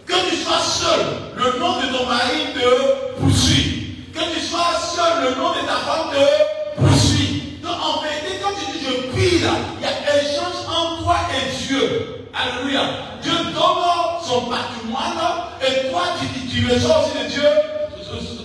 Que 0.10 0.30
tu 0.30 0.36
sois 0.38 0.60
seul, 0.60 1.06
le 1.36 1.60
nom 1.60 1.80
de 1.80 1.86
ton 1.96 2.08
mari 2.08 2.50
te 2.56 3.22
poursuit. 3.22 4.08
Que 4.12 4.34
tu 4.34 4.40
sois 4.42 4.74
seul, 4.96 5.30
le 5.30 5.36
nom 5.36 5.52
de 5.52 5.60
ta 5.68 5.78
femme 5.86 6.10
te 6.12 6.82
poursuit. 6.82 7.60
Donc 7.62 7.76
en 7.80 8.02
vérité, 8.02 8.42
quand 8.42 8.50
tu 8.58 8.66
dis 8.72 8.84
je 8.84 9.12
prie 9.12 9.40
là, 9.40 9.52
il 9.78 9.84
y 9.84 9.86
a 9.86 9.90
un 9.90 10.18
échange 10.18 10.66
entre 10.68 11.04
toi 11.04 11.18
et 11.30 11.56
Dieu. 11.68 12.26
Alléluia. 12.34 12.82
Dieu 13.22 13.34
donne 13.54 14.24
son 14.26 14.42
patrimoine 14.50 15.22
et 15.62 15.92
toi 15.92 16.02
tu, 16.20 16.26
tu 16.48 16.74
reçois 16.74 17.06
aussi 17.06 17.24
de 17.24 17.30
Dieu. 17.30 17.50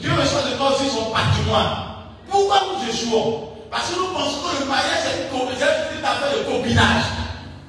Dieu 0.03 0.13
reçoit 0.21 0.43
de 0.43 0.57
toi 0.59 0.69
aussi 0.75 0.91
son 0.91 1.11
patrimoine. 1.13 1.77
Pourquoi 2.29 2.61
nous 2.69 2.93
échouons? 2.93 3.49
Parce 3.71 3.89
que 3.89 3.99
nous 3.99 4.09
pensons 4.09 4.41
que 4.53 4.61
le 4.65 4.69
mariage 4.69 5.01
c'est 5.03 5.99
une 5.99 6.05
affaire 6.05 6.37
de 6.37 6.45
copinage. 6.45 7.05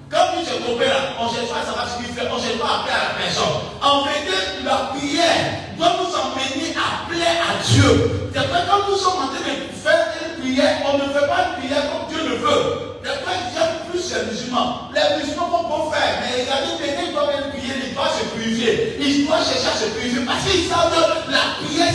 Comme 0.10 0.38
nous 0.38 0.46
se 0.46 0.54
copains 0.62 0.86
là, 0.86 1.18
on 1.20 1.26
ne 1.26 1.30
cherche 1.34 1.50
pas 1.50 1.66
ce 1.66 1.98
qu'il 1.98 2.14
fait, 2.14 2.30
on 2.30 2.38
ne 2.38 2.42
cherche 2.42 2.60
pas 2.62 2.68
à 2.68 2.86
à 2.86 3.10
la 3.10 3.14
personne. 3.18 3.58
En 3.82 4.06
vérité, 4.06 4.38
la 4.64 4.94
prière 4.94 5.74
doit 5.78 5.98
nous 5.98 6.14
emmener 6.14 6.78
à 6.78 7.10
plaire 7.10 7.42
à 7.42 7.58
Dieu. 7.66 8.30
Vrai, 8.30 8.62
quand 8.70 8.86
nous 8.88 8.98
sommes 8.98 9.26
en 9.26 9.28
train 9.34 9.42
de 9.42 9.74
faire 9.74 10.06
une 10.22 10.42
prière, 10.44 10.78
on 10.86 10.98
ne 11.00 11.10
fait 11.10 11.26
pas 11.26 11.50
une 11.50 11.66
prière 11.66 11.90
comme 11.90 12.06
Dieu 12.14 12.22
le 12.22 12.36
veut. 12.38 13.02
D'après, 13.02 13.34
j'aime 13.50 13.90
plus 13.90 14.06
les 14.14 14.30
musulmans. 14.30 14.94
Les 14.94 15.18
musulmans 15.18 15.50
vont 15.50 15.90
pas 15.90 15.98
faire, 15.98 16.22
mais 16.22 16.44
regardez, 16.44 17.02
ils 17.02 17.14
doivent 17.14 17.34
même 17.34 17.50
prier, 17.50 17.74
ils 17.90 17.94
doivent 17.96 18.14
se 18.14 18.26
purifier. 18.38 18.98
Ils 19.02 19.26
doivent 19.26 19.42
chercher 19.42 19.74
à 19.74 19.78
se 19.82 19.90
purifier 19.90 20.22
parce 20.22 20.44
qu'ils 20.46 20.70
savent 20.70 20.94
que 20.94 21.32
la 21.34 21.58
prière 21.66 21.90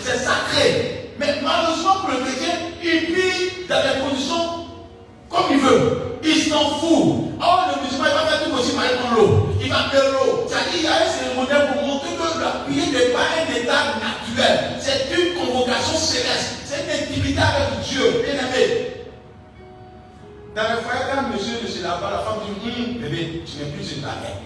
c'est 0.00 0.16
sacré. 0.16 1.12
Mais 1.18 1.36
malheureusement 1.42 2.00
pour 2.00 2.10
le 2.10 2.24
chrétien, 2.24 2.56
il 2.82 3.12
prie 3.12 3.68
dans 3.68 3.82
des 3.84 4.00
conditions 4.00 4.61
comme 5.32 5.50
il 5.50 5.58
veut. 5.58 6.18
Il 6.22 6.42
s'en 6.44 6.78
fout. 6.78 7.32
Or, 7.40 7.72
le 7.74 7.82
musulman, 7.82 8.06
il 8.08 8.14
va 8.14 8.30
faire 8.30 8.44
tout 8.44 8.50
possible 8.50 8.78
aller 8.78 8.98
l'eau. 9.16 9.48
Il 9.60 9.68
va 9.68 9.90
faire 9.90 10.12
l'eau. 10.12 10.46
C'est-à-dire, 10.46 10.70
qu'il 10.70 10.82
y 10.82 10.86
a 10.86 11.02
un 11.02 11.08
cérémonial 11.08 11.72
pour 11.72 11.82
montrer 11.82 12.10
que 12.14 12.40
la 12.40 12.50
prière 12.62 12.92
n'est 12.92 13.12
pas 13.12 13.26
un 13.40 13.54
état 13.56 13.98
naturel. 13.98 14.78
C'est 14.78 15.08
une 15.10 15.34
convocation 15.34 15.96
céleste. 15.96 16.62
C'est 16.64 16.84
une 16.84 17.02
intimité 17.02 17.40
avec 17.40 17.80
Dieu. 17.82 18.22
Bien 18.22 18.34
aimé. 18.34 18.92
Dans 20.54 20.62
le 20.62 20.84
foyer, 20.84 21.08
quand 21.08 21.32
monsieur 21.32 21.58
ne 21.62 21.66
se 21.66 21.82
lave 21.82 22.00
pas, 22.00 22.10
la 22.10 22.18
femme 22.18 22.44
dit 22.44 22.68
hum, 22.68 23.00
bébé, 23.00 23.42
tu 23.46 23.56
n'es 23.56 23.70
plus 23.72 23.96
une 23.96 24.02
laver. 24.02 24.36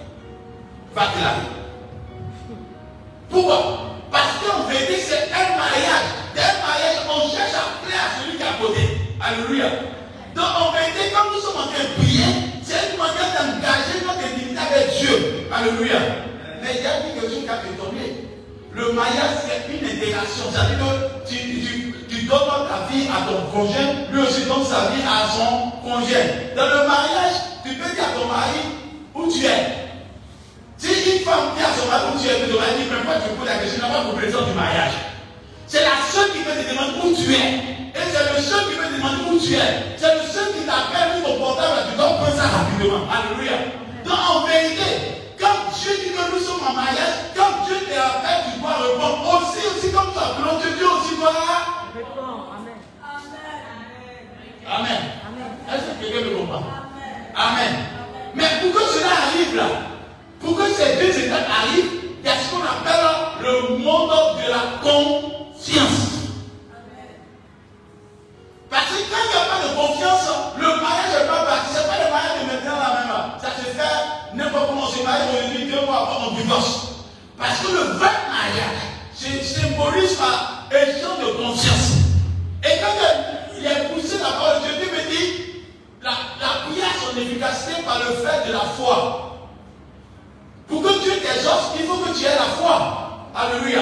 Va 0.95 1.03
te 1.03 1.19
laver. 1.19 1.51
Pourquoi? 3.29 3.99
Parce 4.11 4.39
qu'en 4.39 4.69
vérité, 4.71 5.03
c'est 5.03 5.29
un 5.35 5.57
mariage. 5.59 6.09
Dans 6.33 6.43
un 6.43 6.63
mariage, 6.65 6.97
on 7.11 7.21
cherche 7.29 7.59
à 7.59 7.85
plaire 7.85 8.01
à 8.07 8.23
celui 8.23 8.39
qui 8.39 8.43
à 8.45 8.55
côté. 8.63 8.99
Alléluia. 9.21 9.67
Donc 10.37 10.53
en 10.61 10.71
vérité, 10.71 11.17
quand 11.17 11.33
nous 11.33 11.41
sommes 11.41 11.57
en 11.57 11.73
train 11.73 11.81
de 11.81 11.97
prier, 11.97 12.29
c'est 12.61 12.93
une 12.93 13.01
manière 13.01 13.33
d'engager 13.33 14.05
notre 14.05 14.21
intimité 14.21 14.61
avec 14.61 14.93
Dieu. 15.01 15.49
Alléluia. 15.49 16.29
Mais 16.61 16.77
il 16.77 16.85
y 16.85 16.87
a 16.87 17.01
une 17.09 17.17
chose 17.17 17.41
qui 17.41 17.49
a 17.49 17.65
étonné. 17.65 18.29
Le 18.77 18.93
mariage, 18.93 19.49
c'est 19.49 19.73
une 19.73 19.81
intégration. 19.81 20.53
C'est-à-dire 20.53 20.77
que 20.77 21.25
tu, 21.25 22.27
donnes 22.29 22.69
ta 22.69 22.93
vie 22.93 23.09
à 23.09 23.25
ton 23.25 23.49
conjoint, 23.49 24.13
lui 24.13 24.21
aussi 24.21 24.45
donne 24.45 24.67
sa 24.67 24.93
vie 24.93 25.01
à 25.09 25.25
son 25.25 25.71
conjoint. 25.81 26.29
Dans 26.55 26.69
le 26.69 26.85
mariage, 26.85 27.65
tu 27.65 27.73
peux 27.73 27.89
dire 27.95 28.05
à 28.05 28.21
ton 28.21 28.29
mari 28.29 28.61
où 29.15 29.33
tu 29.33 29.47
es? 29.47 29.89
Si 30.77 31.17
une 31.17 31.25
femme 31.25 31.57
dit 31.57 31.65
à 31.65 31.73
son 31.73 31.89
mari 31.89 32.13
où 32.13 32.21
tu 32.21 32.29
es, 32.29 32.45
tu 32.45 32.53
devrais 32.53 32.77
dire, 32.77 32.93
même 32.93 33.07
pas 33.09 33.25
tu 33.25 33.33
poses 33.33 33.49
la 33.49 33.57
question, 33.57 33.89
n'a 33.89 34.05
pas 34.05 34.13
présent 34.13 34.45
du 34.45 34.53
mariage. 34.53 34.93
C'est 35.67 35.81
la 35.81 35.97
seule 36.13 36.33
qui 36.33 36.45
peut 36.45 36.53
te 36.53 36.69
demander 36.69 37.09
où 37.09 37.17
tu 37.17 37.33
es. 37.33 37.77
Et 37.97 38.05
c'est 38.13 38.29
le 38.29 38.41
seul 38.43 38.69
qui 38.69 38.77
peut 38.77 38.85
te 38.85 38.95
demander 38.97 39.25
où 39.31 39.39
tu 39.41 39.55
es. 39.55 39.97
C'est 39.97 40.15
le 40.15 40.25
seul 40.29 40.53
qui 40.53 40.63
t'appelle 40.69 41.23
pour 41.23 41.33
ton 41.33 41.39
portable, 41.41 41.89
tu 41.91 41.97
dois 41.97 42.13
prendre 42.21 42.37
ça 42.37 42.45
rapidement. 42.45 43.09
Alléluia. 43.09 43.57
Donc 44.05 44.21
en 44.21 44.47
vérité, 44.47 45.25
quand 45.41 45.73
Dieu 45.73 45.93
dit 46.05 46.13
que 46.13 46.25
nous 46.35 46.41
sommes 46.45 46.61
en 46.69 46.75
mariage, 46.75 47.33
quand 47.35 47.65
Dieu 47.65 47.77
te 47.81 47.97
appelle, 47.97 48.53
tu 48.53 48.61
dois 48.61 48.77
répondre. 48.77 49.17
Aussi, 49.33 49.65
aussi 49.67 49.93
comme 49.93 50.13
ça, 50.13 50.37
appelons 50.37 50.61
Dieu, 50.61 50.87
aussi 50.87 51.17
doit 51.17 51.33
répondre. 51.97 52.53
Amen. 52.53 52.77
Amen. 54.69 55.01
Amen. 55.25 55.51
Est-ce 55.73 55.89
que 55.89 56.13
quelqu'un 56.13 56.31
me 56.31 56.37
comprend? 56.37 56.63
Amen. 57.35 57.75
Mais 58.35 58.61
pour 58.61 58.73
que 58.77 58.85
cela 58.93 59.13
arrive 59.25 59.57
là, 59.57 59.69
pour 60.41 60.57
que 60.57 60.69
ces 60.69 60.97
deux 61.01 61.19
étapes 61.25 61.49
arrivent, 61.49 61.93
il 62.21 62.27
y 62.27 62.29
a 62.29 62.37
ce 62.37 62.51
qu'on 62.51 62.63
appelle 62.63 63.07
le 63.41 63.79
monde 63.79 64.11
de 64.37 64.51
la 64.51 64.65
confiance. 64.83 66.26
Parce 68.71 68.87
que 68.87 68.99
quand 69.11 69.23
il 69.23 69.31
n'y 69.31 69.39
a 69.39 69.47
pas 69.47 69.61
de 69.63 69.75
confiance, 69.77 70.29
le 70.59 70.67
mariage 70.67 71.13
n'est 71.21 71.29
pas 71.29 71.45
parti. 71.47 71.75
Ce 71.75 71.81
n'est 71.81 71.87
pas 71.87 72.05
le 72.05 72.11
mariage 72.11 72.41
de 72.41 72.47
maintenant 72.47 72.79
la 72.79 72.91
même. 73.01 73.17
Ça 73.41 73.49
se 73.57 73.69
fait 73.71 74.35
n'importe 74.35 74.69
comment 74.69 74.89
se 74.89 75.03
marie 75.03 75.29
aujourd'hui, 75.33 75.71
deux 75.71 75.87
mois 75.87 76.03
avant 76.03 76.31
on 76.31 76.35
divorce. 76.35 76.89
Parce 77.39 77.61
que 77.61 77.69
le 77.69 77.99
vrai 77.99 78.11
mariage 78.29 78.87
symbolise 79.15 80.15
par 80.15 80.67
échange 80.71 81.21
de 81.21 81.33
conscience. 81.43 81.93
Et 82.65 82.81
quand 82.81 82.95
il 83.59 83.67
est 83.67 83.89
poussé 83.95 84.19
la 84.19 84.31
parole 84.31 84.63
de 84.63 84.83
Dieu, 84.83 84.91
me 84.91 85.11
dit 85.11 85.63
la, 86.03 86.11
la 86.41 86.67
prière 86.67 86.91
son 87.01 87.19
efficacité 87.21 87.83
par 87.83 87.99
le 87.99 88.17
fait 88.17 88.49
de 88.49 88.53
la 88.53 88.61
foi. 88.77 89.23
Pour 90.69 90.83
que 90.83 91.01
Dieu 91.03 91.13
t'exauce, 91.21 91.77
il 91.79 91.87
faut 91.87 91.99
que 91.99 92.19
tu 92.19 92.25
aies 92.25 92.35
la 92.35 92.57
foi. 92.59 93.29
Alléluia. 93.35 93.81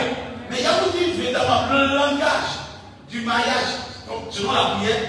Mais 0.50 0.58
tout 0.58 0.98
dit 0.98 1.04
évidemment 1.04 1.62
le 1.72 1.96
langage 1.96 2.60
du 3.08 3.22
mariage 3.22 3.93
selon 4.30 4.52
la 4.52 4.76
prière, 4.76 5.00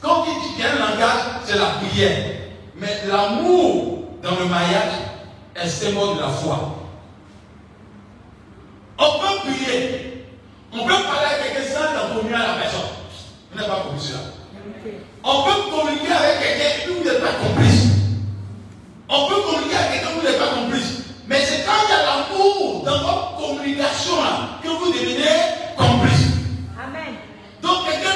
quand 0.00 0.24
il 0.26 0.42
dit 0.42 0.54
qu'il 0.54 0.64
y 0.64 0.66
a 0.66 0.72
un 0.72 0.90
langage, 0.90 1.22
c'est 1.44 1.58
la 1.58 1.66
prière. 1.80 2.16
Mais 2.76 3.00
l'amour 3.08 4.04
dans 4.22 4.36
le 4.36 4.46
mariage 4.46 4.92
est 5.56 5.68
symbole 5.68 6.16
de 6.16 6.20
la 6.20 6.28
foi. 6.28 6.76
On 8.98 9.18
peut 9.18 9.50
prier. 9.50 10.24
On 10.72 10.78
peut 10.84 10.92
parler 10.92 11.26
avec 11.40 11.54
quelqu'un 11.54 11.72
sans 11.72 12.14
communier 12.14 12.34
à 12.34 12.38
la 12.38 12.54
personne. 12.54 12.80
Vous 13.50 13.56
n'avez 13.58 13.68
pas 13.68 13.80
compris 13.80 14.00
cela. 14.00 14.20
On 15.24 15.42
peut 15.42 15.70
communiquer 15.70 16.12
avec 16.12 16.40
quelqu'un 16.40 16.90
et 16.90 16.94
vous 16.94 17.04
n'êtes 17.04 17.20
pas 17.20 17.32
complice. 17.42 17.86
On 19.08 19.28
peut 19.28 19.42
communiquer 19.42 19.76
avec 19.76 19.92
quelqu'un 19.92 20.14
vous 20.14 20.26
n'êtes 20.26 20.38
pas 20.38 20.54
complice. 20.54 20.98
Mais 21.26 21.40
c'est 21.40 21.64
quand 21.64 21.72
il 21.84 21.90
y 21.90 21.94
a 21.94 22.04
l'amour 22.06 22.82
dans 22.84 22.98
votre 22.98 23.36
communication 23.36 24.16
là, 24.22 24.60
que 24.62 24.68
vous 24.68 24.92
devenez 24.92 25.76
complice. 25.76 26.26
Donc 27.62 27.84
quelqu'un 27.86 28.07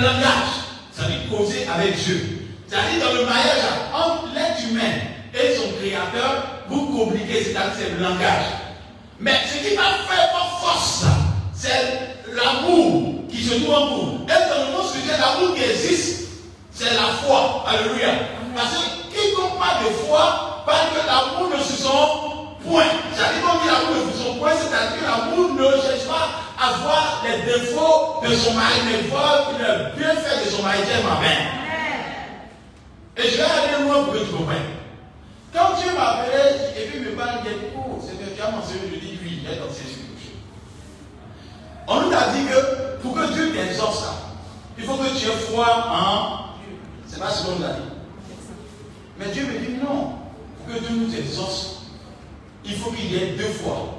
langage. 0.00 0.52
Ça 0.92 1.02
veut 1.04 1.36
causer 1.36 1.66
avec 1.72 1.96
Dieu. 1.96 2.48
C'est-à-dire 2.66 3.06
dans 3.06 3.14
le 3.14 3.24
mariage 3.26 3.64
entre 3.92 4.34
l'être 4.34 4.70
humain 4.70 4.92
et 5.34 5.56
son 5.56 5.72
créateur, 5.78 6.44
vous 6.68 6.86
communiquer, 6.86 7.44
c'est-à-dire 7.44 7.72
c'est 7.76 7.90
le 7.90 8.02
langage. 8.02 8.46
Mais 9.20 9.40
ce 9.46 9.68
qui 9.68 9.74
va 9.74 9.82
faire 10.08 10.30
ma 10.32 10.60
force, 10.60 11.04
c'est 11.54 12.32
l'amour 12.32 13.28
qui 13.30 13.42
se 13.42 13.54
trouve 13.54 13.74
en 13.74 13.86
vous. 13.86 14.26
Et 14.26 14.50
dans 14.50 14.66
le 14.66 14.72
monde 14.72 14.88
spirituel, 14.88 15.20
l'amour 15.20 15.54
qui 15.54 15.62
existe, 15.62 16.28
c'est 16.72 16.94
la 16.94 17.08
foi? 17.22 17.64
Alléluia. 17.66 18.10
Parce 18.54 18.74
que 18.74 19.14
quiconque 19.14 19.58
parle 19.58 19.84
de 19.84 19.90
foi 19.90 20.62
parle 20.66 20.88
que 20.90 21.06
l'amour 21.06 21.56
ne 21.56 21.62
se 21.62 21.82
son 21.82 22.31
point. 22.64 22.84
Qu'on 23.42 23.58
dit 23.58 23.66
l'amour 23.66 24.06
ne 24.06 24.12
son 24.12 24.34
point, 24.38 24.52
c'est-à-dire 24.56 24.98
que 24.98 25.04
l'amour 25.04 25.54
ne 25.54 25.70
cherche 25.80 26.06
pas 26.06 26.28
à 26.58 26.72
voir 26.82 27.24
les 27.24 27.42
défauts 27.52 28.22
de 28.22 28.34
son 28.34 28.54
mari, 28.54 28.80
mais 28.86 29.08
voir 29.08 29.52
le 29.58 29.98
bienfait 29.98 30.44
de 30.44 30.50
son 30.50 30.62
mari. 30.62 30.78
Tiens 30.86 31.02
ma 31.08 31.20
main. 31.20 31.62
Et 33.16 33.28
je 33.28 33.36
vais 33.36 33.42
aller 33.42 33.84
loin 33.84 34.04
pour 34.04 34.14
que 34.14 34.18
tu 34.18 34.32
comprennes. 34.32 34.80
Quand 35.52 35.76
Dieu 35.80 35.92
m'appelait 35.92 36.72
et 36.76 36.88
puis 36.88 37.00
me 37.00 37.10
parle, 37.16 37.40
il 37.44 37.50
dit, 37.52 37.58
oh, 37.76 38.00
c'est 38.00 38.18
que 38.18 38.34
tu 38.34 38.40
as 38.40 38.50
mentionné, 38.50 38.80
je 38.94 39.00
dis 39.00 39.18
oui, 39.22 39.42
il 39.42 39.50
est 39.50 39.56
dans 39.56 39.72
ses 39.72 39.84
yeux. 39.84 40.02
On 41.86 42.00
nous 42.00 42.12
a 42.12 42.28
dit 42.32 42.46
que 42.46 43.02
pour 43.02 43.14
que 43.14 43.32
Dieu 43.32 43.52
t'exauce, 43.52 44.04
il 44.78 44.84
faut 44.84 44.94
que 44.94 45.18
tu 45.18 45.26
aies 45.26 45.52
foi 45.52 45.66
en 45.90 46.56
Dieu. 46.58 46.78
C'est 47.06 47.20
pas 47.20 47.28
ce 47.28 47.44
qu'on 47.44 47.56
nous 47.56 47.64
a 47.64 47.68
dit. 47.68 47.92
Mais 49.18 49.26
Dieu 49.26 49.44
me 49.44 49.58
dit 49.58 49.76
non. 49.82 50.14
Pour 50.56 50.74
que 50.74 50.80
Dieu 50.80 50.96
nous 50.96 51.14
exauce, 51.14 51.81
il 52.64 52.76
faut 52.76 52.90
qu'il 52.90 53.12
y 53.12 53.16
ait 53.16 53.32
deux 53.32 53.52
fois. 53.52 53.98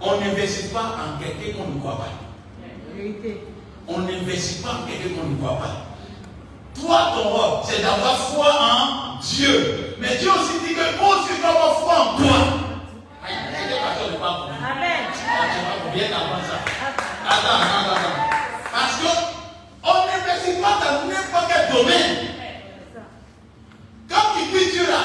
On 0.00 0.20
n'investit 0.20 0.68
pas 0.68 0.96
en 0.98 1.18
quelqu'un 1.22 1.58
qu'on 1.58 1.68
ne 1.70 1.80
croit 1.80 1.96
pas. 1.98 2.12
On 3.88 3.98
n'investit 4.00 4.62
pas 4.62 4.70
en 4.70 4.86
quelqu'un 4.86 5.20
qu'on 5.20 5.28
ne 5.28 5.36
croit 5.36 5.58
pas. 5.58 5.76
Toi, 6.80 7.12
ton 7.14 7.28
rôle, 7.30 7.60
c'est 7.64 7.82
d'avoir 7.82 8.16
foi 8.16 8.52
en 8.60 9.20
Dieu. 9.20 9.96
Mais 10.00 10.16
Dieu 10.18 10.30
aussi 10.30 10.58
dit 10.66 10.74
que 10.74 10.98
moi 11.00 11.16
je 11.28 11.40
dois 11.40 11.50
avoir 11.50 11.78
foi 11.80 11.94
en 12.00 12.16
toi. 12.16 12.36
Amen. 14.70 15.04
Attends, 17.26 17.60
attends, 17.62 17.94
attends. 17.94 18.18
Parce 18.72 18.94
qu'on 19.00 19.94
n'investit 20.06 20.60
pas 20.60 20.76
dans 20.84 21.06
n'importe 21.08 21.46
quel 21.48 21.64
domaine. 21.74 22.16
Quand 24.10 24.26
tu 24.36 24.42
dis 24.58 24.72
Dieu 24.72 24.86
là, 24.86 25.02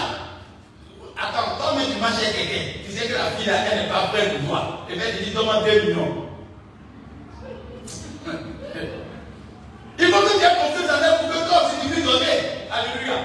attends, 1.18 1.52
quand 1.60 1.76
même 1.76 1.89
tu 2.00 2.06
marches 2.06 2.24
avec 2.24 2.36
quelqu'un, 2.36 2.64
tu 2.86 2.92
sais 2.92 3.08
que 3.08 3.14
la 3.14 3.32
fille 3.32 3.48
là, 3.48 3.56
elle 3.72 3.80
n'est 3.84 3.90
pas 3.90 4.08
prête 4.14 4.40
pour 4.40 4.50
toi. 4.50 4.86
Et 4.90 4.96
bien 4.96 5.06
tu 5.18 5.24
dis, 5.26 5.32
donne-moi 5.32 5.64
2 5.66 5.82
millions. 5.82 6.26
Il 10.00 10.06
faut 10.06 10.22
que 10.22 10.40
tu 10.40 10.46
aies 10.46 10.56
confiance 10.56 10.90
en 10.90 11.04
elle 11.04 11.18
pour 11.20 11.28
que 11.30 11.50
toi 11.50 11.58
aussi 11.66 11.76
tu 11.82 11.88
puisses 11.92 12.06
donner. 12.06 12.38
Alléluia. 12.72 13.18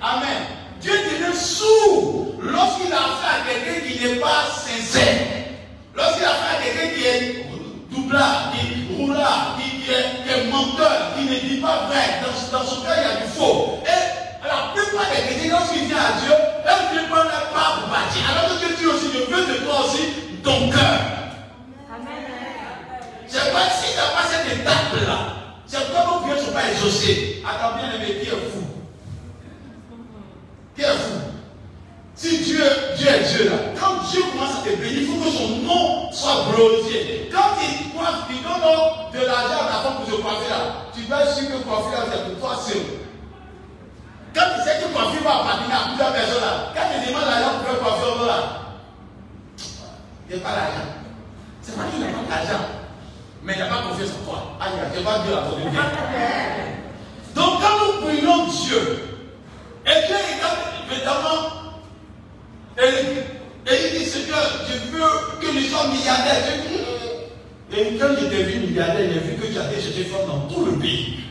Amen. 0.00 0.42
Dieu 0.80 0.92
devient 0.92 1.36
sourd 1.36 2.36
lorsqu'il 2.40 2.92
a 2.92 2.98
affaire 2.98 3.34
à 3.34 3.44
quelqu'un 3.48 3.80
qui 3.84 3.94
n'est 4.06 4.20
pas 4.20 4.44
sincère. 4.54 5.18
Lorsqu'il 5.96 6.24
a 6.24 6.30
affaire 6.30 6.58
à 6.58 6.62
quelqu'un 6.62 6.88
qui 6.94 7.02
est 7.04 7.46
doublard, 7.90 8.52
qui 8.52 8.94
roulard, 8.94 9.58
qui, 9.58 9.66
qui, 9.80 9.90
est, 9.90 10.22
qui, 10.22 10.30
est, 10.38 10.44
menteur, 10.52 11.14
qui 11.16 11.24
ne 11.24 11.34
dit 11.34 11.60
pas 11.60 11.88
vrai. 11.88 12.20
Dans, 12.22 12.58
dans 12.58 12.64
son 12.64 12.82
cœur, 12.82 12.94
il 12.96 13.02
y 13.02 13.06
a 13.06 13.26
du 13.26 13.32
faux. 13.32 13.80
Et 13.84 14.13
la 14.44 14.72
plupart 14.74 15.10
des 15.10 15.22
chrétiens, 15.22 15.52
lorsqu'ils 15.52 15.86
viennent 15.86 15.98
à 15.98 16.20
Dieu, 16.20 16.34
elles 16.64 17.02
ne 17.02 17.08
prennent 17.08 17.32
pas 17.52 17.80
pour 17.80 17.88
bâtir. 17.88 18.22
Alors 18.30 18.48
que 18.52 18.66
Dieu 18.66 18.76
dit 18.78 18.86
aussi, 18.86 19.06
je 19.12 19.30
veux 19.30 19.46
de 19.46 19.64
toi 19.64 19.84
aussi 19.84 20.04
ton 20.42 20.70
cœur. 20.70 21.00
C'est 23.26 23.52
pas 23.52 23.70
si 23.70 23.92
tu 23.92 23.96
n'as 23.96 24.12
pas 24.14 24.28
cette 24.28 24.58
étape-là. 24.58 25.18
C'est 25.66 25.80
pourquoi 25.86 26.04
nos 26.04 26.20
prières 26.20 26.36
ne 26.36 26.42
sont 26.42 26.52
pas 26.52 26.70
exaucées. 26.70 27.42
Attends 27.44 27.76
bien 27.76 27.94
aimé, 27.94 28.20
qui 28.20 28.28
est 28.28 28.30
fou? 28.30 28.62
Qui 30.76 30.82
est 30.82 30.84
fou? 30.84 31.20
Si 32.14 32.38
Dieu, 32.44 32.64
Dieu 32.96 33.08
est 33.08 33.34
Dieu 33.34 33.50
là, 33.50 33.56
quand 33.78 34.08
Dieu 34.08 34.22
commence 34.32 34.60
à 34.60 34.62
te 34.62 34.76
bénir, 34.76 35.00
il 35.00 35.06
faut 35.06 35.24
que 35.24 35.30
son 35.30 35.48
nom 35.62 36.12
soit 36.12 36.46
glorifié. 36.54 37.28
Quand 37.32 37.58
il 37.60 37.90
coiffe, 37.90 38.30
il 38.30 38.40
donne 38.42 39.20
de 39.20 39.26
l'argent 39.26 39.66
à 39.66 39.68
la 39.68 39.82
femme 39.82 39.96
pour 39.96 40.06
se 40.06 40.20
coiffer 40.22 40.48
là, 40.48 40.86
tu 40.94 41.02
dois 41.02 41.26
sûr 41.26 41.48
que 41.48 41.64
coiffer 41.64 41.90
là, 41.90 42.04
c'est 42.12 42.30
pour 42.30 42.38
toi 42.38 42.56
seul. 42.64 43.03
Quand 44.34 44.48
tu 44.54 44.60
sais 44.64 44.82
que 44.82 44.92
coiffer 44.92 45.22
va 45.22 45.40
appartenir 45.40 45.76
à 45.76 45.88
plusieurs 45.88 46.12
personnes 46.12 46.42
là, 46.42 46.72
quand 46.74 46.86
tu 46.92 47.08
demandes 47.08 47.24
l'argent 47.24 47.58
pour 47.58 47.70
faire 47.70 47.78
coiffer 47.78 48.26
là, 48.26 48.38
il 50.28 50.36
n'y 50.36 50.42
a 50.42 50.44
pas 50.44 50.56
l'argent. 50.56 50.88
C'est 51.62 51.76
pas 51.76 51.84
qu'il 51.84 52.00
n'y 52.00 52.06
a 52.06 52.08
pas 52.08 52.28
d'argent 52.28 52.64
mais 53.44 53.52
il 53.54 53.58
n'a 53.58 53.66
pas 53.66 53.82
confiance 53.82 54.10
en 54.22 54.24
toi. 54.24 54.56
Aïe, 54.60 54.72
je 54.94 54.98
vais 54.98 55.02
dire 55.02 55.38
à 55.38 55.42
ton 55.42 55.56
bien. 55.56 55.70
Donc 57.34 57.60
quand 57.60 57.86
nous 57.86 58.06
prions 58.06 58.46
Dieu, 58.46 58.98
et 59.86 60.06
Dieu 60.06 60.16
est 60.16 60.92
évidemment, 60.92 61.64
et, 62.78 63.92
il 63.94 63.98
dit 63.98 64.04
Seigneur, 64.06 64.42
je 64.66 64.90
veux 64.90 65.40
que 65.40 65.54
nous 65.54 65.60
sois 65.60 65.88
milliardaires. 65.88 66.42
Et 67.76 67.96
quand 67.98 68.08
je 68.20 68.26
t'ai 68.26 68.42
vu 68.44 68.66
milliardaire, 68.66 69.10
j'ai 69.12 69.20
vu 69.20 69.36
que 69.36 69.46
tu 69.46 69.58
as 69.58 69.70
chercher 69.70 70.04
femme 70.04 70.26
dans 70.26 70.54
tout 70.54 70.64
le 70.64 70.72
pays. 70.78 71.23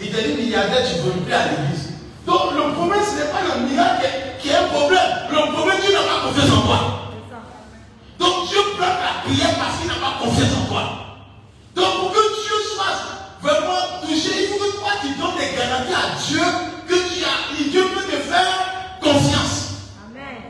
Il 0.00 0.12
t'a 0.12 0.22
dit 0.22 0.34
milliardaire, 0.34 0.84
tu 0.86 1.06
ne 1.06 1.24
plus 1.24 1.32
à 1.32 1.48
l'église. 1.48 1.92
Donc 2.26 2.52
le 2.54 2.72
problème, 2.74 3.00
ce 3.04 3.16
n'est 3.16 3.30
pas 3.30 3.40
le 3.42 3.66
miracle 3.68 4.06
qui 4.40 4.50
est 4.50 4.56
un 4.56 4.68
problème. 4.68 5.00
Le 5.30 5.52
problème, 5.52 5.78
tu 5.84 5.92
n'as 5.92 6.02
pas 6.02 6.28
confiance 6.28 6.58
en 6.58 6.66
toi. 6.66 6.78
Donc 8.18 8.48
Dieu 8.48 8.58
bloque 8.76 9.00
la 9.00 9.22
prière 9.24 9.54
parce 9.56 9.78
qu'il 9.78 9.88
n'a 9.88 9.94
pas 9.94 10.18
confiance 10.20 10.52
en 10.52 10.68
toi. 10.68 10.82
Donc 11.74 12.00
pour 12.00 12.12
que 12.12 12.20
Dieu 12.20 12.56
soit 12.74 12.96
vraiment 13.40 14.02
touché, 14.02 14.32
il 14.42 14.48
faut 14.48 14.64
que 14.64 14.76
toi 14.76 14.90
tu 15.00 15.08
donnes 15.14 15.38
des 15.38 15.56
garanties 15.56 15.94
à 15.94 16.18
Dieu 16.26 16.42
que 16.88 16.94
tu 16.94 17.24
as, 17.24 17.70
Dieu 17.70 17.84
peut 17.94 18.04
te 18.04 18.16
faire 18.16 18.98
confiance. 19.00 19.92
Amen. 20.08 20.42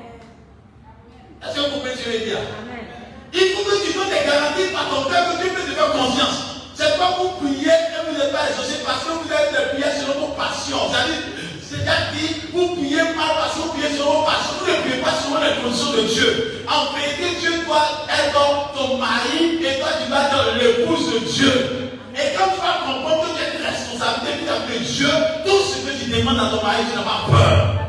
Est-ce 1.43 1.55
que 1.55 1.61
vous 1.61 1.75
comprenez 1.75 1.95
ce 1.95 2.05
que 2.05 2.13
je 2.13 2.19
veux 2.19 2.25
dire? 2.25 2.39
Amen. 2.39 2.85
Il 3.33 3.53
faut 3.53 3.65
que 3.69 3.87
tu 3.87 3.93
donnes 3.93 4.11
des 4.11 4.25
garanties 4.27 4.73
par 4.73 4.89
ton 4.89 5.11
cœur 5.11 5.33
que 5.33 5.43
Dieu 5.43 5.53
peut 5.55 5.63
te 5.63 5.75
faire 5.75 5.93
confiance. 5.93 6.56
C'est 6.77 6.99
pas 6.99 7.13
pour 7.17 7.39
prier 7.39 7.73
et 7.73 8.01
vous 8.05 8.19
n'êtes 8.19 8.33
pas 8.33 8.53
exaucé 8.53 8.85
parce 8.85 9.01
que 9.05 9.13
vous 9.17 9.33
êtes 9.33 9.49
des 9.49 9.65
prières 9.73 9.97
selon 9.97 10.29
vos 10.29 10.33
passions. 10.37 10.93
C'est-à-dire, 10.93 11.25
c'est-à-dire, 11.65 12.53
vous 12.53 12.77
priez 12.77 13.01
pas 13.17 13.33
parce 13.33 13.57
que 13.57 13.61
vous 13.65 13.73
priez 13.73 13.97
selon 13.97 14.21
vos 14.21 14.27
passions. 14.29 14.61
Vous 14.61 14.69
ne 14.69 14.77
priez 14.85 15.01
pas 15.01 15.17
selon 15.17 15.41
les 15.41 15.57
conditions 15.65 15.93
de 15.97 16.03
Dieu. 16.05 16.61
En 16.69 16.93
vérité, 16.93 17.41
Dieu 17.41 17.65
doit 17.65 18.05
être 18.13 18.77
ton 18.77 18.99
mari 18.99 19.57
et 19.65 19.81
toi, 19.81 19.89
tu 20.05 20.11
vas 20.13 20.29
être 20.29 20.53
l'épouse 20.61 21.15
de 21.17 21.19
Dieu. 21.25 21.89
Et 22.13 22.37
quand 22.37 22.53
tu 22.53 22.61
vas 22.61 22.85
comprendre 22.85 23.25
que 23.25 23.33
tu 23.33 23.41
as 23.41 23.57
une 23.57 23.65
responsabilité 23.65 24.45
vis-à-vis 24.45 24.77
de 24.77 24.85
Dieu, 24.85 25.13
tout 25.49 25.63
ce 25.65 25.77
que 25.81 25.93
tu 25.97 26.13
demandes 26.13 26.45
à 26.45 26.53
ton 26.53 26.61
mari, 26.61 26.85
tu 26.85 26.97
n'as 26.97 27.09
pas 27.09 27.25
peur. 27.25 27.89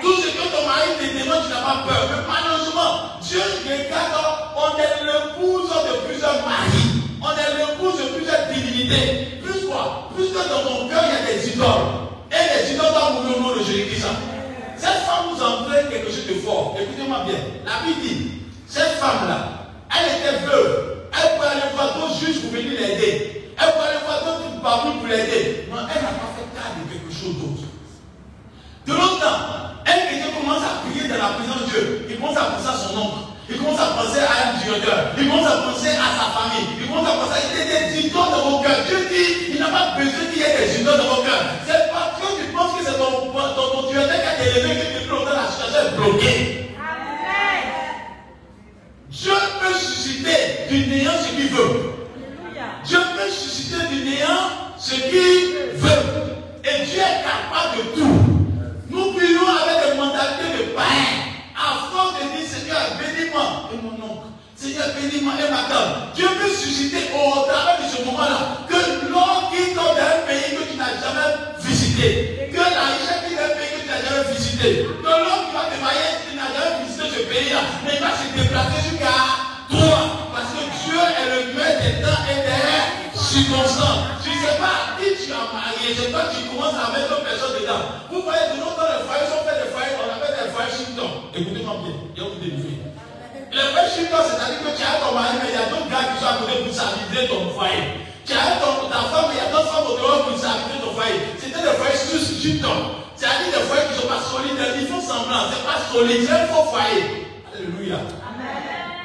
Tout 0.00 0.16
ce 0.16 0.28
que 0.32 0.44
ton 0.48 0.64
mari 0.64 0.96
te 0.96 1.04
demande, 1.12 1.44
tu 1.44 1.52
n'as 1.52 1.60
pas 1.60 1.84
peur. 1.84 2.08
Mais 2.08 2.24
malheureusement, 2.24 3.20
Dieu 3.20 3.44
regarde, 3.68 4.16
on 4.56 4.80
est 4.80 4.96
l'épouse 5.04 5.68
de 5.68 6.08
plusieurs 6.08 6.40
maris. 6.40 6.95
On 7.26 7.34
est 7.34 7.58
l'épouse 7.58 7.98
de 7.98 8.14
plusieurs 8.14 8.46
divinités. 8.54 9.42
Plus 9.42 9.66
quoi? 9.66 10.10
Plus 10.14 10.28
que 10.28 10.48
dans 10.48 10.62
ton 10.62 10.88
cœur, 10.88 11.02
il 11.10 11.10
y 11.10 11.18
a 11.18 11.34
des 11.34 11.48
idoles. 11.48 11.86
Et 12.30 12.38
les 12.54 12.74
idoles 12.74 12.92
doivent 12.94 13.14
mourir 13.14 13.36
au 13.38 13.40
nom 13.40 13.56
de 13.56 13.64
Jésus-Christ. 13.64 14.06
Cette 14.76 15.02
femme 15.02 15.34
nous 15.34 15.42
entraîne 15.42 15.88
quelque 15.90 16.06
chose 16.06 16.26
de 16.28 16.34
fort. 16.34 16.76
Écoutez-moi 16.80 17.24
bien. 17.26 17.40
La 17.66 17.82
Bible 17.82 18.00
dit, 18.00 18.30
cette 18.68 19.02
femme-là, 19.02 19.74
elle 19.90 20.06
était 20.06 20.46
veuve. 20.46 21.10
Elle 21.10 21.34
pouvait 21.34 21.48
aller 21.48 21.74
voir 21.74 21.98
d'autres 21.98 22.14
juges 22.14 22.42
pour 22.42 22.52
venir 22.52 22.78
l'aider. 22.78 23.50
Elle 23.58 23.72
pouvait 23.74 23.88
aller 23.90 24.04
voir 24.06 24.22
d'autres 24.22 24.62
parmi 24.62 24.98
pour 24.98 25.08
l'aider. 25.08 25.66
Non, 25.70 25.82
elle 25.82 26.02
n'a 26.02 26.14
pas 26.14 26.30
fait 26.38 26.46
cas 26.54 26.78
de 26.78 26.86
quelque 26.86 27.10
chose 27.10 27.34
d'autre. 27.42 27.66
De 28.86 28.92
l'autre 28.94 29.18
temps, 29.18 29.82
elle 29.82 30.30
commence 30.30 30.62
à 30.62 30.86
prier 30.86 31.10
dans 31.10 31.18
la 31.18 31.34
présence 31.34 31.66
de 31.66 31.70
Dieu. 31.74 32.06
Il 32.10 32.16
commence 32.22 32.38
à 32.38 32.54
penser 32.54 32.70
à 32.70 32.78
son 32.78 32.94
oncle. 32.94 33.34
Il 33.48 33.58
commence 33.58 33.78
à 33.78 33.94
penser 33.94 34.18
à 34.18 34.50
un 34.50 34.58
directeur. 34.58 35.14
Il 35.18 35.28
commence 35.30 35.46
à 35.46 35.62
penser 35.62 35.94
à 35.94 36.08
sa 36.18 36.26
famille. 36.34 36.66
Il 36.82 36.86
commence 36.90 37.06
à 37.06 37.14
penser 37.14 37.38
à 37.38 37.62
des 37.62 38.06
idoles 38.06 38.30
dans 38.34 38.50
vos 38.50 38.58
cœurs. 38.58 38.82
Dieu 38.90 39.06
dit, 39.06 39.54
il 39.54 39.58
n'a 39.62 39.70
pas 39.70 39.94
besoin 39.94 40.26
qu'il 40.34 40.42
y 40.42 40.44
ait 40.44 40.58
des 40.58 40.82
idoles 40.82 40.98
dans 40.98 41.14
vos 41.14 41.22
cœurs. 41.22 41.46
C'est 41.62 41.86
parce 41.94 42.18
que 42.18 42.26
tu 42.42 42.50
penses 42.50 42.74
que 42.74 42.82
c'est 42.82 42.98
ton, 42.98 43.30
ton, 43.30 43.66
ton 43.70 43.86
directeur 43.86 44.18
qui 44.18 44.26
a 44.26 44.46
élevé 44.50 44.74
que 44.74 44.98
depuis 44.98 45.10
longtemps 45.14 45.38
bloquée. 45.96 46.56
Dieu 49.10 49.32
peut 49.60 49.74
susciter 49.74 50.68
du 50.68 50.86
néant 50.88 51.12
ce 51.22 51.34
qu'il 51.34 51.48
veut. 51.48 51.94
Dieu 52.84 52.98
peut 53.16 53.30
susciter 53.30 53.86
du 53.90 54.04
néant 54.04 54.76
ce 54.78 54.94
qu'il 54.94 55.78
veut. 55.80 56.36
Et 56.64 56.84
Dieu 56.84 57.00
est 57.00 57.24
capable 57.24 57.76
de 57.78 58.00
tout. 58.00 58.18
Nous 58.90 59.12
prions 59.12 59.48
avec 59.48 59.92
des 59.92 59.98
mentalités 59.98 60.64
de. 60.64 60.76
À 60.78 61.90
force 61.90 62.20
de 62.20 62.36
dire 62.36 62.46
Seigneur, 62.46 62.82
bénis-moi 63.00 63.70
et 63.72 63.76
mon 63.82 64.04
oncle. 64.04 64.28
Seigneur, 64.54 64.88
bénis-moi 64.94 65.32
et 65.38 65.50
ma 65.50 65.68
dame. 65.68 66.12
Dieu 66.14 66.26
peut 66.38 66.50
susciter 66.50 67.10
au 67.14 67.40
travers 67.48 67.78
de 67.80 67.88
ce 67.88 68.04
moment-là 68.04 68.66
que 68.68 69.08
lorsqu'il 69.10 69.74
tombe 69.74 69.96
dans 69.96 70.04
un 70.04 70.26
pays 70.28 70.56
que 70.56 70.70
tu 70.70 70.76
n'as 70.76 71.00
jamais 71.00 71.56
visité, 71.64 72.50
que 72.52 72.58
la 72.58 72.92
richesse 72.92 73.24
est 73.24 73.36
dans 73.36 73.42
un 73.42 73.56
pays 73.56 73.72
que 73.72 73.80
tu 73.80 73.88
n'as 73.88 74.02
jamais 74.04 74.34
visité, 74.36 74.84
que 74.84 75.08
l'homme 75.08 75.48
qui 75.48 75.54
va 75.56 75.64
te 75.72 75.80
marier, 75.80 76.12
tu 76.28 76.36
n'as 76.36 76.52
pays-là, 77.36 77.60
mais 77.84 77.92
il 77.94 78.00
va 78.00 78.12
se 78.16 78.26
déplacer 78.32 78.80
jusqu'à 78.88 79.16
toi. 79.68 79.98
Parce 80.32 80.52
que 80.56 80.64
Dieu 80.64 80.96
est 80.96 81.28
le 81.28 81.40
maître 81.52 81.80
des 81.84 82.00
temps 82.00 82.22
et 82.32 82.40
des 82.48 83.18
circonstances. 83.18 84.24
Je 84.24 84.30
ne 84.32 84.40
sais 84.40 84.56
pas 84.56 84.96
qui 84.96 85.08
tu 85.20 85.32
as 85.32 85.44
à 85.44 85.48
marier, 85.52 85.92
c'est 85.92 86.10
toi 86.10 86.24
qui 86.32 86.48
commences 86.48 86.76
à 86.80 86.92
mettre 86.96 87.12
une 87.12 87.24
personne 87.24 87.60
dedans. 87.60 87.84
Vous 88.10 88.22
voyez, 88.22 88.46
de 88.52 88.56
nous, 88.56 88.72
dans 88.72 88.88
les 88.88 89.04
foyers, 89.04 89.28
on 89.36 89.42
fait 89.44 89.58
des 89.60 89.70
foyers, 89.72 89.96
on 90.00 90.08
appelle 90.08 90.36
des 90.36 90.48
foyers 90.52 90.72
chintons. 90.72 91.12
Écoutez-moi 91.36 91.74
bien, 91.84 91.94
il 92.14 92.16
y 92.16 92.24
a 92.24 92.28
vous 92.28 92.40
délivrer. 92.40 92.76
Les 93.52 93.66
foyers 93.72 93.92
chintons, 93.92 94.24
c'est-à-dire 94.24 94.60
que 94.64 94.72
tu 94.72 94.82
as 94.82 94.96
ton 95.00 95.12
mari, 95.12 95.36
mais 95.40 95.52
il 95.52 95.56
y 95.56 95.60
a 95.60 95.68
d'autres 95.68 95.90
gars 95.92 96.08
qui 96.08 96.16
sont 96.16 96.30
à 96.30 96.36
côté 96.40 96.64
pour 96.64 96.72
stabiliser 96.72 97.28
ton 97.28 97.52
foyer. 97.52 98.05
Tu 98.26 98.32
as 98.32 98.58
ton, 98.58 98.88
ta 98.88 99.06
femme, 99.06 99.30
il 99.30 99.38
y 99.38 99.40
a 99.40 99.50
d'autres 99.52 99.70
femmes 99.70 99.86
au 99.86 99.96
dehors 99.96 100.26
pour 100.26 100.38
stabiliser 100.38 100.82
ton 100.82 100.92
foyer. 100.98 101.20
C'était 101.38 101.62
des 101.62 101.76
foyers 101.78 101.94
chintons. 102.42 103.06
C'est-à-dire 103.14 103.54
des 103.54 103.64
foyers 103.70 103.86
qui 103.86 103.94
ne 103.94 104.00
sont 104.02 104.08
pas 104.10 104.22
solides, 104.26 104.58
ils 104.82 104.88
font 104.88 105.00
semblant, 105.00 105.46
c'est 105.48 105.62
pas 105.62 105.78
solide, 105.94 106.26
c'est 106.26 106.34
un 106.34 106.46
faux 106.50 106.66
foyer. 106.74 107.30
Alléluia. 107.54 108.02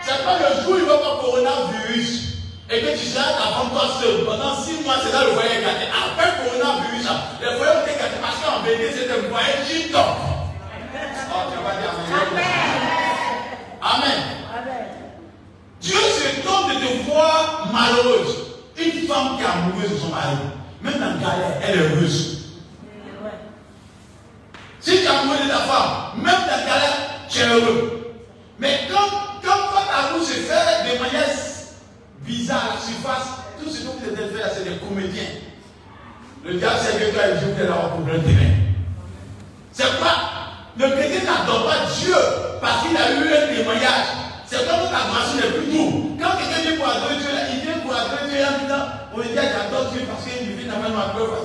C'est 0.01 0.25
pas 0.25 0.41
le 0.41 0.49
jour 0.65 0.73
où 0.73 0.77
il 0.77 0.85
va 0.85 0.97
pas 0.97 1.21
coronavirus 1.21 2.41
et 2.71 2.81
que 2.81 2.97
tu 2.97 3.05
seras 3.05 3.37
ta 3.37 3.53
femme 3.53 3.69
toi 3.69 3.85
seul. 4.01 4.25
Pendant 4.25 4.55
six 4.57 4.81
mois, 4.81 4.95
c'est 5.05 5.13
là 5.13 5.23
le 5.23 5.37
foyer 5.37 5.61
gâté. 5.61 5.85
Après 5.93 6.25
le 6.25 6.35
coronavirus, 6.41 7.05
les 7.39 7.57
foyers 7.61 7.77
ont 7.77 7.83
été 7.85 7.93
gâtés 8.01 8.19
parce 8.19 8.41
qu'en 8.41 8.65
vérité, 8.65 8.89
c'est 8.89 9.11
un 9.13 9.29
foyer 9.29 9.53
qui 9.69 9.87
tu 9.87 9.93
vas 9.93 11.77
dire 11.77 11.93
Amen. 12.09 12.43
Amen. 13.81 14.21
Amen. 14.57 14.87
Dieu 15.79 15.97
s'étonne 15.97 16.69
de 16.69 16.85
te 16.85 17.09
voir 17.09 17.69
malheureuse. 17.71 18.50
Une 18.83 19.07
femme 19.07 19.37
qui 19.37 19.43
est 19.43 19.45
amoureuse 19.45 19.91
de 19.91 19.97
son 19.97 20.09
mari, 20.09 20.37
même 20.81 20.93
dans 20.93 21.19
galère, 21.19 21.61
elle 21.63 21.77
est 21.77 21.81
heureuse. 21.83 22.37
Si 24.79 24.91
tu 24.91 25.03
es 25.03 25.07
amoureux 25.07 25.37
de 25.43 25.49
ta 25.49 25.59
femme, 25.59 26.17
même 26.17 26.25
dans 26.25 26.65
galère, 26.65 26.97
tu 27.29 27.39
es 27.39 27.47
heureux. 27.47 28.13
Mais 28.57 28.87
quand, 28.91 29.17
quand 29.43 29.71
ta 29.91 30.13
bouche 30.13 30.27
se 30.27 30.33
fait 30.33 30.95
de 30.95 30.99
manière 30.99 31.29
bizarre 32.25 32.75
la 32.75 32.81
surface. 32.81 33.27
Tout 33.61 33.69
ce 33.69 33.81
que 33.81 33.87
vous 33.87 34.21
êtes 34.21 34.35
faire, 34.35 34.49
c'est 34.53 34.63
des 34.63 34.77
comédiens. 34.77 35.23
Le 36.43 36.55
diable 36.55 36.79
sait 36.79 36.97
que 36.97 37.11
toi 37.11 37.27
et 37.27 37.37
Dieu, 37.37 37.53
vous 37.53 37.59
allez 37.59 37.69
avoir 37.69 37.89
problème 37.91 38.23
terrain. 38.23 38.51
C'est 39.71 39.99
pas. 39.99 40.31
Le 40.77 40.89
chrétien 40.89 41.19
n'adore 41.23 41.65
pas 41.65 41.85
Dieu 41.99 42.15
parce 42.61 42.87
qu'il 42.87 42.97
a 42.97 43.11
eu 43.11 43.27
un 43.27 43.55
témoignage. 43.55 44.07
C'est 44.51 44.67
comme 44.67 44.91
l'adoration 44.91 45.35
n'est 45.37 45.57
plus 45.57 45.71
tout. 45.71 46.17
Quand 46.19 46.35
quelqu'un 46.35 46.61
vient 46.61 46.75
pour 46.75 46.89
adorer 46.89 47.15
Dieu, 47.15 47.29
il 47.53 47.59
vient 47.61 47.79
pour 47.79 47.95
adorer 47.95 48.27
Dieu 48.29 48.39
en 48.43 48.59
disant 48.59 48.83
On 49.15 49.21
dit 49.21 49.29
j'adore 49.33 49.91
Dieu 49.93 50.01
parce 50.11 50.27
qu'il 50.27 50.55
vient 50.57 50.73
avec 50.73 50.93
ma 50.93 51.15
preuve. 51.15 51.39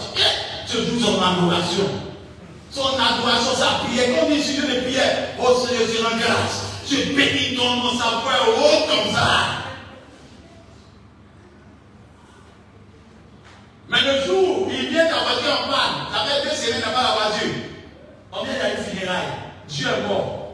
Je 0.67 0.79
joue 0.79 0.99
son 0.99 1.23
adoration. 1.23 1.87
Son 2.73 2.99
adoration, 2.99 3.55
sa 3.55 3.87
prière. 3.87 4.19
Comme 4.19 4.33
il 4.33 4.43
sujet 4.43 4.63
de 4.63 4.81
prière, 4.81 5.39
oh 5.39 5.55
Seigneur, 5.55 5.87
je 5.87 6.03
rends 6.03 6.19
grâce. 6.19 6.83
Je 6.91 7.15
bénis 7.15 7.57
ton 7.57 7.77
nom, 7.77 7.91
sa 7.97 8.27
voix 8.27 8.43
haut 8.43 8.87
comme 8.91 9.15
ça. 9.15 9.63
Mais 13.89 14.03
le 14.03 14.27
jour 14.27 14.67
où 14.67 14.69
il 14.69 14.89
vient 14.89 15.07
ta 15.07 15.23
voiture 15.23 15.63
en 15.63 15.71
panne, 15.71 16.11
ça 16.11 16.25
fait 16.27 16.43
deux 16.43 16.57
semaines 16.57 16.83
pas 16.83 16.91
la 16.91 17.29
voiture, 17.31 17.55
on 18.33 18.43
vient 18.43 18.65
à 18.65 18.71
une 18.71 18.85
funéraille. 18.85 19.33
Dieu 19.69 19.87
est 19.87 20.09
mort. 20.09 20.46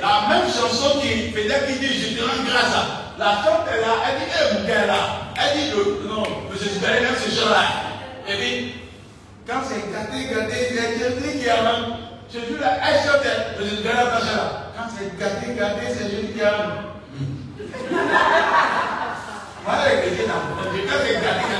La 0.00 0.28
même 0.28 0.48
chanson 0.48 1.00
qui 1.00 1.30
faisait 1.32 1.66
qu'il 1.66 1.78
dit 1.80 1.94
Je 2.00 2.16
te 2.18 2.22
rends 2.22 2.44
grâce 2.44 2.74
à. 2.74 2.84
La 3.18 3.42
chante 3.44 3.66
est 3.72 3.80
là, 3.80 3.92
elle 4.08 4.18
dit 4.20 4.32
Eh, 4.32 4.54
mon 4.54 4.68
gars 4.68 4.86
là. 4.86 5.00
Elle 5.36 5.58
dit 5.58 5.70
Non, 6.08 6.22
monsieur 6.50 6.68
Sibélé, 6.68 7.00
même 7.00 7.14
ce 7.16 7.30
chant-là. 7.40 7.64
Elle 8.28 8.38
dit 8.38 8.72
Quand 9.46 9.60
c'est 9.66 9.92
gâté, 9.92 10.34
gâté, 10.34 10.56
c'est 10.70 10.98
Jésus 10.98 11.38
qui 11.38 11.48
a 11.50 11.62
même. 11.62 11.96
Je 12.32 12.38
dis 12.40 12.58
là, 12.60 12.78
elle 12.88 13.00
chante, 13.04 13.26
monsieur 13.58 13.76
Sibélé, 13.76 13.94
là. 13.94 14.20
Quand 14.76 14.88
c'est 14.96 15.18
gâté, 15.18 15.54
gâté, 15.58 15.86
c'est 15.96 16.10
Jésus 16.10 16.32
qui 16.34 16.42
a 16.42 16.52
Voilà 19.64 19.82
les 19.94 20.00
chrétiens 20.02 20.26
là. 20.28 20.34
Quand 20.56 20.70
c'est 20.72 20.86
gâté, 20.86 21.14
gâté, 21.14 21.55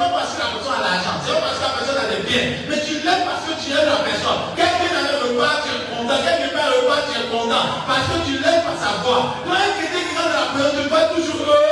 pas 0.00 0.08
parce 0.16 0.32
que 0.32 0.40
la 0.40 0.48
personne 0.56 0.72
a 0.72 0.80
l'argent, 0.80 1.16
c'est 1.20 1.34
pas 1.36 1.44
parce 1.44 1.58
que 1.60 1.64
la 1.68 1.74
personne 1.76 2.00
a 2.00 2.08
des 2.08 2.22
biens, 2.24 2.48
mais 2.72 2.80
tu 2.80 2.94
l'aimes 3.04 3.24
parce 3.28 3.44
que 3.44 3.52
tu 3.60 3.68
aimes 3.68 3.84
la 3.84 4.00
personne. 4.00 4.40
Quelqu'un 4.56 4.92
dans 4.96 5.04
le 5.12 5.16
repas, 5.28 5.60
tu 5.60 5.68
es 5.76 5.80
content. 5.92 6.20
Quelqu'un 6.24 6.56
dans 6.56 6.70
le 6.72 6.76
repas, 6.80 7.00
tu 7.04 7.12
es 7.20 7.24
content. 7.28 7.66
Parce 7.84 8.06
que 8.08 8.16
tu 8.24 8.34
l'aimes 8.40 8.64
par 8.64 8.76
sa 8.80 8.92
voix. 9.04 9.36
Toi, 9.44 9.60
un 9.60 9.70
qui 9.76 9.86
dans 10.16 10.32
la 10.32 10.44
présence, 10.56 10.72
tu 10.80 10.88
pas 10.88 11.04
toujours 11.12 11.69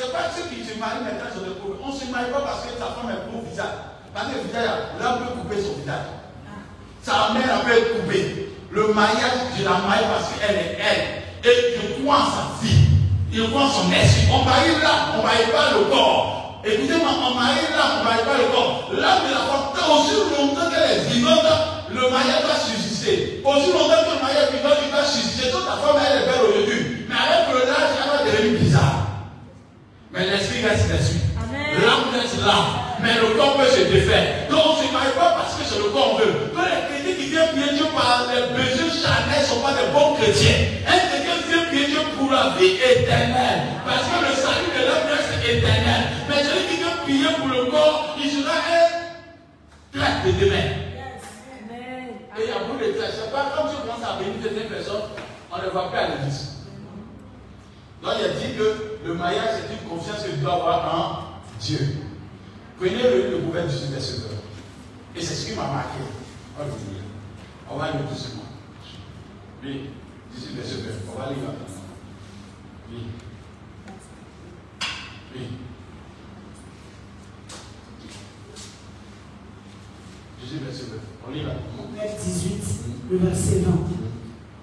C'est 0.00 0.12
pas 0.12 0.32
ceux 0.32 0.48
qui 0.48 0.64
se 0.64 0.80
marient 0.80 1.04
maintenant 1.04 1.28
sur. 1.28 1.44
On 1.44 1.92
ne 1.92 1.92
se 1.92 2.08
marie 2.08 2.32
pas 2.32 2.40
parce 2.40 2.64
que 2.64 2.72
ta 2.80 2.96
femme 2.96 3.12
est 3.12 3.28
beau 3.28 3.44
visage. 3.44 4.00
Parce 4.16 4.32
que 4.32 4.40
le 4.40 4.48
visage, 4.48 4.96
là, 4.96 5.04
on 5.12 5.16
peut 5.20 5.44
couper 5.44 5.60
son 5.60 5.76
visage. 5.76 6.08
Sa 7.04 7.36
mère 7.36 7.60
peut 7.60 7.76
être 7.76 8.00
coupée. 8.00 8.48
Le 8.72 8.96
mariage, 8.96 9.52
je 9.52 9.60
la 9.60 9.76
marie 9.84 10.08
parce 10.08 10.32
qu'elle 10.32 10.56
est 10.56 10.80
elle. 10.80 11.04
Et 11.44 11.76
je 11.76 12.00
crois 12.00 12.16
en 12.16 12.32
sa 12.32 12.44
vie. 12.64 12.80
Je 13.28 13.44
crois 13.44 13.68
en 13.68 13.68
son 13.68 13.92
esprit. 13.92 14.24
On 14.32 14.40
marie 14.40 14.72
là, 14.80 15.12
on 15.12 15.18
ne 15.20 15.22
marie 15.22 15.52
pas 15.52 15.76
le 15.76 15.84
corps. 15.92 16.64
Écoutez-moi, 16.64 17.10
on 17.20 17.34
marie 17.36 17.68
là, 17.68 17.84
on 17.84 17.98
ne 18.00 18.04
marie 18.08 18.24
pas 18.24 18.38
le 18.40 18.48
corps. 18.56 18.88
L'âme 18.96 19.28
de 19.28 19.32
la 19.36 19.44
femme, 19.52 19.68
aussi 19.84 20.16
longtemps 20.32 20.70
qu'elle 20.72 20.96
est 20.96 21.04
vivante, 21.12 21.44
le 21.92 22.08
mariage 22.08 22.48
va 22.48 22.56
subsister. 22.56 23.44
Aussi 23.44 23.68
longtemps 23.68 24.00
que 24.00 24.16
le 24.16 24.20
mariage 24.24 24.48
est 24.48 24.56
vivant, 24.56 24.80
il 24.80 24.90
va 24.96 25.04
subsister. 25.04 25.52
Toute 25.52 25.68
ta 25.68 25.76
femme, 25.76 26.00
elle 26.00 26.24
est 26.24 26.24
belle 26.24 26.44
au 26.48 26.52
début. 26.56 27.04
Mais 27.04 27.20
avec 27.20 27.52
le 27.52 27.68
l'âge, 27.68 27.92
elle 28.00 28.08
va 28.08 28.24
devenir 28.24 28.60
bizarre. 28.64 29.10
Mais 30.12 30.26
l'esprit 30.26 30.66
reste 30.66 30.90
l'esprit. 30.90 31.20
L'âme 31.78 32.10
reste 32.12 32.38
l'âme. 32.44 32.98
Mais 33.00 33.14
le 33.14 33.38
corps 33.38 33.56
peut 33.56 33.66
se 33.66 33.84
défaire. 33.84 34.48
Donc 34.50 34.60
on 34.66 34.82
ne 34.82 34.88
se 34.88 34.92
marie 34.92 35.14
pas 35.14 35.38
parce 35.38 35.54
que 35.54 35.64
c'est 35.64 35.78
le 35.78 35.90
corps 35.90 36.18
veut. 36.18 36.50
Donc 36.50 36.66
les 36.66 36.82
chrétiens 36.90 37.14
qui 37.14 37.30
viennent 37.30 37.48
prier 37.54 37.72
Dieu 37.78 37.86
par 37.94 38.26
les 38.26 38.42
besoins 38.52 38.90
charnels 38.90 39.40
ne 39.40 39.46
sont 39.46 39.60
pas 39.60 39.72
des 39.72 39.88
bons 39.94 40.14
chrétiens. 40.16 40.82
Un 40.86 40.98
chrétien 40.98 41.34
vient 41.48 41.64
prier 41.70 41.86
Dieu 41.86 42.02
pour 42.18 42.30
la 42.32 42.58
vie 42.58 42.74
éternelle. 42.74 43.62
Parce 43.86 44.02
que 44.02 44.18
le 44.18 44.34
salut 44.34 44.72
de 44.74 44.82
l'homme 44.82 45.08
reste 45.14 45.38
éternel. 45.46 46.02
Mais 46.28 46.42
celui 46.42 46.64
qui 46.66 46.76
vient 46.82 46.96
prier 47.06 47.30
pour 47.38 47.48
le 47.48 47.70
corps, 47.70 48.18
il 48.18 48.30
sera 48.30 48.56
un 48.66 48.90
traite 49.94 50.26
de 50.26 50.44
demain. 50.44 50.68
Et 52.36 52.44
il 52.44 52.48
y 52.48 52.52
a 52.52 52.66
beaucoup 52.66 52.82
de 52.82 52.98
traite. 52.98 53.14
C'est 53.14 53.30
pas 53.30 53.54
comme 53.54 53.70
si 53.70 53.76
on 53.78 53.86
commence 53.86 54.02
à 54.02 54.18
bénir 54.18 54.42
certaines 54.42 54.68
personnes, 54.68 55.06
on 55.52 55.56
ne 55.56 55.70
va 55.70 55.88
pas 55.88 55.98
à 55.98 56.08
l'église. 56.18 56.49
Donc 58.02 58.12
il 58.18 58.24
a 58.24 58.28
dit 58.28 58.56
que 58.56 59.06
le 59.06 59.14
mariage, 59.14 59.60
c'est 59.68 59.74
une 59.74 59.88
confiance 59.88 60.22
que 60.24 60.30
tu 60.30 60.36
dois 60.38 60.54
avoir 60.54 60.94
en 60.94 61.60
Dieu. 61.60 61.78
Prenez 62.78 63.02
le, 63.02 63.30
le 63.30 63.38
gouvernement 63.38 63.78
du 63.86 63.92
verset 63.92 64.18
2. 65.14 65.20
Et 65.20 65.22
c'est 65.22 65.34
ce 65.34 65.50
qui 65.50 65.56
m'a 65.56 65.66
marqué. 65.66 65.98
On 66.56 66.62
va 66.62 66.64
le 66.66 66.70
lire. 66.72 67.02
On 67.70 67.76
va 67.76 67.90
lire 67.92 68.08
doucement. 68.08 68.42
Oui, 69.62 69.90
18 70.34 70.54
verset 70.56 70.74
2. 70.76 70.82
On 71.14 71.18
va 71.18 71.28
lire 71.28 71.38
maintenant. 71.40 71.66
Oui. 72.90 72.98
Oui. 75.36 75.40
18 80.42 80.58
verset 80.64 80.84
2. 80.84 81.00
On 81.28 81.30
lit 81.32 81.42
maintenant. 81.42 82.06
18, 82.24 82.62
le 83.10 83.16
verset 83.18 83.58
20. 83.60 83.72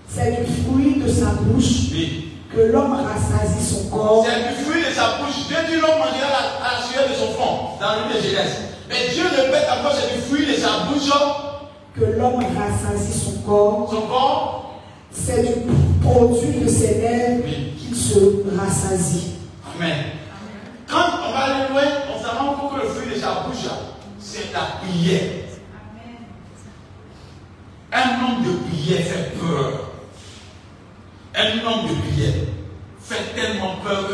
C'est 0.09 0.45
du 0.45 0.51
fruit 0.63 0.95
de 1.01 1.07
sa 1.07 1.33
bouche 1.33 1.91
Oui. 1.91 2.26
Que 2.53 2.61
l'homme 2.61 2.93
rassasie 2.93 3.63
son 3.63 3.89
corps. 3.89 4.25
C'est 4.25 4.47
du 4.49 4.63
fruit 4.63 4.81
de 4.83 4.91
sa 4.93 5.17
bouche. 5.17 5.47
Dieu 5.47 5.57
dit 5.69 5.75
l'homme 5.81 5.99
mangera 5.99 6.29
la, 6.31 6.67
à 6.67 6.73
la 6.79 6.81
sueur 6.85 7.07
de 7.09 7.13
son 7.13 7.33
front 7.33 7.77
dans 7.79 7.93
le 7.95 8.13
livre 8.13 8.15
de 8.23 8.29
Genèse. 8.29 8.57
Mais 8.89 9.09
Dieu 9.13 9.23
répète 9.27 9.67
encore, 9.79 9.93
c'est 9.93 10.15
du 10.15 10.21
fruit 10.21 10.45
de 10.45 10.53
sa 10.59 10.85
bouche, 10.85 11.09
Que 11.95 12.05
l'homme 12.17 12.35
rassasie 12.57 13.13
son 13.17 13.41
corps. 13.41 13.89
son 13.91 14.01
corps? 14.07 14.79
C'est 15.11 15.41
du 15.41 15.71
produit 16.01 16.61
de 16.61 16.67
ses 16.69 16.95
lèvres 17.01 17.43
Oui. 17.45 17.73
qu'il 17.77 17.95
se 17.95 18.19
rassasie. 18.57 19.31
Amen. 19.75 19.97
Quand 20.87 21.05
on 21.27 21.31
va 21.33 21.39
aller 21.39 21.69
loin, 21.69 21.81
on 22.15 22.23
s'en 22.23 22.37
rend 22.45 22.53
compte 22.53 22.79
que 22.79 22.85
le 22.85 22.89
fruit 22.89 23.13
de 23.15 23.19
sa 23.19 23.41
bouche, 23.45 23.65
c'est 24.19 24.53
la 24.53 24.77
prière. 24.79 25.23
Un 27.91 28.09
homme 28.23 28.43
de 28.43 28.57
prière 28.69 29.05
fait 29.05 29.31
peur. 29.39 29.91
Un 31.35 31.65
homme 31.65 31.87
de 31.87 31.93
prière 32.11 32.33
fait 33.01 33.33
tellement 33.35 33.75
peur 33.83 34.07
que 34.07 34.13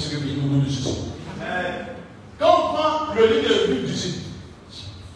Jésus. 0.00 0.16
Quand 2.38 2.46
on 2.46 2.74
prend 2.74 3.14
le 3.14 3.26
livre 3.26 3.68
de 3.68 3.86
du 3.86 3.94
site, 3.94 4.22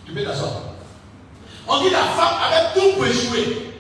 tu 0.05 0.13
peux 0.13 0.23
t'asseoir. 0.23 0.53
On 1.67 1.81
dit 1.83 1.91
la 1.91 2.05
femme 2.05 2.35
avait 2.45 2.75
tout 2.75 3.05
échouer. 3.05 3.73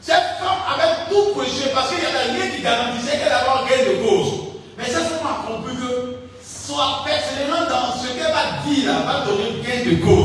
Cette 0.00 0.16
femme 0.40 0.58
avait 0.74 1.08
tout 1.08 1.40
échouer 1.40 1.70
parce 1.72 1.90
qu'il 1.90 1.98
n'y 2.00 2.06
avait 2.06 2.32
rien 2.32 2.50
qui 2.50 2.62
garantissait 2.62 3.18
qu'elle 3.18 3.32
avoir 3.32 3.68
gain 3.68 3.84
de 3.84 4.04
cause. 4.04 4.32
Mais 4.76 4.84
cette 4.86 5.04
femme 5.04 5.44
a 5.44 5.46
compris 5.46 5.76
que 5.76 6.16
soit 6.44 7.04
personnellement 7.04 7.68
dans 7.68 8.02
ce 8.02 8.08
qu'elle 8.08 8.32
va 8.32 8.64
dire, 8.66 8.90
elle 8.90 9.06
va 9.06 9.24
donner 9.24 9.62
gain 9.62 9.90
de 9.90 9.96
cause. 10.04 10.21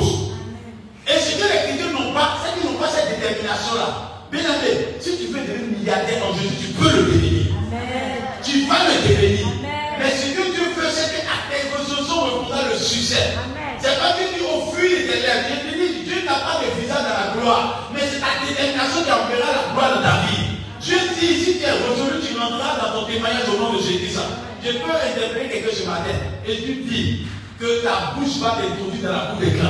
Mais 17.94 18.02
c'est 18.02 18.20
ta 18.20 18.46
détermination 18.46 19.04
qui 19.04 19.12
enverra 19.12 19.52
la 19.52 19.74
gloire 19.74 19.96
dans 19.96 20.04
ta 20.04 20.28
vie. 20.28 20.58
Dieu 20.82 20.98
dit, 21.20 21.44
si 21.44 21.58
tu 21.58 21.64
es 21.64 21.72
résolu, 21.72 22.22
tu 22.22 22.38
rentreras 22.38 22.78
dans 22.80 23.00
ton 23.00 23.06
témoignage 23.08 23.50
au 23.54 23.60
nom 23.60 23.74
de 23.74 23.82
Jésus. 23.82 24.20
Je 24.64 24.72
peux 24.72 24.92
interpréter 24.92 25.62
quelque 25.62 25.76
chose 25.76 25.88
matin. 25.88 26.18
Et 26.46 26.56
tu 26.58 26.76
dis 26.84 27.28
que 27.60 27.84
ta 27.84 28.14
bouche 28.16 28.38
va 28.40 28.58
t'introduire 28.60 29.04
dans 29.04 29.18
la 29.18 29.26
cour 29.32 29.40
d'écran. 29.40 29.70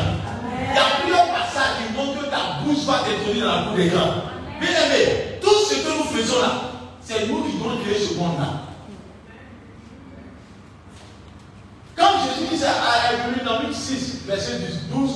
Il 0.60 0.76
y 0.76 0.78
a 0.78 1.02
plusieurs 1.02 1.28
passages 1.28 1.78
qui 1.78 1.94
montrent 1.94 2.20
que 2.22 2.30
ta 2.30 2.62
bouche 2.64 2.84
va 2.86 3.00
t'introduire 3.06 3.46
dans 3.46 3.56
la 3.56 3.62
cour 3.64 3.76
d'écran. 3.76 4.08
Bien 4.60 4.70
aimé, 4.70 5.40
tout 5.42 5.60
ce 5.70 5.76
que 5.76 5.98
nous 5.98 6.04
faisons 6.06 6.42
là, 6.42 6.52
c'est 7.02 7.28
nous 7.28 7.44
qui 7.44 7.58
devons 7.58 7.78
créer 7.84 8.00
ce 8.00 8.16
monde-là. 8.16 8.68
Quand 11.96 12.12
Jésus 12.26 12.50
dit 12.52 12.58
ça 12.58 12.72
à 12.72 13.46
dans 13.46 13.62
Luc 13.62 13.74
6, 13.74 14.26
verset 14.28 14.60
12, 14.92 15.12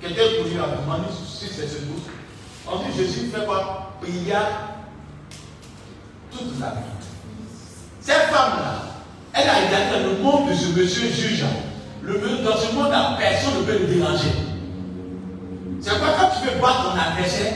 quelqu'un 0.00 0.22
pour 0.36 0.50
lui 0.50 0.58
a 0.58 0.76
demandé 0.80 1.08
6, 1.12 1.58
verset 1.58 1.80
12, 1.80 2.02
on 2.70 2.76
dit 2.78 2.96
Jésus 2.96 3.30
fait 3.30 3.44
quoi 3.44 3.92
Prier 4.00 4.34
toute 6.30 6.60
la 6.60 6.66
vie. 6.66 7.06
Cette 8.00 8.28
femme-là, 8.30 8.82
elle 9.34 9.48
a 9.48 9.64
été 9.64 9.92
dans 9.92 10.08
le 10.08 10.18
monde 10.22 10.50
de 10.50 10.54
ce 10.54 10.68
monsieur 10.68 11.08
juge. 11.10 11.44
Le, 12.02 12.18
dans 12.44 12.56
ce 12.56 12.74
monde-là, 12.74 13.16
personne 13.18 13.58
ne 13.58 13.62
peut 13.64 13.78
le 13.78 13.86
déranger. 13.86 14.32
C'est 15.80 15.98
quoi 15.98 16.08
quand 16.18 16.30
tu 16.40 16.48
veux 16.48 16.60
battre 16.60 16.92
ton 16.92 16.98
adversaire, 16.98 17.54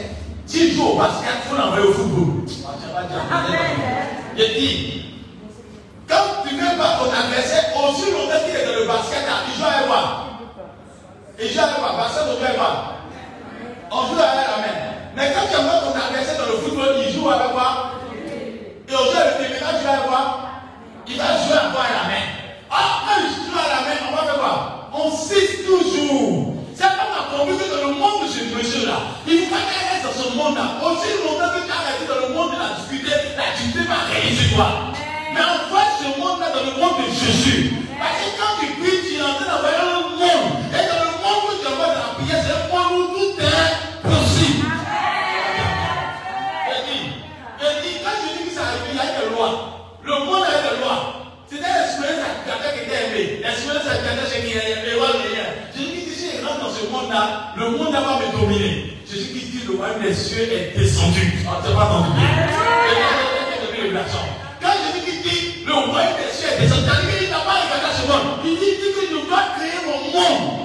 tu 0.49 0.73
joues 0.73 0.89
au 0.89 0.99
basket, 0.99 1.31
il 1.45 1.51
faut 1.51 1.57
l'envoyer 1.57 1.87
au 1.87 1.93
football. 1.93 2.47
Je 4.37 4.45
dis, 4.59 5.05
quand 6.09 6.43
tu 6.47 6.55
veux 6.55 6.77
battre 6.79 7.05
ton 7.05 7.13
adversaire, 7.13 7.65
aussi 7.77 8.11
longtemps 8.11 8.45
qu'il 8.45 8.57
est 8.57 8.67
dans 8.67 8.81
le 8.81 8.87
basket, 8.87 9.23
il 9.49 9.59
joue 9.59 9.65
avec 9.65 9.87
quoi 9.87 10.32
Il 11.45 11.51
joue 11.51 11.59
avec 11.59 11.75
quoi 11.75 11.91
joue 11.91 12.45
avec 12.45 12.57
quoi 12.57 13.03
On 13.91 14.07
joue 14.07 14.15
avec 14.15 14.47
la 14.47 14.63
main. 14.63 14.79
Mais 15.17 15.35
quand 15.35 15.51
tu 15.51 15.57
envoies 15.59 15.83
ton 15.83 15.99
adversaire 15.99 16.39
dans 16.39 16.53
le 16.53 16.59
football, 16.63 17.03
il 17.03 17.13
joue 17.13 17.29
avec 17.29 17.51
quoi 17.51 17.99
Et 18.87 18.95
avec 18.95 19.51
le 19.51 19.59
quand 19.59 19.75
tu 19.75 19.89
avec 19.91 20.07
quoi 20.07 20.23
Il 21.09 21.19
va 21.19 21.35
jouer 21.43 21.67
quoi 21.75 21.83
à 21.83 21.95
la 21.99 22.05
main. 22.07 22.27
Ah, 22.71 23.03
quand 23.03 23.19
il 23.19 23.35
joue 23.43 23.59
à 23.59 23.75
la 23.75 23.81
main, 23.83 23.99
on 24.07 24.15
va 24.15 24.23
faire 24.23 24.39
quoi? 24.39 24.55
On 24.95 25.11
cisse 25.11 25.67
toujours. 25.67 26.55
C'est 26.79 26.95
comme 26.95 27.11
a 27.11 27.27
compris 27.35 27.59
que 27.59 27.75
dans 27.75 27.91
le 27.91 27.95
monde 27.99 28.23
de 28.23 28.29
ce 28.31 28.47
monsieur-là, 28.55 29.03
il 29.27 29.51
faut 29.51 29.59
qu'elle 29.59 29.87
reste 29.91 30.07
dans 30.07 30.15
ce 30.15 30.37
monde-là. 30.39 30.79
Aussi 30.79 31.11
longtemps 31.27 31.59
que 31.59 31.67
tu 31.67 31.73
as 31.75 31.83
resté 31.91 32.07
dans 32.07 32.23
le 32.23 32.35
monde 32.39 32.55
de 32.55 32.59
la 32.63 32.71
difficulté, 32.79 33.19
la 33.35 33.51
difficulté 33.51 33.91
va 33.91 34.07
sur 34.15 34.49
toi. 34.55 34.95
Mais 35.35 35.43
on 35.43 35.59
voit 35.75 35.91
ce 35.99 36.07
monde-là 36.23 36.55
dans 36.55 36.71
le 36.71 36.75
monde 36.79 37.03
de 37.03 37.11
Jésus. 37.11 37.83
Parce 37.99 38.15
que 38.23 38.31
quand 38.39 38.63
tu 38.63 38.79
pries, 38.79 39.03
tu 39.03 39.19
es 39.19 39.23
en 39.27 39.35
train 39.35 39.51
d'envoyer 39.51 39.83
un 39.83 40.07
monde. 40.23 40.63
Et 40.71 41.02
L'expérience 54.13 54.33
à 54.33 54.37
quelqu'un 54.37 54.47
qui 54.47 54.59
est 54.59 54.73
aimé. 54.73 54.93
Je 55.75 55.81
dis, 55.81 56.43
dans 56.43 56.71
ce 56.71 56.87
monde-là, 56.91 57.55
le 57.57 57.71
monde 57.71 57.93
va 57.93 58.19
me 58.21 58.41
dominer. 58.41 58.99
Jésus 59.11 59.33
qui 59.33 59.47
dit 59.47 59.65
le 59.67 59.77
royaume 59.77 60.03
des 60.03 60.15
cieux 60.15 60.43
est 60.53 60.77
descendu. 60.77 61.45
On 61.47 61.69
ne 61.69 61.75
pas 61.75 61.85
entendu 61.85 62.21
Quand 64.61 64.73
Jésus 64.73 65.05
qui 65.05 65.17
dit 65.29 65.65
le 65.67 65.73
royaume 65.73 66.17
des 66.17 66.33
cieux 66.33 66.49
est 66.53 66.61
descendu, 66.61 66.89
il 67.23 67.31
n'a 67.31 67.41
pas 67.41 67.57
regardé 67.65 67.89
ce 67.97 68.07
monde. 68.07 68.37
Il 68.45 68.59
dit, 68.59 68.77
que 68.93 69.01
je 69.09 69.27
dois 69.27 69.45
créer 69.57 69.81
mon 69.87 69.99
monde. 70.13 70.61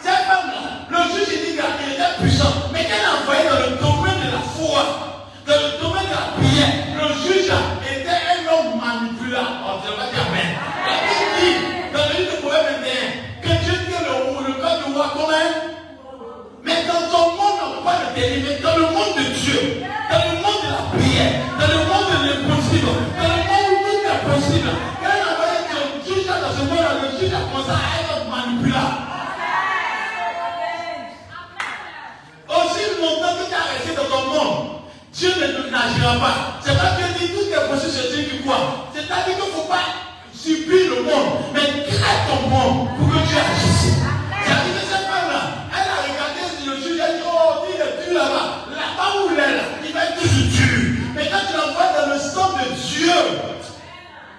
Cette 0.00 0.24
femme-là, 0.24 0.88
le 0.88 1.00
juge 1.12 1.28
il 1.28 1.40
dit 1.40 1.56
qu'il 1.56 1.92
était 1.92 2.16
puissant, 2.20 2.52
mais 2.72 2.84
qu'elle 2.84 3.04
a 3.04 3.20
envoyé 3.22 3.44
dans 3.44 3.60
le 3.60 3.76
domaine 3.76 4.20
de 4.24 4.32
la 4.32 4.42
foi, 4.56 4.80
dans 5.46 5.52
le 5.52 5.70
domaine 5.82 6.06
de 6.06 6.16
la 6.16 6.26
prière. 6.36 6.72
Le 6.96 7.08
juge 7.12 7.52
était 7.92 8.08
un 8.08 8.40
homme 8.48 8.80
manipulateur. 8.80 9.52
On 9.68 9.84
ne 9.84 9.96
pas 9.96 10.08
dire 10.12 10.57
n'agira 36.08 36.26
pas. 36.26 36.60
C'est 36.64 36.76
pas 36.76 36.96
que 36.96 37.18
dit 37.18 37.32
tout 37.32 37.52
est 37.52 37.68
possible 37.68 37.92
c'est 37.92 38.14
Dieu 38.14 38.30
qui 38.30 38.42
croit. 38.42 38.90
C'est-à-dire 38.94 39.36
qu'il 39.36 39.44
ne 39.44 39.52
faut 39.52 39.68
pas 39.68 39.84
subir 40.32 40.90
le 40.96 41.02
monde, 41.02 41.52
mais 41.52 41.60
crée 41.60 42.20
ton 42.28 42.48
monde 42.48 42.88
pour 42.96 43.08
que 43.08 43.26
Dieu 43.26 43.36
agisse. 43.36 43.94
C'est-à-dire 44.44 44.74
que 44.74 44.86
cette 44.86 45.06
femme-là, 45.08 45.42
elle 45.72 45.88
a 45.88 45.98
regardé 46.08 46.40
le 46.64 46.76
juge, 46.76 47.00
elle 47.00 47.16
dit, 47.18 47.24
oh, 47.26 47.64
il 47.68 47.80
est 47.80 48.08
dur 48.08 48.18
là-bas. 48.18 48.48
Là-bas 48.72 49.08
où 49.16 49.32
il 49.32 49.38
est 49.38 49.56
là, 49.56 49.64
il 49.84 49.92
va 49.92 50.04
être 50.04 50.20
dur. 50.20 50.78
Mais 51.14 51.28
quand 51.28 51.44
tu 51.48 51.56
l'envoies 51.56 51.92
dans 51.92 52.14
le 52.14 52.18
sang 52.18 52.56
de 52.56 52.64
Dieu, 52.74 53.12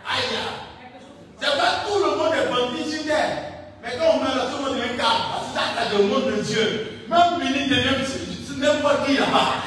aïe, 0.07 0.37
c'est 1.39 1.57
pas 1.57 1.85
tout 1.85 1.99
le 1.99 2.17
monde 2.17 2.33
est 2.33 2.49
bandit 2.49 2.89
sur 2.89 3.03
terre. 3.05 3.37
Mais 3.81 3.97
quand 3.97 4.17
on 4.17 4.23
meurt 4.23 4.35
là, 4.35 4.45
tout 4.51 4.63
le 4.63 4.71
monde 4.71 4.97
calme. 4.97 5.23
Parce 5.31 5.47
que 5.47 5.53
ça, 5.55 5.87
c'est 5.89 5.97
le 5.97 6.03
monde 6.03 6.25
de 6.25 6.41
Dieu. 6.41 7.05
Même 7.09 7.39
ministre 7.39 7.75
devient 7.75 8.59
n'importe 8.59 9.05
qui 9.05 9.17
là-bas. 9.17 9.58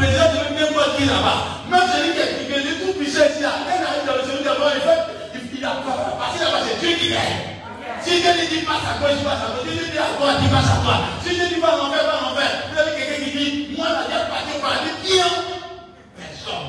Président 0.00 0.32
n'importe 0.56 0.96
qui 0.96 1.04
là-bas. 1.04 1.60
Même 1.68 1.88
celui 1.92 2.16
qui 2.16 2.56
est 2.56 2.80
tout 2.80 2.96
puissant 2.96 3.28
ici, 3.28 3.40
il 3.40 3.44
arrive 3.44 4.06
dans 4.08 4.16
le 4.16 4.24
celui 4.24 4.44
d'abord, 4.44 4.72
il 4.72 4.80
fait, 4.80 5.52
il 5.52 5.64
a 5.64 5.76
peur. 5.84 6.16
Parce 6.16 6.38
que 6.38 6.44
là-bas, 6.44 6.64
c'est 6.64 6.80
Dieu 6.80 6.96
qui 6.96 7.10
gagne. 7.10 7.60
Si 8.00 8.22
Dieu 8.22 8.32
dit 8.48 8.64
passe 8.64 8.80
à 8.80 8.96
gauche, 8.96 9.20
passe 9.20 9.44
à 9.44 9.52
gauche. 9.52 9.68
Si 9.68 9.76
Dieu 9.76 9.92
dit 9.92 9.98
à 10.00 10.16
droite, 10.16 10.40
il 10.40 10.48
passe 10.48 10.72
à 10.72 10.80
droite. 10.80 11.04
Si 11.20 11.34
Dieu 11.36 11.48
dit 11.52 11.60
en 11.60 11.84
enfer, 11.84 12.00
va 12.00 12.16
en 12.16 12.32
enfer. 12.32 12.48
Vous 12.72 12.78
avez 12.80 12.96
quelqu'un 12.96 13.24
qui 13.24 13.30
dit, 13.36 13.76
moi, 13.76 13.88
la 13.92 14.08
Dieu 14.08 14.24
parti 14.24 14.56
au 14.56 14.60
paradis. 14.64 14.96
Qui 15.04 15.20
Personne. 16.16 16.68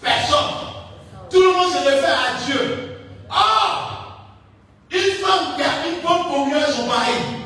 Personne. 0.00 0.52
Tout 1.28 1.42
le 1.44 1.52
monde 1.52 1.68
se 1.68 1.84
réfère 1.84 2.16
à 2.16 2.44
Dieu. 2.48 2.96
Ah 3.28 4.24
Une 4.90 5.12
femme 5.20 5.52
qui 5.56 5.62
a 5.68 5.84
une 5.84 6.00
bonne 6.00 6.32
communion 6.32 6.64
avec 6.64 6.72
son 6.72 6.86
mari. 6.86 7.43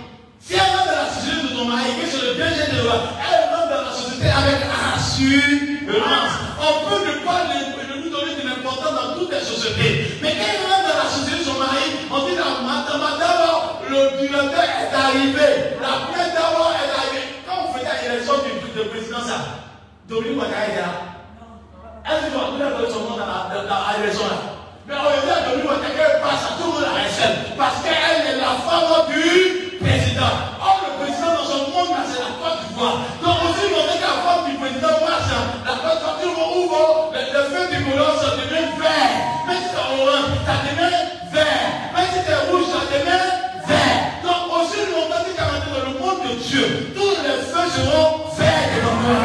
Si 0.48 0.54
elle 0.54 0.60
rentre 0.60 0.88
dans 0.88 0.96
la 0.96 1.12
société 1.12 1.42
de 1.44 1.52
ton 1.52 1.64
mari, 1.68 1.92
que 2.00 2.08
c'est 2.08 2.24
le 2.24 2.32
deuxième 2.40 2.72
de 2.72 2.80
loi, 2.88 2.96
elle 3.20 3.52
rentre 3.52 3.68
dans 3.68 3.84
la 3.84 3.92
société 3.92 4.32
avec 4.32 4.64
assurance. 4.64 6.40
On 6.56 6.88
peut 6.88 7.04
ne 7.04 7.20
pas 7.20 7.52
lui 7.52 8.08
donner 8.08 8.32
de 8.32 8.48
l'importance 8.48 8.96
dans 8.96 9.12
toutes 9.12 9.28
les 9.28 9.44
sociétés. 9.44 10.08
Mais 10.24 10.40
quand 10.40 10.48
elle 10.48 10.64
rentre 10.64 10.88
dans 10.88 11.04
la 11.04 11.10
société 11.12 11.44
on 11.52 12.24
dit 12.24 12.36
la 12.40 12.64
madame 12.64 13.20
d'abord, 13.20 13.84
le 13.92 14.24
directeur 14.24 14.64
est 14.64 14.94
arrivé. 14.96 15.76
La 15.84 16.08
plainte 16.08 16.32
d'abord 16.32 16.72
est 16.80 16.96
arrivée. 16.96 17.28
Quand 17.44 17.68
on 17.68 17.72
fait 17.76 17.84
l'élection 17.84 18.40
de 18.40 18.88
président, 18.88 19.20
ça, 19.20 19.68
Dominique 20.08 20.40
Ouattara 20.40 20.64
est 20.64 20.80
là. 20.80 21.12
Est-ce 22.08 22.32
qu'on 22.32 22.56
va 22.56 22.72
donner 22.72 22.88
son 22.88 23.04
nom 23.04 23.20
dans 23.20 24.00
l'élection 24.00 24.24
là 24.24 24.56
Mais 24.88 24.94
on 24.96 25.12
veut 25.12 25.28
dire 25.28 25.44
Dominique 25.44 25.68
Ouattara 25.68 26.24
passe 26.24 26.44
à 26.48 26.56
tout 26.56 26.72
le 26.72 26.80
monde 26.80 26.88
à 26.88 27.04
Parce 27.52 27.84
qu'elle 27.84 28.32
est 28.32 28.40
la 28.40 28.56
femme 28.64 29.12
du 29.12 29.57
président. 30.18 30.34
Or, 30.60 30.80
le 30.82 31.04
président 31.04 31.32
dans 31.34 31.44
son 31.46 31.70
monde, 31.70 31.96
c'est 32.06 32.18
la 32.18 32.34
Côte 32.42 32.58
d'Ivoire. 32.66 32.98
Donc, 33.22 33.36
aussi, 33.44 33.64
on 33.70 33.86
dit 33.86 33.98
que 33.98 34.02
la 34.02 34.18
femme 34.26 34.50
du 34.50 34.56
président 34.58 34.94
marche, 35.06 35.30
la 35.64 35.74
Côte 35.78 35.98
d'Ivoire, 35.98 36.18
tout 36.20 36.28
le 36.28 36.34
monde 36.34 36.56
ouvre, 36.58 37.12
le, 37.14 37.42
feu 37.50 37.64
du 37.70 37.84
boulot, 37.84 38.12
ça 38.18 38.30
devient 38.36 38.66
vert. 38.78 39.14
Mais 39.46 39.54
si 39.54 39.68
c'est 39.70 39.78
orange, 39.78 40.34
ça 40.46 40.54
devient 40.66 40.98
vert. 41.32 41.68
Même 41.94 42.08
si 42.12 42.20
c'est 42.26 42.50
rouge, 42.50 42.66
ça 42.66 42.82
devient 42.90 43.30
vert. 43.66 44.00
Donc, 44.24 44.42
aussi, 44.58 44.78
le 44.82 44.92
moment 44.92 45.22
dit 45.22 45.34
qu'à 45.36 45.46
dans 45.46 45.86
le 45.86 45.98
monde 45.98 46.20
de 46.26 46.34
Dieu, 46.42 46.92
tous 46.94 47.16
les 47.22 47.38
feux 47.46 47.68
seront 47.70 48.26
verts 48.36 48.68
devant 48.74 48.96
moi. 49.06 49.22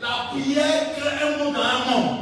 La 0.00 0.30
prière 0.30 0.82
crée 0.96 1.26
un 1.26 1.44
monde 1.44 1.54
dans 1.54 1.60
un 1.60 1.90
monde. 1.90 2.18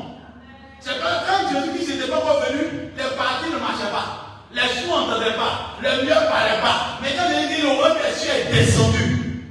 C'est 0.81 1.01
pas 1.01 1.25
quand 1.27 1.53
Jésus 1.53 1.79
qui 1.79 1.85
s'était 1.85 2.09
pas 2.09 2.17
revenu, 2.17 2.91
les 2.97 3.17
parties 3.17 3.51
ne 3.53 3.59
marchaient 3.59 3.91
pas. 3.93 4.26
Les 4.57 4.63
sous 4.73 4.89
n'entendaient 4.89 5.37
pas. 5.37 5.77
Le 5.83 6.03
mieux 6.03 6.15
parlait 6.15 6.61
pas. 6.63 6.97
Mais 7.03 7.11
quand 7.13 7.29
Jésus 7.29 7.57
dit 7.57 7.61
le 7.61 7.69
roi 7.77 7.91
des 7.91 8.19
cieux 8.19 8.33
est 8.33 8.55
descendu, 8.55 9.45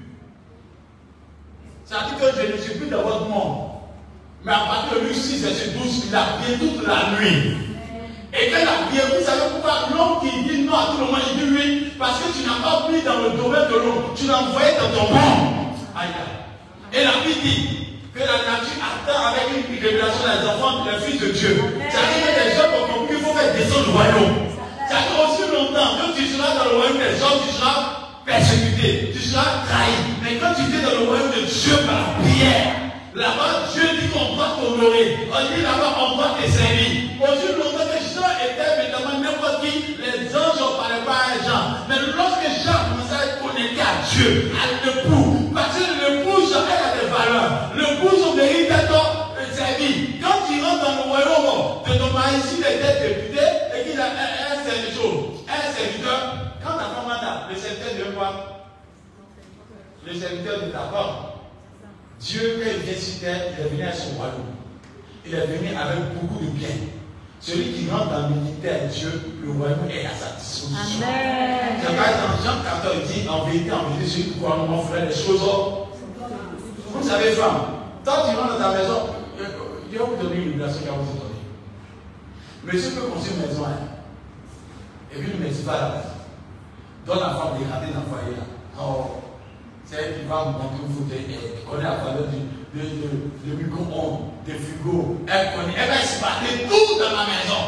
ça 1.85 2.07
dit 2.09 2.15
que 2.19 2.25
je 2.41 2.53
ne 2.53 2.57
suis 2.57 2.73
plus 2.79 2.89
dans 2.89 3.03
votre 3.03 3.29
monde. 3.29 3.69
Mais 4.43 4.51
à 4.51 4.65
partir 4.65 4.97
de 4.97 5.05
lui 5.05 5.13
6, 5.13 5.43
verset 5.45 5.69
12, 5.77 6.05
il 6.07 6.15
a 6.15 6.23
prié 6.41 6.57
toute 6.57 6.87
la 6.87 7.19
nuit. 7.19 7.53
Et 8.33 8.49
quand 8.49 8.57
il 8.57 8.67
a 8.67 8.87
prié, 8.89 9.01
vous 9.13 9.23
savez 9.23 9.45
pourquoi? 9.53 9.89
L'homme 9.93 10.21
qui 10.21 10.49
dit 10.49 10.63
non 10.63 10.73
à 10.73 10.85
tout 10.89 10.97
le 10.97 11.05
monde, 11.05 11.21
il 11.33 11.37
dit 11.37 11.55
oui, 11.55 11.91
parce 11.99 12.19
que 12.21 12.33
tu 12.33 12.41
n'as 12.41 12.65
pas 12.65 12.87
pris 12.89 13.01
dans 13.03 13.21
le 13.21 13.37
domaine 13.37 13.69
de 13.69 13.75
l'homme, 13.77 14.09
tu 14.15 14.25
l'as 14.25 14.39
envoyé 14.41 14.73
dans 14.73 14.89
ton 14.89 15.13
monde. 15.13 15.69
Aïe, 15.95 16.09
Et 16.93 17.03
la 17.03 17.11
Bible 17.21 17.41
dit 17.43 17.69
que 18.11 18.19
la 18.19 18.41
nature 18.41 18.81
attend 18.81 19.21
avec 19.29 19.53
une 19.53 19.85
révélation 19.85 20.25
des 20.25 20.49
enfants, 20.49 20.83
des 20.83 20.97
fils 21.05 21.21
de 21.21 21.27
Dieu. 21.27 21.61
C'est-à-dire 21.77 22.25
que 22.25 22.41
les 22.41 22.55
gens 22.57 22.73
ont 22.73 22.87
compris 22.91 23.15
qu'il 23.15 23.23
faut 23.23 23.33
faire 23.33 23.53
descendre 23.53 23.85
le 23.85 23.93
royaume. 23.93 24.54
C'est-à-dire 24.87 25.17
aussi 25.25 25.43
longtemps 25.51 25.97
que 25.97 26.17
tu 26.17 26.27
seras 26.27 26.55
dans 26.55 26.69
le 26.71 26.77
royaume 26.77 26.97
des 26.97 27.21
hommes, 27.21 27.41
tu 27.47 27.55
seras 27.55 28.11
persécuté, 28.25 29.11
tu 29.13 29.19
seras 29.19 29.65
trahi. 29.67 29.95
Mais 30.23 30.37
quand 30.37 30.53
tu 30.53 30.63
es 30.63 30.81
dans 30.81 30.99
le 31.01 31.07
royaume 31.07 31.31
de 31.31 31.45
Dieu 31.45 31.77
par 31.85 31.95
la 31.95 32.23
prière, 32.23 32.85
Là-bas, 33.15 33.71
Dieu 33.71 33.87
dit 33.95 34.09
qu'on 34.09 34.35
doit 34.35 34.59
t'honorer. 34.59 35.15
On 35.31 35.55
dit 35.55 35.61
là-bas, 35.63 35.95
on 36.03 36.17
doit 36.17 36.35
te 36.35 36.51
servir. 36.51 37.15
Aussi 37.23 37.47
longtemps 37.55 37.87
que 37.87 37.95
Jean 38.03 38.27
était 38.43 38.83
évidemment 38.83 39.23
n'importe 39.23 39.63
qui, 39.63 39.95
les 40.03 40.35
anges 40.35 40.59
ne 40.59 40.75
parlaient 40.75 41.05
pas 41.07 41.31
à 41.31 41.39
Jean. 41.47 41.63
Mais 41.87 41.95
lorsque 42.11 42.43
Jean 42.59 42.75
à 42.75 43.23
être 43.23 43.39
connecté 43.39 43.79
à 43.79 44.03
Dieu, 44.11 44.51
à 44.59 44.85
l'époux, 44.85 45.24
Le 60.15 60.21
serviteur 60.21 60.61
de 60.61 60.71
femme. 60.71 60.91
Dieu, 62.21 62.63
quand 62.63 62.71
il 62.73 62.83
vient 62.83 63.01
sur 63.01 63.19
terre, 63.19 63.41
il 63.51 63.65
est 63.65 63.69
venu 63.69 63.83
à 63.83 63.91
son 63.91 64.15
royaume. 64.15 64.55
Il 65.25 65.33
est 65.33 65.45
venu 65.45 65.75
avec 65.75 66.13
beaucoup 66.15 66.39
de 66.39 66.51
biens. 66.51 66.69
Celui 67.41 67.73
qui 67.73 67.89
rentre 67.89 68.11
dans 68.11 68.29
le 68.29 68.35
militaire 68.35 68.87
Dieu, 68.87 69.11
le 69.43 69.51
royaume 69.51 69.89
est 69.89 70.05
à 70.05 70.15
sa 70.15 70.39
disposition. 70.39 71.05
Amen. 71.05 71.81
C'est 71.81 71.95
dans 71.95 72.49
Jean 72.49 72.63
14, 72.63 72.95
il 72.95 73.23
dit 73.23 73.27
en 73.27 73.43
vérité, 73.43 73.71
en 73.73 73.89
vérité, 73.89 74.07
celui 74.09 74.23
qui 74.23 74.39
croit 74.39 74.55
en 74.57 74.67
mon 74.67 74.81
frère, 74.83 75.05
les 75.05 75.13
choses. 75.13 75.41
Vous 76.93 77.03
savez, 77.03 77.31
femme, 77.31 77.61
quand 78.05 78.29
tu 78.29 78.35
rentres 78.37 78.53
dans 78.53 78.71
ta 78.71 78.71
maison, 78.71 78.99
Dieu 79.89 79.99
va 79.99 80.05
vous 80.05 80.23
donner 80.23 80.35
une 80.37 80.51
illustration 80.51 80.79
qu'il 80.79 80.91
va 80.91 80.97
vous 80.97 81.19
donner. 81.19 81.35
Monsieur 82.63 82.91
peut 82.91 83.07
construire 83.07 83.35
une 83.35 83.47
maison, 83.49 83.65
hein, 83.65 83.83
et 85.13 85.19
puis 85.19 85.27
ne 85.37 85.49
dit 85.49 85.63
pas 85.63 85.73
la 85.73 85.87
maison. 85.89 86.15
Donne 87.05 87.19
la 87.19 87.35
femme 87.35 87.59
des 87.59 87.65
ratés 87.69 87.93
dans 87.93 87.99
le 87.99 88.07
foyer 88.07 88.35
là. 88.37 88.43
Oh, 88.79 89.24
c'est 89.85 90.19
qui 90.19 90.27
va 90.27 90.45
monter 90.45 90.81
au 90.81 90.89
fauteuil, 90.91 91.25
elle 91.29 91.63
connaît 91.69 91.83
la 91.83 91.95
valeur 92.01 92.27
du, 92.33 92.41
de, 92.73 92.81
de, 92.81 93.07
de 93.45 93.51
micro-ondes, 93.63 94.33
des 94.45 94.53
frigos, 94.53 95.21
elle 95.27 95.53
connaît, 95.55 95.75
elle 95.77 95.89
va 95.89 95.95
exporter 96.01 96.65
tout 96.67 96.99
dans 96.99 97.13
la 97.15 97.25
maison. 97.29 97.61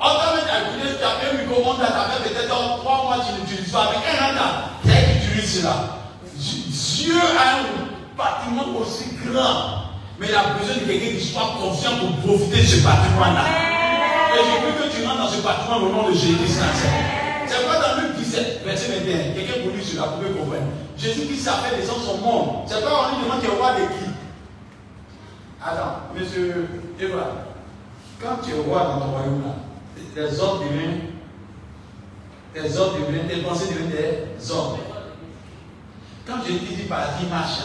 Autant 0.00 0.32
même 0.36 0.48
à 0.48 0.56
écouter, 0.64 0.96
tu 0.96 1.04
as 1.04 1.18
un 1.28 1.32
micro-ondes, 1.42 1.76
tu 1.78 1.84
as 1.84 2.08
fait 2.08 2.30
peut-être 2.30 2.48
dans 2.48 2.78
trois 2.78 3.04
mois, 3.04 3.24
tu 3.26 3.40
n'utilises 3.40 3.72
pas, 3.72 3.90
mais 3.92 4.00
un 4.18 4.36
an, 4.38 4.52
c'est 4.84 4.92
elle 4.92 5.20
qui 5.20 5.26
utilise 5.28 5.60
cela. 5.60 5.74
Dieu 6.38 7.16
a 7.16 7.58
un 7.58 7.64
bâtiment 8.16 8.78
aussi 8.78 9.04
grand, 9.26 9.90
mais 10.18 10.28
il 10.28 10.34
a 10.34 10.54
besoin 10.58 10.76
de 10.76 10.80
quelqu'un 10.86 11.18
qui 11.18 11.24
soit 11.26 11.52
conscient 11.60 11.96
pour 11.98 12.12
profiter 12.24 12.60
de 12.62 12.66
ce 12.66 12.76
bâtiment-là. 12.84 13.44
Et 14.32 14.38
je 14.38 14.54
veux 14.64 14.72
que 14.78 14.94
tu 14.94 15.04
rentres 15.06 15.18
dans 15.18 15.28
ce 15.28 15.42
bâtiment 15.42 15.76
au 15.78 15.88
nom 15.90 16.08
de 16.08 16.14
Jésus-Christ. 16.14 16.60
C'est 17.46 17.66
pas 17.66 17.78
dans 17.80 18.00
Luc 18.00 18.09
17, 18.30 18.64
verset 18.64 19.00
21. 19.00 19.34
Quelqu'un 19.34 19.62
pour 19.64 19.72
lui 19.74 19.84
cela, 19.84 20.02
vous 20.06 20.22
pouvez 20.22 20.38
comprendre. 20.38 20.62
Jésus-Christ 20.96 21.48
a 21.48 21.52
fait 21.52 21.76
descendre 21.76 22.02
son 22.02 22.18
monde. 22.18 22.48
C'est 22.66 22.82
pas 22.82 23.10
on 23.12 23.16
lui 23.16 23.24
demande 23.24 23.40
tu 23.40 23.46
es 23.46 23.50
roi 23.50 23.72
de 23.72 23.80
qui 23.80 24.10
Attends, 25.62 26.14
monsieur 26.14 26.68
Eva, 26.98 27.46
quand 28.20 28.36
tu 28.42 28.50
es 28.50 28.60
roi 28.60 28.82
dans 28.84 29.00
ton 29.00 29.12
royaume 29.12 29.42
là, 29.42 29.54
tes 30.14 30.40
ordres 30.40 30.64
deviennent 30.64 31.00
tes 32.54 32.76
ordres 32.78 32.98
deviennent, 33.06 33.28
tes 33.28 33.42
pensées 33.42 33.72
deviennent 33.72 33.90
des 33.90 34.50
ordres. 34.50 34.78
Quand 36.26 36.38
te 36.38 36.50
dis 36.50 36.82
par 36.88 37.18
qui 37.18 37.26
marche, 37.26 37.60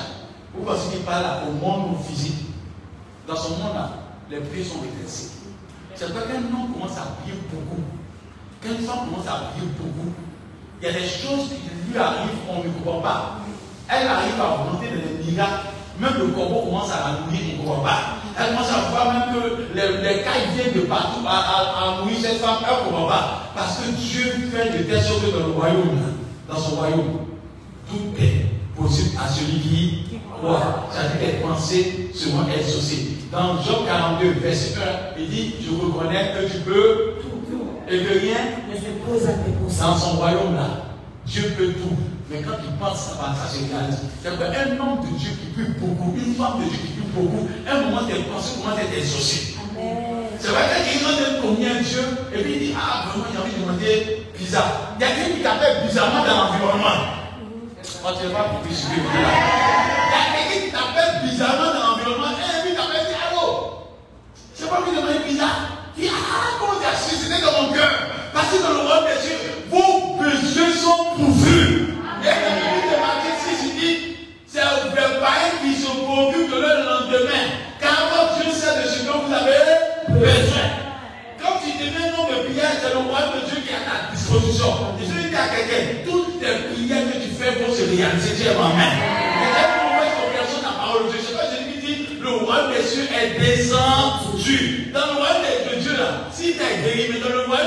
vous 0.53 0.63
pensez 0.63 0.91
qu'il 0.91 1.01
parle 1.01 1.47
au 1.47 1.51
monde 1.53 1.97
physique. 2.03 2.45
Dans 3.27 3.35
son 3.35 3.57
monde 3.57 3.73
là, 3.73 3.89
les 4.29 4.39
prix 4.39 4.63
sont 4.63 4.83
exercés. 4.83 5.31
C'est 5.95 6.13
pas 6.13 6.21
qu'un 6.21 6.37
homme 6.37 6.73
commence 6.73 6.97
à 6.97 7.15
prier 7.21 7.37
beaucoup 7.51 7.81
quand 8.65 8.73
une 8.73 8.85
femme 8.85 9.09
commence 9.09 9.27
à 9.27 9.51
prier 9.51 9.67
beaucoup, 9.77 10.11
il 10.81 10.85
y 10.85 10.89
a 10.89 10.93
des 10.93 11.07
choses 11.07 11.49
qui 11.49 11.91
lui 11.91 11.97
arrivent, 11.97 12.43
on 12.49 12.63
ne 12.63 12.69
croit 12.81 13.01
pas. 13.01 13.39
Elle 13.87 14.07
arrive 14.07 14.39
à 14.39 14.55
augmenter 14.55 14.87
des 14.89 15.31
miracles. 15.31 15.67
Même 15.99 16.13
le 16.19 16.27
corbeau 16.27 16.65
commence 16.65 16.91
à 16.91 16.97
la 16.97 17.19
nourrir, 17.21 17.55
on 17.57 17.63
ne 17.63 17.67
croit 17.67 17.83
pas. 17.83 17.99
Elle 18.37 18.53
commence 18.53 18.69
à 18.69 18.89
voir 18.91 19.13
même 19.13 19.33
que 19.33 19.73
les, 19.73 20.01
les 20.03 20.23
viennent 20.23 20.73
de 20.75 20.81
partout 20.81 21.25
à, 21.25 21.95
à, 21.95 21.97
nourrir 21.99 22.17
cette 22.19 22.41
femme, 22.41 22.57
elle 22.67 22.85
ne 22.85 22.91
croit 22.91 23.07
pas. 23.07 23.51
Parce 23.55 23.77
que 23.77 23.91
Dieu 23.91 24.51
fait 24.51 24.77
de 24.77 24.83
telle 24.83 25.01
sorte 25.01 25.25
que 25.25 25.39
dans 25.39 25.47
le 25.47 25.53
royaume, 25.53 26.01
dans 26.49 26.57
son 26.57 26.75
royaume, 26.75 27.19
tout 27.89 28.21
est 28.21 28.45
possible 28.75 29.17
à 29.23 29.29
celui 29.29 29.59
qui 29.59 30.19
croit. 30.37 30.89
C'est-à-dire 30.91 31.19
qu'elle 31.19 31.41
pensée 31.41 32.11
seront 32.13 32.45
exaucées. 32.47 33.11
Dans 33.31 33.61
Job 33.61 33.85
42, 33.85 34.39
verset 34.41 34.75
1, 35.17 35.19
il 35.19 35.29
dit, 35.29 35.55
je 35.61 35.71
reconnais 35.71 36.33
que 36.33 36.51
tu 36.51 36.59
peux 36.59 37.15
et 37.87 37.99
que 37.99 38.19
rien 38.19 38.37
ne 38.69 38.75
se 38.75 38.91
pose 39.05 39.27
à 39.29 39.33
tes 39.33 39.51
Dans 39.79 39.97
son 39.97 40.17
royaume 40.17 40.55
là, 40.55 40.67
Dieu 41.25 41.53
peut 41.57 41.73
tout. 41.73 41.95
Mais 42.29 42.41
quand 42.41 42.57
tu 42.57 42.73
penses 42.79 43.13
à 43.21 43.35
ça, 43.35 43.45
c'est 43.45 43.71
réalise. 43.71 43.99
C'est 44.21 44.29
un 44.29 44.79
homme 44.81 45.01
de 45.01 45.17
Dieu 45.17 45.29
qui 45.29 45.53
prie 45.53 45.71
beaucoup, 45.77 46.15
une 46.17 46.33
femme 46.33 46.57
de 46.57 46.69
Dieu 46.69 46.79
qui 46.81 46.93
prie 46.97 47.09
beaucoup, 47.13 47.47
un 47.69 47.81
moment 47.81 48.01
tes 48.07 48.23
pensées 48.23 48.57
commencent 48.57 48.79
à 48.79 48.83
être 48.83 48.97
exaucées. 48.97 49.53
C'est 50.39 50.47
vrai 50.49 50.63
que 50.65 50.89
quelqu'un 50.89 51.13
donne 51.21 51.41
combien 51.41 51.81
Dieu, 51.81 52.01
et 52.33 52.41
puis 52.41 52.53
il 52.53 52.59
dit, 52.59 52.73
ah 52.75 53.05
vraiment 53.07 53.29
j'ai 53.31 53.39
envie 53.39 53.53
de 53.53 53.61
demander 53.61 54.25
bizarre. 54.37 54.97
Il 54.97 55.01
y 55.01 55.05
a 55.05 55.13
quelqu'un 55.13 55.35
qui 55.37 55.43
t'appelle 55.43 55.87
bizarrement 55.87 56.25
dans 56.25 56.37
l'environnement. 56.49 56.97
Oh, 58.03 58.07
pas 58.07 58.13
pour 58.13 58.61
Il 58.65 58.73
y 58.73 58.97
a 60.17 60.25
quelqu'un 60.33 60.65
qui 60.65 60.71
t'appelle 60.71 61.29
bizarrement 61.29 61.73
dans 61.73 61.85
l'environnement, 61.93 62.33
et 62.33 62.61
puis 62.65 62.75
t'appelle, 62.75 63.05
allô? 63.13 63.85
C'est 64.55 64.69
pas 64.69 64.81
lui 64.81 64.97
demander 64.97 65.29
bizarre. 65.29 65.84
Il 65.97 66.09
ah, 66.09 66.57
comment 66.59 66.73
tu 66.79 66.85
as 66.85 66.97
suscité 66.97 67.41
dans 67.41 67.63
mon 67.63 67.73
cœur 67.73 67.89
Parce 68.33 68.49
que 68.49 68.61
dans 68.61 68.73
le 68.73 68.79
royaume 68.79 69.05
des 69.05 69.27
cieux, 69.27 69.37
vos 69.69 70.17
besoins 70.17 70.73
sont 70.73 71.15
pourvus. 71.15 71.95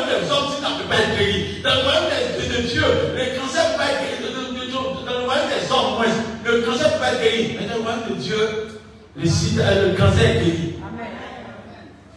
Mais 0.08 0.24
dans 0.24 0.24
le 0.24 0.28
royaume 0.28 0.28
des 0.28 0.30
hommes, 0.32 0.48
si 0.48 0.56
tu 0.56 0.72
ne 0.72 0.78
peux 0.78 0.88
pas 0.88 0.96
être 0.96 1.18
guéri, 1.18 1.62
dans 1.62 1.74
le 1.74 1.80
royaume 1.80 2.08
de, 2.08 2.62
Dieu, 2.68 2.82
le 3.14 3.38
cancer 3.38 3.64
ne 3.64 3.72
peut 3.72 3.78
pas 3.78 3.90
être 3.92 4.00
guéri. 4.00 4.18
Dans 5.04 5.18
le 5.18 5.24
royaume 5.24 5.48
des 5.48 5.72
hommes, 5.72 5.98
le 6.44 6.60
cancer 6.62 6.92
peut 6.92 6.98
pas 6.98 7.12
être 7.12 7.22
guéri. 7.22 7.56
Mais 7.58 7.66
dans 7.66 7.76
le 7.76 7.82
royaume 7.82 8.08
de 8.08 8.14
Dieu, 8.14 8.42
le, 9.16 9.24
le 9.24 9.96
cancer 9.96 10.24
est 10.24 10.38
guéri. 10.44 10.74
Amen. 10.80 11.06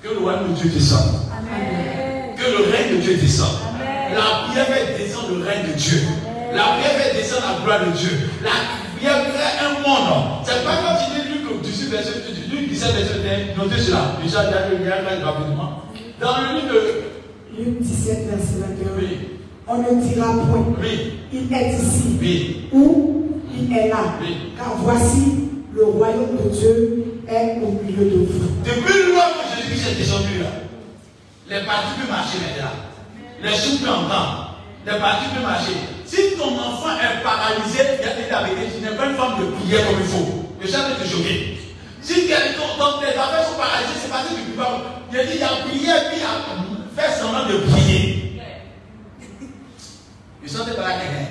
Que 0.02 0.10
le 0.10 0.20
royaume 0.20 0.54
de 0.54 0.60
Dieu 0.60 0.70
descende. 0.70 1.28
Amen. 1.32 2.36
Que 2.38 2.46
le 2.52 2.72
règne 2.72 2.98
de 2.98 3.02
Dieu 3.02 3.16
descende. 3.18 3.60
Amen. 3.76 4.16
La 4.16 4.48
prière 4.48 4.68
fait 4.68 4.98
descendre 4.98 5.36
le 5.36 5.44
règne 5.44 5.68
de 5.68 5.74
Dieu. 5.74 6.00
La 6.54 6.64
prière 6.76 6.96
fait 7.00 7.14
descendre 7.16 7.44
la 7.48 7.64
gloire 7.64 7.86
de 7.86 7.92
Dieu. 7.98 8.12
La 8.44 8.52
prière 8.96 9.24
crée 9.32 9.66
un 9.66 9.74
monde. 9.82 10.44
C'est 10.46 10.64
pas 10.64 10.78
comme 10.78 10.98
si 11.00 11.30
Luc 11.30 11.62
18, 11.62 11.90
verset 11.90 12.12
17, 12.72 12.92
verset 12.96 13.54
1. 13.56 13.58
Notez 13.58 13.82
cela. 13.82 14.18
Déjà, 14.22 14.44
il 14.72 14.86
y 14.86 14.92
a 14.92 15.26
rapidement. 15.26 15.84
Dans 16.20 16.38
le 16.38 16.60
livre 16.60 16.74
de 16.74 17.11
Luc 17.58 17.82
17, 17.82 18.30
verset 18.30 18.64
21, 18.80 19.28
on 19.68 19.78
ne 19.78 20.02
dira 20.02 20.28
point, 20.28 20.64
il 21.34 21.54
est 21.54 21.74
ici, 21.74 22.68
ou 22.72 23.42
il 23.54 23.78
est 23.78 23.90
là, 23.90 23.98
car 24.58 24.76
voici, 24.78 25.50
le 25.76 25.84
royaume 25.84 26.38
de 26.44 26.50
Dieu 26.50 27.22
est 27.28 27.60
au 27.62 27.72
milieu 27.84 28.10
de 28.10 28.26
vous. 28.26 28.56
Depuis 28.64 29.00
le 29.00 29.14
moment 29.14 29.44
que 29.44 29.68
Jésus 29.68 29.88
est 29.90 29.96
descendu 29.96 30.40
là, 30.40 30.48
les 31.50 31.66
parties 31.66 32.00
peuvent 32.00 32.10
marcher 32.10 32.38
maintenant. 32.40 32.72
Les 33.44 33.58
sous 33.58 33.80
peuvent 33.80 33.90
entendre. 33.90 34.56
Les 34.86 35.00
parties 35.00 35.28
peuvent 35.36 35.44
marcher. 35.44 35.76
Si 36.06 36.38
ton 36.38 36.56
enfant 36.56 36.96
est 36.96 37.22
paralysé, 37.22 38.00
il 38.00 38.06
y 38.06 38.32
a 38.32 38.44
des 38.56 38.72
tu 38.72 38.82
n'es 38.82 38.96
pas 38.96 39.08
une 39.08 39.16
femme 39.16 39.40
de 39.40 39.52
prière 39.60 39.88
comme 39.88 40.00
il 40.00 40.08
faut. 40.08 40.48
Le 40.62 40.68
ça 40.68 40.88
va 40.88 40.96
te 40.96 41.08
choquer. 41.08 41.60
Si 42.02 42.28
quelqu'un, 42.28 42.80
dans 42.80 43.00
tes 43.00 43.08
affaires 43.08 43.44
sont 43.44 43.60
paralysées, 43.60 44.00
c'est 44.02 44.10
parce 44.10 44.30
que 44.30 44.36
tu 44.36 44.42
ne 44.42 44.56
peux 44.56 44.64
pas. 44.64 45.04
Il 45.12 45.20
a 45.20 45.24
dit, 45.26 45.32
il 45.36 45.40
y 45.40 45.44
a 45.44 45.48
prié, 45.68 45.92
puis 46.10 46.20
il 46.20 46.81
fait 46.96 47.20
semblant 47.20 47.46
de 47.46 47.58
prier. 47.58 48.22
Pas 50.76 50.82
la 50.82 50.94
quelqu'un 51.00 51.28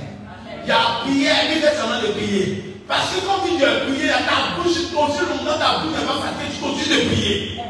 Il 0.64 0.68
y 0.68 0.72
a 0.72 0.76
puis 1.04 1.26
il 1.54 1.61
fait 1.61 1.76
semblant 1.76 2.00
de 2.00 2.12
prier. 2.12 2.76
Parce 2.88 3.14
que 3.14 3.20
quand 3.26 3.44
tu 3.44 3.52
dis 3.52 3.62
prier, 3.62 4.11
ta 4.11 4.56
bouche 4.56 4.90
continue 4.94 5.28
longtemps, 5.28 5.58
ta 5.58 5.78
bouche 5.78 5.94
n'est 5.94 6.06
pas 6.06 6.18
fatiguée, 6.18 6.50
tu 6.54 6.61
continues 6.61 7.04
de 7.04 7.08
prier. 7.08 7.61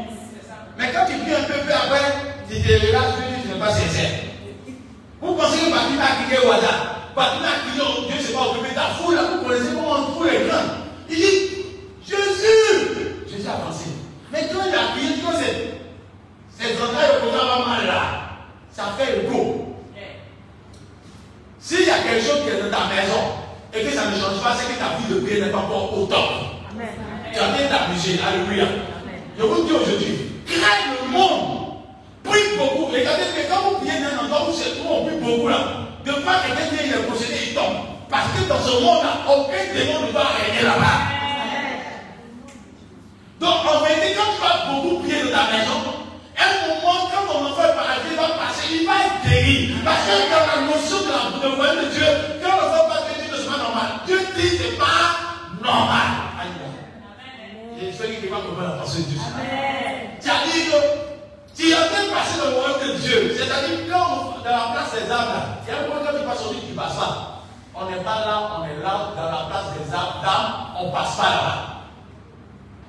Mais 0.77 0.91
quand 0.91 1.05
tu 1.05 1.17
pries 1.21 1.35
un 1.35 1.43
peu, 1.43 1.61
peu 1.65 1.73
après, 1.73 2.01
tu 2.49 2.61
te 2.61 2.87
relaxes, 2.87 3.21
tu 3.43 3.49
n'es 3.49 3.59
pas 3.59 3.69
sincère. 3.69 4.09
Vous 5.21 5.35
pensez 5.35 5.59
que 5.59 5.69
Batima 5.69 6.03
a 6.03 6.23
quitté 6.23 6.45
au 6.45 6.51
hasard? 6.51 7.11
Batima 7.15 7.47
a 7.47 7.61
quitté, 7.61 7.85
Dieu 8.07 8.17
ne 8.17 8.21
s'est 8.21 8.33
pas 8.33 8.49
occupé 8.49 8.69
de 8.69 8.75
ta 8.75 8.87
foule, 8.97 9.15
vous 9.15 9.45
connaissez 9.45 9.75
comment 9.75 10.07
foule 10.17 10.27
est 10.27 10.47
grande. 10.47 10.89
Il 11.09 11.15
dit, 11.17 11.39
Jésus 12.07 13.27
Jésus 13.29 13.47
a 13.47 13.61
pensé. 13.65 13.89
Mais 14.31 14.49
quand 14.51 14.65
il 14.67 14.73
a 14.73 14.97
prié, 14.97 15.13
tu 15.15 15.21
vois, 15.21 15.37
entrailles 16.65 17.09
au 17.17 17.25
côté 17.25 17.37
mal 17.67 17.87
là. 17.87 18.01
Ça 18.71 18.95
fait 18.97 19.15
le 19.17 19.29
go. 19.29 19.75
S'il 21.59 21.85
y 21.85 21.89
a 21.89 21.99
quelque 21.99 22.25
chose 22.25 22.41
qui 22.43 22.49
est 22.49 22.61
dans 22.61 22.75
ta 22.75 22.85
maison 22.87 23.21
et 23.73 23.83
que 23.83 23.91
ça 23.91 24.05
ne 24.05 24.15
change 24.15 24.41
pas, 24.41 24.55
c'est 24.55 24.73
que 24.73 24.79
ta 24.79 24.97
vie 24.97 25.13
de 25.13 25.19
prière 25.21 25.45
n'est 25.45 25.51
pas 25.51 25.59
encore 25.59 25.97
au 25.97 26.05
top. 26.05 26.25
Tu 27.33 27.39
as 27.39 27.47
bien 27.49 27.67
t'amuser. 27.67 28.19
Alléluia. 28.21 28.65
Je 29.37 29.43
vous 29.43 29.63
dis 29.63 29.71
aujourd'hui, 29.71 30.41
crée 30.45 30.57
le 30.89 31.09
monde. 31.09 31.61
Prie 32.23 32.57
beaucoup. 32.57 32.85
Regardez, 32.85 33.23
mais 33.35 33.47
quand 33.49 33.69
vous 33.69 33.77
priez 33.77 33.99
dans 34.01 34.21
un 34.21 34.25
endroit 34.25 34.49
où 34.49 34.53
c'est 34.53 34.75
tout, 34.75 34.87
on 34.89 35.05
prie 35.05 35.17
beaucoup 35.17 35.47
là. 35.47 35.59
De 36.05 36.11
pas 36.11 36.41
quelqu'un 36.45 36.75
qui 36.75 36.89
est 36.89 37.03
possédé, 37.07 37.37
il 37.49 37.53
tombe. 37.53 37.77
Parce 38.09 38.27
que 38.33 38.49
dans 38.49 38.59
ce 38.59 38.83
monde-là, 38.83 39.21
aucun 39.29 39.73
démon 39.73 40.07
ne 40.07 40.11
va 40.11 40.23
régner 40.35 40.63
là-bas. 40.63 41.21
Donc 43.39 43.65
en 43.65 43.85
vérité, 43.85 44.15
quand 44.15 44.31
tu 44.35 44.41
vas 44.41 44.71
beaucoup 44.71 44.99
prier 44.99 45.23
dans 45.23 45.31
ta 45.31 45.51
maison, 45.51 45.91
un 46.37 46.53
moment, 46.67 47.09
quand 47.11 47.31
ton 47.31 47.45
enfant 47.45 47.63
est 47.63 47.75
paralysé, 47.75 48.15
va 48.15 48.29
passer, 48.37 48.67
il 48.71 48.85
va 48.85 48.93
être 49.05 49.21
guéri. 49.27 49.75
Parce 49.83 50.05
que 50.05 50.15
dans 50.29 50.45
la 50.47 50.57
notion 50.67 50.99
de 51.03 51.11
la 51.11 51.31
de 51.41 51.81
de 51.81 51.89
Dieu, 51.91 52.05
quand 52.43 52.55
l'enfant 52.55 52.87
passe, 52.89 53.03
Dieu 53.11 53.27
ne 53.27 53.49
pas 53.49 53.57
normal. 53.57 53.89
Dieu 54.05 54.19
dit 54.35 54.57
c'est 54.57 54.77
pas 54.77 55.63
normal. 55.63 56.21
J'espère 57.79 58.19
qu'il 58.19 58.29
va 58.29 58.37
comprendre 58.37 58.75
la 58.75 58.81
pensée 58.81 58.99
de 58.99 59.05
Dieu. 59.05 59.19
C'est-à-dire 60.19 60.71
que 60.71 60.77
tu 61.55 61.69
es 61.69 61.73
en 61.73 61.87
train 61.89 62.03
de 62.05 62.09
passer 62.13 62.37
le 62.37 62.55
royaume 62.55 62.87
de 62.87 62.99
Dieu. 62.99 63.35
C'est-à-dire 63.35 63.85
que 63.85 63.91
quand 63.91 64.43
dans 64.43 64.51
la 64.51 64.73
place 64.73 64.93
des 64.93 65.11
âmes, 65.11 65.57
il 65.65 65.71
y 65.71 65.75
a 65.75 65.79
un 65.79 65.87
moment 65.87 66.01
quand 66.05 66.17
tu 66.17 66.25
passes 66.25 66.41
sur 66.41 66.51
lui, 66.51 66.59
tu 66.61 66.73
ne 66.73 66.77
passes 66.77 66.95
pas. 66.95 67.41
On 67.73 67.89
n'est 67.89 68.03
pas 68.03 68.19
là, 68.25 68.51
on 68.59 68.65
est 68.65 68.83
là, 68.83 69.09
dans 69.15 69.31
la 69.31 69.47
place 69.49 69.73
des 69.73 69.93
âmes, 69.93 70.77
on 70.79 70.87
ne 70.87 70.91
passe 70.91 71.15
pas 71.17 71.23
là-bas. 71.23 71.57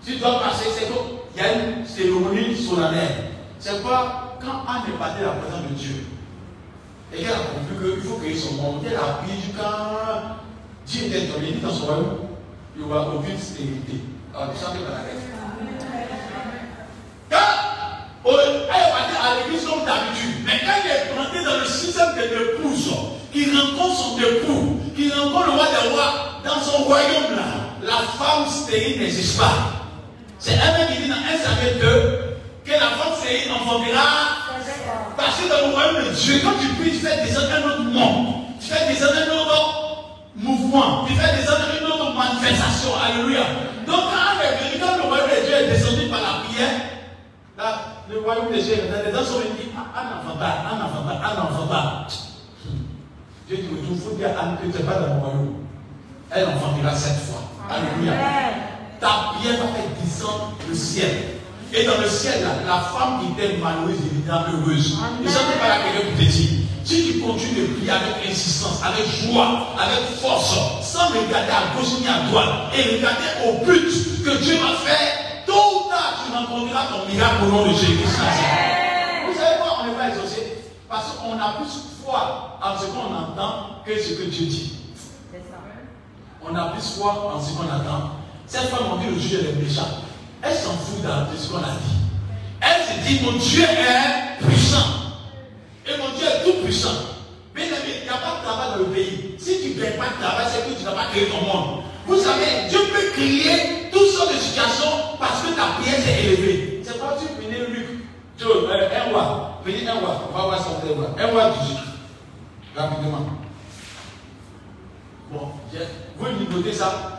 Tu 0.04 0.16
dois 0.16 0.40
passer, 0.40 0.68
c'est 0.76 0.86
qu'il 0.86 1.42
y 1.42 1.46
a 1.46 1.52
une 1.52 1.86
cérémonie 1.86 2.56
solennelle. 2.56 3.31
C'est 3.62 3.80
quoi 3.80 4.38
Quand 4.40 4.64
Anne 4.66 4.92
est 4.92 4.98
partie 4.98 5.22
la 5.22 5.38
présence 5.38 5.70
de 5.70 5.74
Dieu, 5.74 6.04
et 7.14 7.18
qu'elle 7.18 7.30
a 7.30 7.36
compris 7.36 7.94
qu'il 7.94 8.02
faut 8.02 8.16
créer 8.16 8.36
son 8.36 8.54
monde, 8.54 8.82
elle 8.84 8.96
a 8.96 9.22
pris 9.22 9.38
quand 9.56 10.42
Dieu 10.84 11.04
est 11.14 11.30
donné 11.30 11.52
dans 11.62 11.70
son 11.72 11.86
royaume, 11.86 12.18
il 12.74 12.82
n'y 12.82 12.90
aura 12.90 13.14
aucune 13.14 13.38
stérilité. 13.38 14.02
Alors, 14.34 14.48
chantez 14.48 14.82
par 14.82 14.94
la 14.94 15.04
tête. 15.06 15.22
Quand 17.30 17.38
elle 18.40 18.56
est 18.56 18.66
partie 18.66 19.16
à 19.22 19.46
l'église 19.46 19.64
comme 19.64 19.84
d'habitude, 19.84 20.42
mais 20.44 20.58
quand 20.66 20.82
elle 20.82 20.90
est 20.90 21.14
plantée 21.14 21.44
dans 21.44 21.60
le 21.60 21.66
système 21.66 22.16
de 22.16 22.22
l'épouse, 22.22 22.90
qui 23.32 23.44
rencontre 23.56 23.96
son 23.96 24.18
époux, 24.18 24.80
qui 24.96 25.08
rencontre 25.12 25.46
le 25.46 25.52
roi 25.52 25.66
des 25.70 25.88
rois 25.88 26.12
dans 26.44 26.60
son 26.60 26.82
royaume 26.82 27.36
là, 27.36 27.46
la 27.80 27.98
femme 28.18 28.44
stérile 28.48 29.02
n'existe 29.02 29.38
pas. 29.38 29.86
C'est 30.40 30.58
un 30.58 30.78
mec 30.78 30.96
qui 30.96 31.02
dit 31.04 31.08
dans 31.08 31.14
1 31.14 31.18
Samuel 31.38 31.78
2 31.80 32.31
que 32.72 32.80
la 32.80 32.90
femme 32.96 33.14
c'est 33.20 33.50
enfantera. 33.50 34.08
Parce 35.16 35.36
que 35.40 35.48
dans 35.48 35.68
le 35.68 35.74
royaume 35.74 36.08
de 36.08 36.14
Dieu, 36.14 36.40
quand 36.42 36.56
tu 36.60 36.68
pries, 36.80 36.92
tu 36.92 37.04
fais 37.04 37.22
descendre 37.22 37.48
un 37.52 37.68
autre 37.68 37.84
monde. 37.84 38.34
Tu 38.60 38.68
fais 38.68 38.86
descendre 38.88 39.12
un 39.16 39.32
autre 39.36 40.14
mouvement. 40.36 41.04
Tu 41.06 41.14
fais 41.14 41.36
descendre 41.36 41.68
une 41.78 41.86
autre 41.86 42.14
manifestation. 42.14 42.90
Alléluia. 42.96 43.44
Donc 43.86 44.00
quand, 44.08 44.80
quand 44.80 44.96
le 44.96 45.02
royaume 45.02 45.30
de 45.30 45.46
Dieu 45.46 45.54
est 45.54 45.68
descendu 45.68 46.08
par 46.08 46.20
la 46.20 46.48
prière, 46.48 46.80
là, 47.58 47.80
le 48.08 48.20
royaume 48.20 48.52
de 48.52 48.60
Dieu, 48.60 48.74
les 49.04 49.12
gens 49.12 49.24
sont 49.24 49.38
venus 49.38 49.68
un 49.76 50.18
enfantage, 50.18 50.58
un 50.66 50.84
enfantage, 50.84 51.20
un 51.22 51.42
enfantage. 51.42 52.12
Dieu 53.48 53.56
dit, 53.56 53.68
il 53.90 53.98
faut 53.98 54.14
dire 54.16 54.30
à 54.36 54.42
Anne 54.42 54.56
que 54.62 54.70
tu 54.70 54.82
n'es 54.82 54.88
pas 54.88 54.98
dans 54.98 55.14
le 55.14 55.20
royaume. 55.20 55.54
Elle 56.30 56.46
enfantera 56.46 56.94
sept 56.96 57.18
fois. 57.28 57.42
Alléluia 57.68 58.12
ta 59.02 59.34
prière 59.34 59.58
va 59.58 59.66
faire 59.74 59.90
descendre 60.00 60.52
le 60.68 60.74
ciel. 60.74 61.10
Et 61.74 61.84
dans 61.84 61.98
le 62.00 62.08
ciel, 62.08 62.46
la 62.66 62.80
femme 62.80 63.20
qui 63.20 63.32
était 63.32 63.56
malheureuse 63.56 63.96
deviendra 64.04 64.46
heureuse. 64.52 64.98
Et 65.24 65.28
ça 65.28 65.40
n'est 65.48 65.56
pas 65.56 65.68
la 65.68 65.76
quelqu'un 65.84 66.10
pour 66.10 66.18
te 66.18 66.24
dire. 66.24 66.50
Si 66.84 67.12
tu 67.12 67.20
continues 67.20 67.68
de 67.68 67.74
prier 67.74 67.90
avec 67.90 68.28
insistance, 68.28 68.82
avec 68.84 69.06
joie, 69.22 69.68
avec 69.78 70.18
force, 70.20 70.54
sans 70.82 71.08
regarder 71.08 71.50
à 71.50 71.74
gauche 71.74 72.00
ni 72.00 72.08
à 72.08 72.28
droite, 72.28 72.74
et 72.76 72.96
regarder 72.96 73.24
au 73.46 73.64
but 73.64 73.88
que 74.24 74.42
Dieu 74.42 74.54
va 74.56 74.76
faire, 74.84 75.44
tôt 75.46 75.52
ou 75.52 75.88
tard, 75.88 76.26
tu 76.26 76.36
rencontreras 76.36 76.86
ton 76.86 77.10
miracle 77.10 77.44
au 77.44 77.46
nom 77.46 77.62
de 77.62 77.72
Jésus-Christ. 77.72 78.18
Vous 79.26 79.38
savez 79.38 79.56
quoi 79.62 79.78
On 79.80 79.86
n'est 79.86 79.94
pas 79.94 80.08
exaucé? 80.08 80.58
Parce 80.88 81.12
qu'on 81.16 81.38
a 81.38 81.54
plus 81.56 81.72
foi 82.04 82.58
en 82.62 82.78
ce 82.78 82.86
qu'on 82.86 83.14
entend 83.14 83.80
que 83.86 83.98
ce 83.98 84.14
que 84.14 84.24
Dieu 84.24 84.46
dit. 84.46 84.72
On 86.44 86.54
a 86.54 86.64
plus 86.72 86.98
foi 86.98 87.32
en 87.34 87.40
ce 87.40 87.52
qu'on 87.52 87.64
entend 87.64 88.10
cette 88.52 88.68
femme 88.68 88.84
on 88.92 88.96
dit 88.96 89.06
le 89.06 89.18
juge 89.18 89.34
est 89.34 89.62
méchant. 89.62 89.88
Elle 90.42 90.54
s'en 90.54 90.72
fout 90.72 91.02
de 91.02 91.36
ce 91.36 91.48
qu'on 91.48 91.58
a 91.58 91.76
dit. 91.82 92.02
Elle 92.60 92.82
se 92.82 93.08
dit 93.08 93.24
mon 93.24 93.32
Dieu 93.38 93.62
est 93.62 94.44
puissant. 94.44 94.86
Et 95.86 95.96
mon 95.98 96.16
Dieu 96.16 96.26
est 96.26 96.44
tout 96.44 96.64
puissant. 96.64 96.94
Mais 97.54 97.62
il 97.66 98.02
n'y 98.04 98.08
a 98.08 98.14
pas 98.14 98.38
de 98.38 98.44
travail 98.44 98.70
dans 98.72 98.88
le 98.88 98.92
pays. 98.92 99.34
Si 99.38 99.60
tu 99.60 99.78
ne 99.78 99.82
gagnes 99.82 99.98
pas 99.98 100.08
de 100.16 100.22
travail, 100.22 100.46
c'est 100.50 100.68
que 100.68 100.78
tu 100.78 100.84
n'as 100.84 100.92
pas 100.92 101.06
créé 101.12 101.26
ton 101.26 101.42
monde. 101.42 101.82
Vous 102.06 102.18
savez, 102.18 102.68
Dieu 102.68 102.78
peut 102.92 103.10
créer 103.14 103.90
toutes 103.92 104.08
sortes 104.10 104.34
de 104.34 104.38
situations 104.38 105.16
parce 105.18 105.42
que 105.42 105.54
ta 105.54 105.80
prière 105.80 106.00
s'est 106.00 106.24
élevée. 106.24 106.82
C'est 106.84 106.98
pas 106.98 107.16
tu 107.18 107.26
venez 107.42 107.66
Luc. 107.66 107.86
Tu 108.36 108.44
euh, 108.44 108.88
un 109.06 109.10
roi. 109.10 109.60
Venez 109.64 109.88
un 109.88 109.94
roi. 109.94 110.28
On 110.32 110.36
va 110.36 110.44
voir 110.44 110.58
ça 110.58 110.70
un 111.18 111.26
roi 111.26 111.50
18. 111.60 111.78
Rapidement. 112.74 113.26
Bon, 115.30 115.48
vous 116.18 116.56
notez 116.56 116.72
ça 116.72 117.18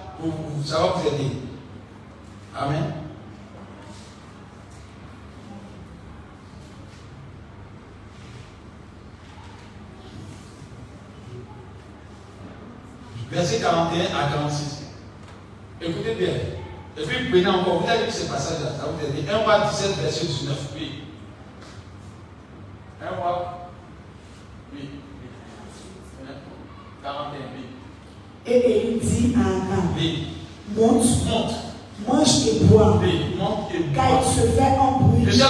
ça 0.65 0.79
va 0.79 0.87
vous 0.95 1.07
aider. 1.07 1.31
Amen. 2.55 3.02
Verset 13.33 13.59
41 13.61 14.15
à 14.15 14.31
46. 14.31 14.83
Écoutez 15.81 16.13
bien. 16.13 16.29
Et 16.95 17.01
puis 17.07 17.29
prenez 17.31 17.47
encore, 17.47 17.81
vous 17.81 17.89
avez 17.89 18.05
vu 18.05 18.11
ce 18.11 18.29
passage-là, 18.29 18.69
ça 18.77 18.85
vous 18.87 19.03
aider. 19.03 19.27
1 19.27 19.37
roi 19.37 19.67
17, 19.71 19.97
verset 20.01 20.25
19. 20.27 20.55
Oui. 20.75 21.03
1 23.01 23.15
roi. 23.19 23.69
Oui. 24.71 24.89
41, 27.01 27.39
oui. 27.55 27.65
Et 28.45 28.91
il 28.91 28.99
dit 28.99 29.33
à 29.35 29.39
Anna, 29.39 29.81
monte, 30.75 31.05
monte, 31.25 31.53
mange 32.07 32.47
et 32.47 32.65
bois. 32.65 32.85
monte 32.85 33.71
et 33.73 33.79
bois. 33.79 33.95
Car 33.95 34.21
il 34.21 34.31
se 34.31 34.47
fait 34.47 34.61
un 34.61 34.91
bruit. 35.01 35.25
Je 35.27 35.43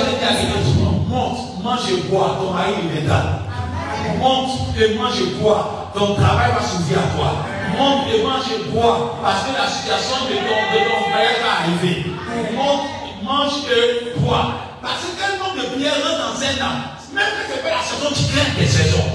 monte, 1.10 1.64
mange 1.64 1.92
et 1.92 2.10
bois, 2.10 2.38
ton 2.40 2.54
mari 2.54 2.72
est 2.72 3.02
viendra. 3.02 3.44
Monte 4.20 4.78
et 4.80 4.96
mange 4.96 5.20
et 5.22 5.42
bois, 5.42 5.92
ton 5.94 6.16
travail 6.16 6.52
va 6.54 6.62
s'ouvrir 6.62 7.00
à 7.00 7.16
toi. 7.16 7.30
Monte 7.78 8.08
et 8.14 8.24
mange 8.24 8.52
et 8.52 8.72
bois, 8.72 9.20
parce 9.22 9.44
que 9.44 9.52
la 9.58 9.68
situation 9.68 10.26
de 10.26 10.36
ton, 10.36 10.60
de 10.72 10.80
ton 10.90 11.00
frère 11.12 11.36
va 11.44 11.52
arriver. 11.62 12.06
Monte, 12.56 12.86
mange 13.24 13.64
et 13.70 14.20
bois. 14.20 14.46
Parce 14.82 15.02
que 15.02 15.12
quel 15.18 15.40
nombre 15.40 15.56
de 15.56 15.76
prières 15.76 15.94
rentre 16.04 16.34
dans 16.34 16.40
un 16.44 16.56
an, 16.68 16.76
même 17.14 17.24
que 17.24 17.44
c'est 17.50 17.64
pas 17.64 17.70
la 17.70 17.82
saison, 17.82 18.10
tu 18.14 18.24
crains 18.32 18.60
des 18.60 18.68
saisons. 18.68 19.08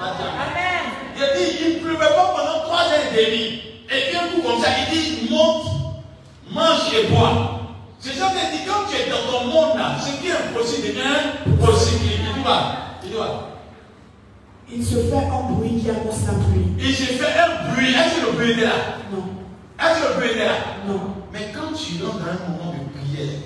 Amen. 0.00 0.84
Il 1.16 1.20
dit, 1.36 1.56
il 1.60 1.74
ne 1.74 1.78
pleuvait 1.80 2.14
pas 2.14 2.34
pendant 2.36 2.60
trois 2.64 2.84
heures 2.84 3.12
et 3.12 3.26
demie. 3.26 3.60
Et 3.90 4.16
un 4.16 4.28
coup 4.28 4.42
comme 4.46 4.62
ça, 4.62 4.68
il 4.78 4.96
dit, 4.96 5.28
monte, 5.30 5.66
mange 6.50 6.94
et 6.94 7.08
bois. 7.08 7.60
C'est 7.98 8.14
ça 8.14 8.28
qu'il 8.28 8.58
dit, 8.58 8.64
quand 8.66 8.88
tu 8.88 8.96
es 8.96 9.10
dans 9.10 9.30
ton 9.30 9.44
monde 9.46 9.76
là, 9.76 9.96
ce 10.00 10.22
qui 10.22 10.28
est 10.28 10.32
impossible 10.32 10.88
devient 10.88 11.60
possible. 11.60 12.04
Il 12.04 12.22
dit, 12.22 12.40
il 13.04 13.10
dit, 13.10 13.16
il 14.72 14.84
se 14.84 14.96
fait 14.96 15.16
un 15.16 15.52
bruit 15.52 15.80
qui 15.80 15.90
annonce 15.90 16.26
la 16.26 16.32
pluie. 16.32 16.72
Il 16.78 16.94
se 16.94 17.04
fait 17.04 17.38
un 17.38 17.72
bruit. 17.72 17.94
Est-ce 17.94 18.20
que 18.20 18.26
le 18.26 18.32
bruit 18.32 18.50
est 18.52 18.64
là? 18.64 18.72
Non. 19.12 19.24
Est-ce 19.78 20.00
que 20.00 20.08
le 20.08 20.14
bruit 20.14 20.30
est 20.30 20.44
là? 20.44 20.52
Non. 20.86 21.00
Mais 21.32 21.52
quand 21.52 21.72
tu 21.74 22.02
rentres 22.04 22.18
dans 22.18 22.30
un 22.30 22.48
moment 22.50 22.72
de 22.72 22.98
prière, 22.98 23.40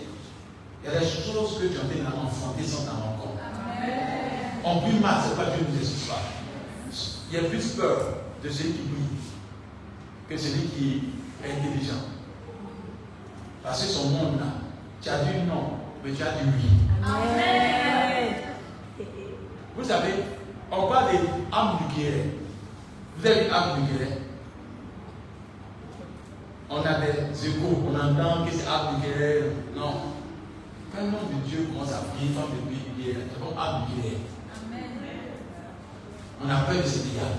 il 0.84 0.92
y 0.92 0.96
a 0.96 1.00
des 1.00 1.06
choses 1.06 1.58
que 1.60 1.66
tu 1.68 1.76
as 1.78 1.88
fait 1.88 2.02
enfanter 2.06 2.64
sans 2.64 2.84
t'en 2.84 2.92
rendre 2.92 3.18
compte. 3.22 3.40
En 4.64 4.80
plus 4.80 4.98
mal, 5.00 5.16
ce 5.22 5.30
n'est 5.30 5.44
pas 5.44 5.50
Dieu 5.56 5.66
nous 5.70 5.78
explique 5.78 6.08
pas 6.08 6.20
il 7.30 7.42
y 7.42 7.46
a 7.46 7.48
plus 7.48 7.66
peur 7.72 7.98
de 8.42 8.48
celui 8.48 8.72
qui 8.72 8.82
brille 8.82 9.18
que 10.28 10.36
celui 10.36 10.68
qui 10.68 11.02
est 11.42 11.50
intelligent. 11.50 12.04
Parce 13.62 13.82
que 13.82 13.88
son 13.88 14.08
monde 14.10 14.38
là, 14.38 14.46
tu 15.02 15.08
as 15.08 15.18
dit 15.24 15.42
non, 15.48 15.70
mais 16.04 16.12
tu 16.12 16.22
as 16.22 16.32
dit 16.32 16.44
oui. 16.46 16.70
Amen. 17.04 18.34
Vous 19.76 19.84
savez, 19.84 20.14
on 20.78 20.88
parle 20.88 21.12
des 21.12 21.18
âmes 21.52 21.78
du 21.78 21.94
guerre. 22.00 22.24
Vous 23.16 23.26
avez 23.26 23.44
une 23.46 23.50
âme 23.50 23.70
du 23.76 23.92
guerre 23.96 24.16
On 26.70 26.80
a 26.80 26.94
des 27.00 27.46
échos, 27.46 27.82
on 27.86 27.94
entend 27.94 28.44
que 28.44 28.50
c'est 28.52 28.66
âme 28.66 29.00
du 29.00 29.06
guerre. 29.06 29.42
Non. 29.76 29.94
Quand 30.92 31.04
le 31.04 31.10
nom 31.10 31.18
de 31.32 31.48
Dieu 31.48 31.68
commence 31.72 31.92
à 31.92 32.04
prier, 32.14 32.30
femme 32.34 32.50
de 32.54 32.62
prière, 32.66 33.16
c'est 33.30 33.40
comme 33.40 33.58
âme 33.58 33.82
du 33.88 34.02
guerre. 34.02 34.18
On 36.44 36.50
a 36.50 36.56
peur 36.62 36.82
de 36.82 36.88
ces 36.88 37.00
dégâts. 37.00 37.34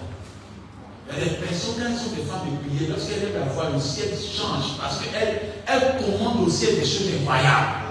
Il 1.08 1.20
y 1.20 1.22
a 1.22 1.26
des 1.26 1.36
personnes, 1.36 1.76
quand 1.78 1.86
elles 1.86 1.98
sont 1.98 2.16
des 2.16 2.24
femmes 2.24 2.50
de 2.50 2.68
prière, 2.68 2.90
lorsqu'elles 2.90 3.24
aiment 3.24 3.40
la 3.40 3.54
voix, 3.54 3.70
le 3.72 3.80
ciel 3.80 4.10
change 4.10 4.78
parce 4.80 5.00
qu'elles 5.00 5.42
elles 5.68 5.96
commandent 6.04 6.48
au 6.48 6.50
ciel 6.50 6.76
des 6.80 6.86
choses 6.86 7.10
incroyables. 7.22 7.86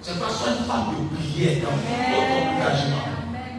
C'est 0.00 0.18
pas 0.18 0.28
soit 0.28 0.52
une 0.58 0.64
femme 0.64 0.94
de 0.94 1.16
prière 1.16 1.62
dans 1.62 1.76
votre 1.76 2.52
engagement. 2.52 3.13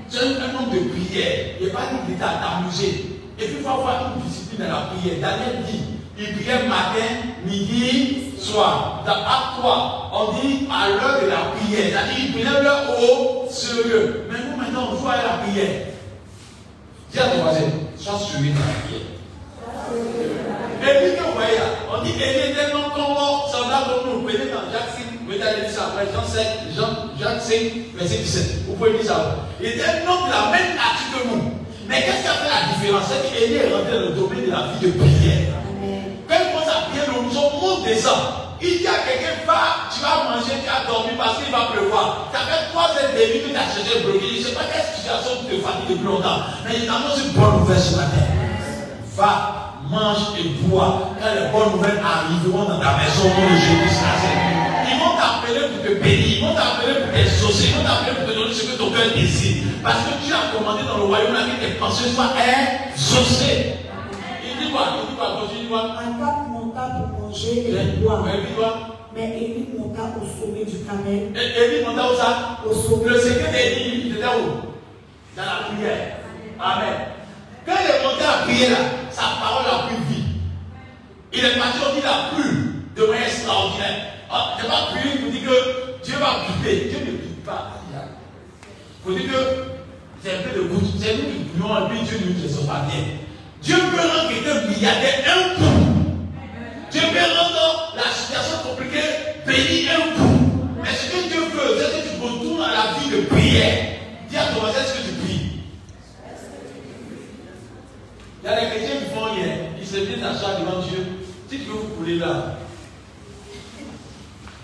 C'est 0.10 0.20
un 0.20 0.56
homme 0.56 0.70
de 0.72 0.90
prière. 0.90 1.56
Il 1.60 1.68
n'est 1.68 1.74
pas 1.74 1.82
dit 2.08 2.14
à 2.22 2.28
t'amuser. 2.28 3.06
Et 3.40 3.46
puis 3.46 3.56
il 3.58 3.64
faut 3.64 3.70
avoir 3.70 4.14
une 4.16 4.24
discipline 4.24 4.68
dans 4.68 4.74
la 4.74 4.82
prière. 4.92 5.16
Daniel 5.22 5.64
dit, 5.66 5.82
il 6.18 6.34
priait 6.34 6.68
matin, 6.68 7.36
midi, 7.46 8.32
soir. 8.40 9.04
Dans 9.06 9.12
Acte 9.12 9.60
3, 9.60 10.12
on 10.14 10.32
dit 10.34 10.68
à 10.72 10.90
l'heure 10.90 11.22
de 11.22 11.28
la 11.28 11.52
prière. 11.56 12.04
Il 12.18 12.32
priait 12.32 12.64
l'heure 12.64 12.86
au 13.02 13.50
sérieux. 13.50 14.26
Mais 14.32 14.38
nous 14.40 14.58
maintenant, 14.58 14.90
on 14.92 15.10
à 15.10 15.18
la 15.18 15.44
prière. 15.44 15.88
Dis 17.12 17.20
à 17.20 17.28
ton 17.28 17.44
voisin, 17.44 17.62
sois 17.98 18.20
suivi 18.20 18.52
dans 18.52 18.60
la 18.60 18.66
prière. 18.86 19.16
Et 20.82 21.00
puis 21.00 21.18
que 21.18 21.24
vous 21.24 21.34
voyez 21.34 21.58
on 21.92 22.04
dit 22.04 22.12
Élie 22.12 22.52
était 22.52 22.74
non 22.74 22.90
comme 22.94 23.16
semblable 23.50 24.04
comme 24.04 24.14
nous. 24.14 24.22
Prenez 24.24 24.52
dans 24.52 24.72
Jacques 24.72 24.96
5, 25.36 25.42
vous 25.42 25.42
pouvez 25.42 25.48
aller 25.48 25.62
lire 25.62 25.72
ça 25.72 25.82
après, 25.88 26.08
Jean 26.14 26.24
5, 26.24 26.46
Jean, 26.76 26.92
Jacques 27.20 27.42
5, 27.42 27.56
verset 27.96 28.18
17. 28.18 28.66
Vous 28.68 28.74
pouvez 28.74 28.94
lire 28.94 29.06
ça. 29.06 29.36
Il 29.60 29.68
était 29.68 29.84
un 29.84 30.08
homme 30.08 30.28
de 30.28 30.32
la 30.32 30.52
même 30.52 30.76
nature 30.76 31.12
que 31.14 31.28
nous. 31.28 31.52
Mais 31.88 32.02
qu'est-ce 32.02 32.24
qui 32.24 32.28
a 32.28 32.40
fait 32.40 32.50
la 32.50 32.74
différence? 32.74 33.04
C'est 33.10 33.22
qu'Élie 33.30 33.56
est 33.56 33.74
rentré 33.74 33.94
dans 33.94 34.10
le 34.10 34.16
domaine 34.16 34.46
de 34.46 34.52
la 34.52 34.74
vie 34.74 34.82
de 34.82 34.92
prière. 34.98 35.54
Quand 36.28 36.36
il 36.40 36.52
commence 36.52 36.70
à 36.70 36.90
prier, 36.90 37.06
le 37.06 37.22
monde 37.22 37.84
descend. 37.86 38.18
Il 38.62 38.80
dit 38.80 38.88
à 38.88 39.04
quelqu'un, 39.06 39.46
va, 39.46 39.92
tu 39.94 40.02
vas 40.02 40.32
manger, 40.32 40.58
tu 40.64 40.70
as 40.70 40.88
dormi 40.90 41.14
parce 41.18 41.38
qu'il 41.38 41.52
va 41.52 41.70
pleuvoir. 41.70 42.32
Tu 42.32 42.38
as 42.38 42.48
fait 42.50 42.72
trois 42.72 42.90
heures 42.96 43.14
de 43.14 43.22
que 43.22 43.50
tu 43.52 43.56
as 43.56 43.70
cherché 43.70 44.02
bloqué. 44.02 44.26
Je 44.32 44.40
ne 44.40 44.44
sais 44.50 44.56
pas 44.56 44.66
quelle 44.72 44.88
situation 44.96 45.46
tu 45.46 45.56
te 45.56 45.62
fatigues 45.62 46.00
depuis 46.00 46.08
longtemps. 46.08 46.42
Mais 46.66 46.80
il 46.82 46.88
t'annonce 46.88 47.22
une 47.22 47.36
bonne 47.38 47.60
nouvelle 47.60 47.78
ce 47.78 47.96
matin. 47.98 48.26
Va, 49.14 49.76
mange 49.92 50.34
et 50.40 50.66
bois. 50.66 51.14
Quand 51.22 51.30
les 51.36 51.52
bonnes 51.54 51.78
nouvelles 51.78 52.02
arriveront 52.02 52.66
dans 52.66 52.80
ta 52.80 52.98
maison, 52.98 53.30
au 53.30 53.42
nom 53.42 53.54
de 53.54 53.60
Jésus 53.62 54.55
Ils 54.96 55.00
vont 55.04 55.16
t'appeler 55.20 55.68
pour 55.68 55.84
te 55.84 55.92
bénir. 56.02 56.28
Ils 56.28 56.42
vont 56.42 56.56
t'appeler 56.56 56.96
pour 57.04 57.12
t'exaucer. 57.12 57.68
Ils 57.68 57.76
vont 57.76 57.84
t'appeler 57.84 58.16
pour 58.16 58.26
te 58.26 58.34
donner 58.40 58.54
ce 58.54 58.64
que 58.64 58.78
ton 58.78 58.90
cœur 58.92 59.12
désire. 59.14 59.64
Parce 59.84 60.02
que 60.08 60.12
tu 60.26 60.32
as 60.34 60.56
commandé 60.56 60.84
dans 60.88 60.98
le 60.98 61.04
royaume 61.04 61.34
là 61.34 61.42
que 61.46 61.64
tes 61.64 61.74
pensées 61.76 62.10
soient 62.10 62.34
exaucées. 62.34 63.76
Il 64.44 64.66
dit 64.66 64.72
quoi? 64.72 65.04
Il 65.04 65.10
dit 65.12 65.18
quoi? 65.18 65.28
Continue 65.42 65.68
quoi? 65.68 65.82
Pour 66.00 67.28
manger 67.28 67.70
et 67.70 68.04
boire. 68.04 68.24
Mais 69.14 69.28
Élie 69.38 69.68
monta 69.78 70.02
au 70.20 70.26
sommet 70.26 70.66
du 70.66 70.84
Carmel. 70.84 71.32
Élie 71.36 71.86
monta 71.86 72.12
où 72.12 72.16
ça? 72.18 72.60
Au 72.66 72.74
sommet. 72.74 73.10
Le 73.10 73.20
secret 73.20 73.52
d'Élie, 73.52 74.04
il 74.06 74.18
était 74.18 74.26
où? 74.26 74.74
Dans 75.38 75.44
la 75.44 75.68
prière. 75.68 76.20
Amen. 76.60 76.96
Quand 77.66 77.78
il 77.82 77.90
est 77.92 78.04
monté 78.04 78.24
à 78.24 78.44
prier 78.44 78.70
là, 78.70 78.78
sa 79.12 79.40
parole 79.42 79.66
a 79.66 79.88
pris 79.88 79.96
vie. 80.10 80.24
Il 81.34 81.44
est 81.44 81.58
parti, 81.58 81.80
on 81.82 81.94
dit, 81.94 82.02
il 82.02 82.08
a 82.08 82.30
plu 82.34 82.48
de 82.96 83.02
manière 83.06 83.28
extraordinaire. 83.28 84.15
Ah, 84.30 84.58
il 84.58 84.64
n'a 84.64 84.70
pas 84.70 84.86
prié 84.92 85.18
pour 85.18 85.32
dire 85.32 85.42
que 85.42 86.06
Dieu 86.06 86.16
va 86.20 86.46
prier. 86.62 86.90
Dieu 86.90 87.00
ne 87.00 87.18
prie 87.18 87.42
pas. 87.46 87.82
Il 89.08 89.12
faut 89.12 89.18
dire 89.18 89.32
que 89.32 89.66
c'est 90.24 90.38
un 90.38 90.42
peu 90.42 90.60
de 90.60 90.68
goutte. 90.68 90.84
C'est 91.00 91.14
nous 91.16 91.32
qui 91.32 91.44
prions 91.54 91.78
et 91.78 91.90
puis 91.90 92.02
Dieu 92.02 92.18
ne 92.18 92.48
nous 92.48 92.68
pas 92.68 92.86
bien. 92.90 93.04
Dieu 93.62 93.76
peut 93.76 94.02
rendre 94.02 94.30
quelqu'un 94.30 94.68
milliardaire 94.68 95.20
un 95.28 95.56
coup. 95.56 95.86
Dieu 96.92 97.02
peut 97.02 97.40
rendre 97.40 97.96
la 97.96 98.12
situation 98.12 98.70
compliquée 98.70 99.36
béni 99.46 99.88
un 99.90 100.16
coup. 100.16 100.72
Mais 100.82 100.90
ce 100.90 101.12
que 101.12 101.28
Dieu 101.30 101.42
veut, 101.42 101.78
c'est 101.78 102.02
que 102.02 102.16
tu 102.16 102.22
retournes 102.22 102.64
à 102.64 102.72
la 102.72 103.00
vie 103.00 103.10
de 103.10 103.22
prière. 103.28 104.00
Dis 104.30 104.38
à 104.38 104.46
ton 104.48 104.60
voisin 104.62 104.80
ce 104.84 104.94
que 104.94 105.08
tu 105.08 105.14
pries? 105.22 105.42
Il 108.44 108.50
y 108.50 108.54
a 108.54 108.60
des 108.60 108.68
chrétiens 108.68 108.96
qui 108.98 109.14
font 109.14 109.34
rien. 109.34 109.56
Ils 109.80 109.88
se 109.88 109.98
à 109.98 110.40
charge 110.40 110.62
devant 110.62 110.82
Dieu. 110.82 111.06
Si 111.50 111.60
tu 111.60 111.66
veux 111.66 111.74
vous 111.74 111.96
couler 111.96 112.18
là. 112.18 112.58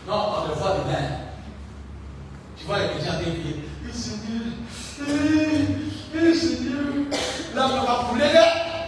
Non, 0.08 0.14
on 0.14 0.47
le 0.47 0.54
voit 0.56 0.78
demain. 0.84 1.08
Tu 2.58 2.66
vois 2.66 2.80
les 2.80 2.99
qui 2.99 3.08
prier. 3.32 3.70
Eh 3.88 3.93
Seigneur, 3.93 4.54
eh 6.16 6.34
Seigneur, 6.34 6.84
on 7.56 7.86
va 7.86 8.08
couler 8.10 8.34
là. 8.34 8.80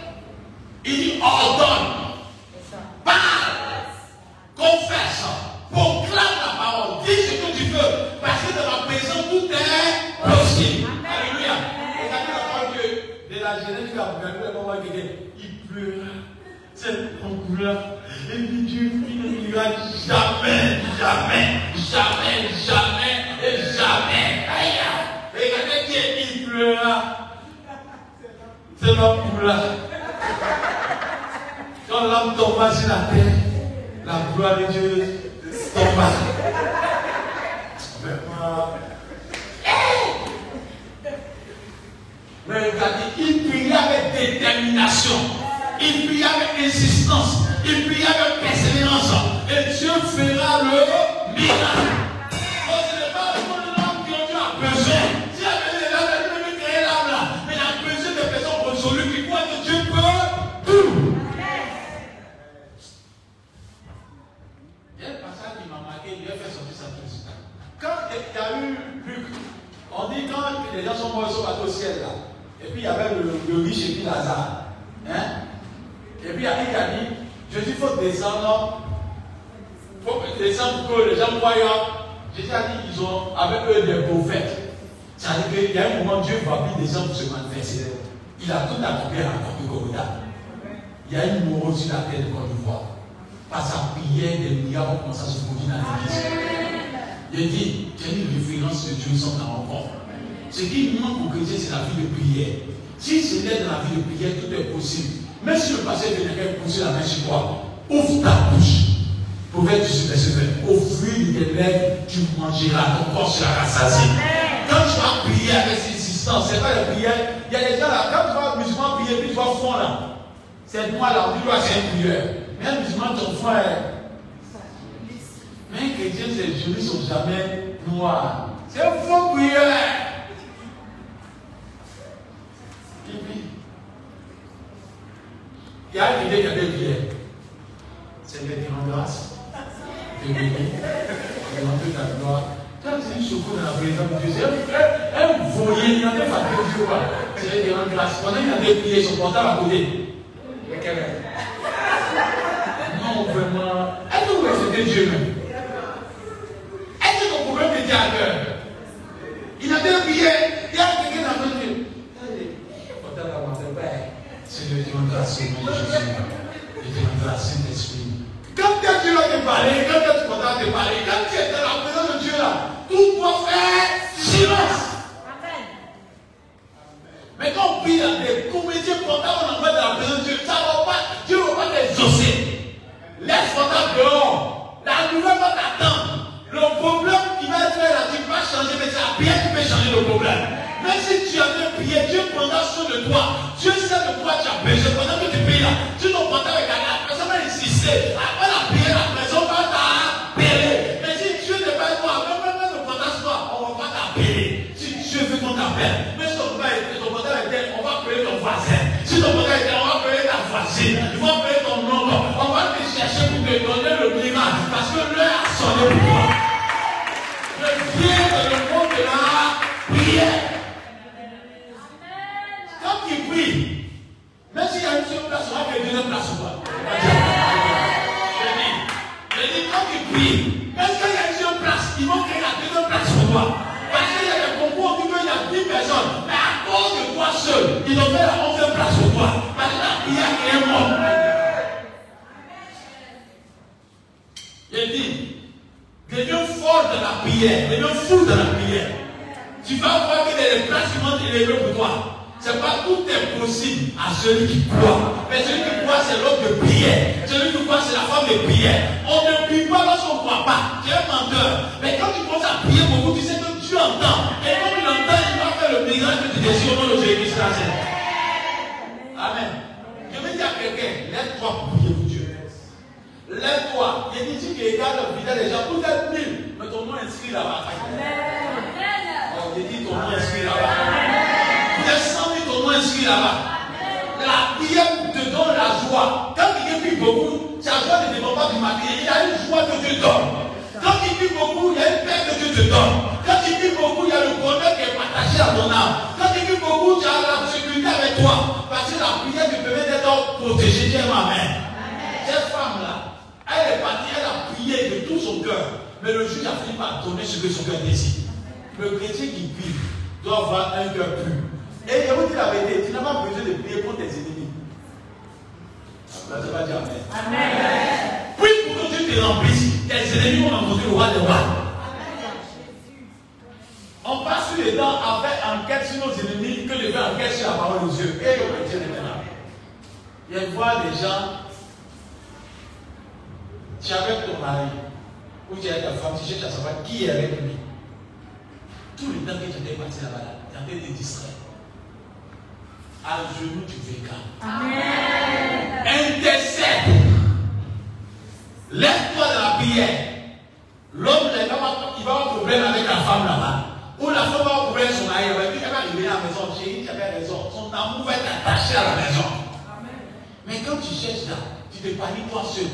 de 361.84 361.90
par 361.90 362.08
toi 362.30 362.42
seul. 362.44 362.64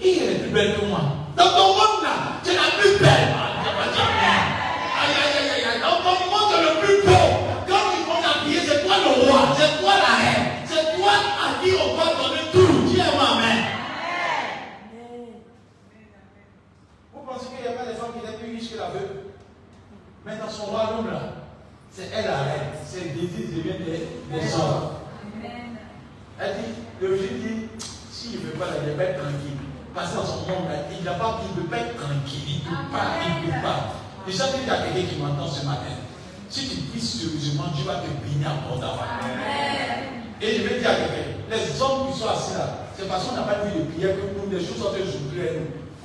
Il 0.00 0.22
est 0.22 0.38
plus 0.40 0.50
belle 0.50 0.76
que 0.76 0.84
moi. 0.86 1.00
Dans 1.36 1.50
ton 1.50 1.74
monde, 1.74 1.83
on 44.86 44.92
te 44.92 44.98
joue. 44.98 45.24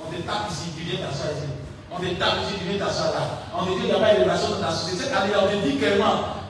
On 0.00 0.10
te 0.10 0.16
ici, 0.50 0.70
tu 0.76 0.82
viens 0.84 1.06
ici. 1.06 1.48
On 1.92 1.98
te 1.98 2.06
tape 2.18 2.38
ici, 2.46 2.54
tu 2.58 2.64
viens 2.68 2.78
t'asseoir 2.78 3.12
là. 3.12 3.20
On 3.56 3.64
te 3.64 3.70
dit 3.70 3.76
qu'il 3.76 3.86
n'y 3.86 3.92
a 3.92 3.98
pas 3.98 4.14
d'élévation 4.14 4.48
dans 4.56 4.66
la 4.66 4.72
société, 4.72 5.12
alors 5.12 5.44
on 5.44 5.48
te 5.48 5.66
dit 5.66 5.76
clairement, 5.76 6.40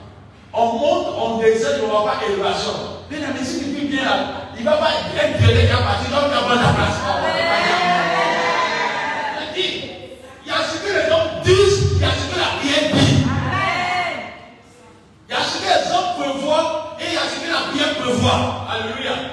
on 0.53 0.67
monte, 0.79 1.07
on 1.17 1.39
descend, 1.39 1.73
il 1.79 1.85
n'y 1.85 1.91
pas 1.91 2.21
d'élévation. 2.21 2.73
Mais 3.11 3.19
la 3.19 3.45
si 3.45 3.59
tu 3.59 3.87
bien 3.87 4.05
là, 4.05 4.17
il 4.57 4.65
ne 4.65 4.71
va 4.71 4.77
pas 4.77 4.91
être 5.17 5.39
violé 5.39 5.67
qu'à 5.67 5.79
partir 5.79 6.11
donc 6.11 6.31
tu 6.31 6.35
la 6.35 6.73
place. 6.73 6.99
Il 9.57 10.53
a 10.53 10.63
ce 10.65 10.77
que 10.79 10.93
les 10.93 11.13
hommes 11.13 11.43
disent, 11.45 11.97
il 11.97 12.05
a 12.05 12.09
la. 12.09 12.51
Il 15.29 15.33
a 15.33 16.39
voir 16.39 16.97
et 17.01 17.05
il 17.07 17.15
y 17.15 17.17
a 17.17 17.21
ce 17.21 17.41
que 17.41 17.51
la 17.51 17.71
prière 17.71 17.95
voir. 18.21 18.69
Alléluia. 18.71 19.30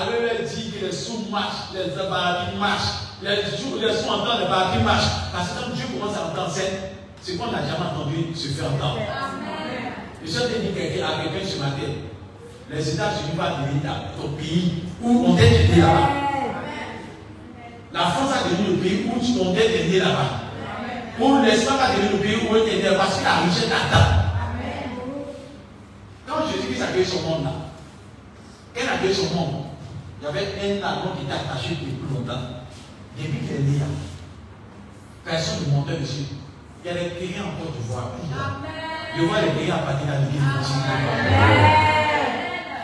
Alors 0.00 0.14
elle 0.30 0.46
dit 0.46 0.70
que 0.70 0.86
les 0.86 0.92
sous 0.92 1.26
marchent, 1.30 1.74
les 1.74 1.92
abattis 1.92 2.56
marchent, 2.58 3.20
les 3.22 3.36
sous, 3.54 4.08
entendent, 4.08 4.40
les 4.40 4.48
bâtis 4.48 4.82
marchent. 4.82 5.28
Parce 5.30 5.50
que 5.50 5.60
quand 5.60 5.74
Dieu 5.74 5.84
commence 5.92 6.16
à 6.16 6.28
entendre, 6.28 6.48
danser, 6.48 6.70
ce 7.22 7.32
qu'on 7.32 7.52
n'a 7.52 7.58
jamais 7.58 7.90
entendu 7.92 8.34
se 8.34 8.48
fait 8.48 8.64
entendre. 8.64 9.00
Je 10.24 10.30
te 10.32 10.58
dit 10.58 10.72
quelqu'un 10.74 11.06
à 11.06 11.22
quelqu'un 11.22 11.46
ce 11.46 11.58
matin, 11.58 11.92
les 12.70 12.88
États-Unis 12.94 13.36
vont 13.36 13.66
devenir 13.66 13.92
ton 14.16 14.28
pays 14.38 14.84
où 15.02 15.26
on 15.28 15.36
est 15.36 15.64
aidé 15.64 15.80
là-bas. 15.82 16.08
La 17.92 18.00
France 18.00 18.30
a 18.32 18.48
devenu 18.48 18.76
le 18.76 18.82
pays 18.82 19.06
où 19.06 19.42
on 19.42 19.54
est 19.54 19.80
aidé 19.80 19.98
là-bas. 19.98 20.40
Où 21.20 21.42
l'Espagne 21.42 21.76
a 21.78 21.94
devenu 21.94 22.12
le 22.12 22.18
pays 22.18 22.36
où 22.36 22.54
on 22.54 22.56
est 22.56 22.78
aidé 22.78 22.96
parce 22.96 23.18
que 23.18 23.24
la 23.24 23.34
richesse 23.40 23.66
attend. 23.66 24.06
Quand 26.26 26.46
Jésus-Christ 26.50 26.82
a 26.82 26.86
créé 26.86 27.04
son 27.04 27.20
monde 27.20 27.44
là, 27.44 27.50
elle 28.74 28.88
a 28.88 28.96
créé 28.96 29.12
son 29.12 29.34
monde 29.34 29.69
il 30.20 30.26
y 30.26 30.28
avait 30.28 30.80
un 30.80 30.84
avion 30.84 31.16
qui 31.16 31.24
était 31.24 31.32
attaché 31.32 31.80
depuis 31.80 31.96
longtemps. 32.12 32.60
Depuis 33.16 33.40
qu'il 33.40 33.74
est 33.74 33.78
là, 33.80 33.88
personne 35.24 35.64
ne 35.66 35.72
montait 35.72 35.96
dessus. 35.96 36.36
Il 36.84 36.88
y 36.88 36.90
a 36.90 36.94
des 36.94 37.10
pays 37.16 37.36
en 37.40 37.56
Côte 37.56 37.72
d'Ivoire. 37.76 38.12
Je 39.16 39.22
vois 39.24 39.40
les 39.40 39.52
pays 39.56 39.70
à 39.70 39.78
partir 39.78 40.06
de 40.06 40.12
la 40.12 40.18
vie. 40.20 40.38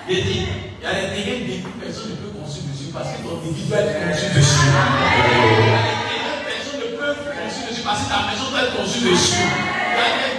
Il 0.09 0.25
dit, 0.25 0.47
il 0.49 0.85
y 0.85 0.87
a 0.87 0.93
des 0.95 1.13
terrains 1.13 1.61
que 1.61 1.85
personne 1.85 2.11
ne 2.11 2.17
peut 2.17 2.33
construire 2.39 2.73
dessus 2.73 2.91
parce 2.93 3.13
que 3.13 3.23
ton 3.23 3.41
église 3.45 3.69
doit 3.69 3.81
être 3.85 4.01
construite 4.01 4.35
dessus. 4.37 4.65
Il 4.65 4.73
y 4.73 5.77
a 5.77 5.81
des 5.85 6.01
terrains 6.09 6.41
personne 6.41 6.81
ne 6.81 6.89
peut 6.97 7.13
construire 7.21 7.69
dessus 7.69 7.85
parce 7.85 8.01
que 8.05 8.09
ta 8.09 8.21
maison 8.33 8.47
doit 8.49 8.65
être 8.65 8.77
construite 8.77 9.13
dessus. 9.13 9.45
Il 9.45 9.97
y 9.97 10.05
a 10.05 10.25
des 10.25 10.37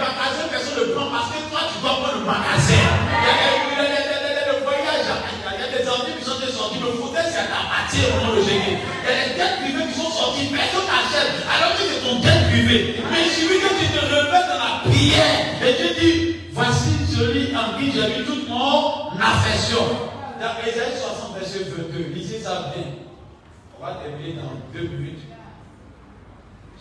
personne 0.50 0.78
ne 0.82 0.94
prend 0.94 1.10
parce 1.14 1.30
que 1.30 1.38
toi 1.46 1.62
tu 1.70 1.78
dois 1.78 1.94
prendre 2.02 2.18
le 2.18 2.26
magasin. 2.26 2.90
Il 3.10 3.22
y 3.22 3.30
a 3.30 3.86
des 4.50 4.62
voyages, 4.62 5.10
il 5.10 5.60
y 5.60 5.66
a 5.66 5.68
des 5.68 5.84
envies 5.88 6.14
qui 6.18 6.24
sont 6.24 6.38
sortis. 6.38 6.77
Le 6.88 6.94
fauteuil 6.94 7.20
à 7.36 7.68
partir 7.68 8.08
au 8.16 8.26
nom 8.26 8.36
de 8.36 8.42
Jésus. 8.42 8.80
A 9.04 9.12
des 9.12 9.34
dettes 9.36 9.60
privées 9.60 9.92
qui 9.92 10.00
sont 10.00 10.08
sorties. 10.08 10.48
Personne 10.48 10.88
n'achète 10.88 11.44
alors 11.44 11.76
que 11.76 11.84
c'est 11.84 12.00
ton 12.00 12.18
dette 12.20 12.48
privée. 12.48 12.96
Mais 13.10 13.24
il 13.26 13.30
suffit 13.30 13.60
que 13.60 13.68
tu 13.76 13.92
te 13.92 14.00
réveilles 14.00 14.48
dans 14.48 14.56
la 14.56 14.80
prière 14.88 15.60
et 15.60 15.76
tu 15.76 16.00
dis 16.00 16.36
voici 16.52 16.96
celui 17.14 17.54
en 17.54 17.76
qui 17.78 17.92
j'ai 17.92 18.08
mis 18.08 18.24
toute 18.24 18.48
mon 18.48 19.12
affection. 19.20 19.84
Dans 20.40 20.56
Ésaïe 20.64 20.96
60, 20.96 21.36
verset 21.36 21.64
22, 21.76 22.14
lisez 22.14 22.40
ça 22.40 22.72
bien. 22.74 22.84
On 23.78 23.84
va 23.84 24.00
terminer 24.00 24.40
dans 24.40 24.56
deux 24.72 24.88
minutes. 24.88 25.28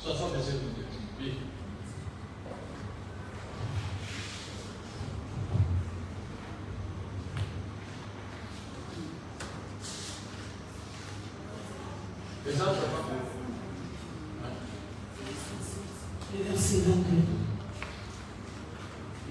60, 0.01 0.31
verset 0.33 0.51
22. 0.51 0.85
Oui. 1.19 1.33
Et 12.47 12.53
ça, 12.57 12.65
je 12.73 12.79
pas 12.79 13.03
Verset 16.49 16.77
22. 16.87 17.37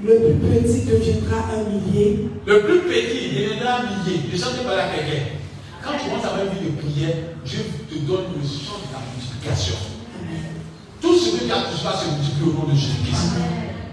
Le 0.02 0.34
plus 0.34 0.60
petit 0.60 0.84
deviendra 0.84 1.36
un 1.55 1.64
millier. 1.64 2.28
Le 2.47 2.60
plus 2.62 2.80
petit 2.80 3.30
deviendra 3.30 3.76
un 3.76 3.82
millier. 3.84 4.20
Je 4.30 4.36
sens 4.36 4.52
que 4.55 4.64
pas 4.64 4.76
la 4.76 4.88
quelqu'un. 4.88 5.22
Quand 5.82 5.93
tu 5.93 6.10
commences 6.10 6.24
à 6.24 6.28
avoir 6.28 6.47
une 6.47 6.59
vie 6.59 6.70
de 6.70 6.80
prière, 6.80 7.16
Dieu 7.44 7.60
te 7.88 7.94
donne 8.01 8.36
le 8.36 8.43
son 8.47 8.84
de 8.84 8.93
la 8.93 9.01
multiplication. 9.09 9.76
Tout 11.01 11.16
ce 11.16 11.36
que 11.36 11.44
tu 11.44 11.52
as 11.52 11.62
touché 11.62 11.86
se 11.86 12.10
multiplier 12.10 12.51
au 12.51 12.52
nom 12.52 12.72
de 12.72 12.76
Jésus-Christ. 12.76 13.32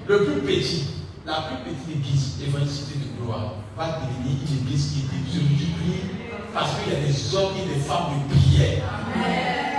Le 0.07 0.25
plus 0.25 0.41
petit, 0.41 0.83
la 1.25 1.47
plus 1.47 1.71
petite 1.71 1.95
église, 1.95 2.33
l'évangélicité 2.41 2.99
de 2.99 3.23
gloire, 3.23 3.55
va 3.77 4.01
devenir 4.03 4.35
une 4.35 4.67
église 4.67 4.91
qui 4.91 5.31
se 5.31 5.39
multiplie 5.39 6.22
parce 6.53 6.71
qu'il 6.79 6.93
y 6.93 6.95
a 6.95 6.99
des 6.99 7.35
hommes 7.35 7.53
et 7.57 7.73
des 7.73 7.79
femmes 7.79 8.13
de 8.29 8.35
prière. 8.35 8.83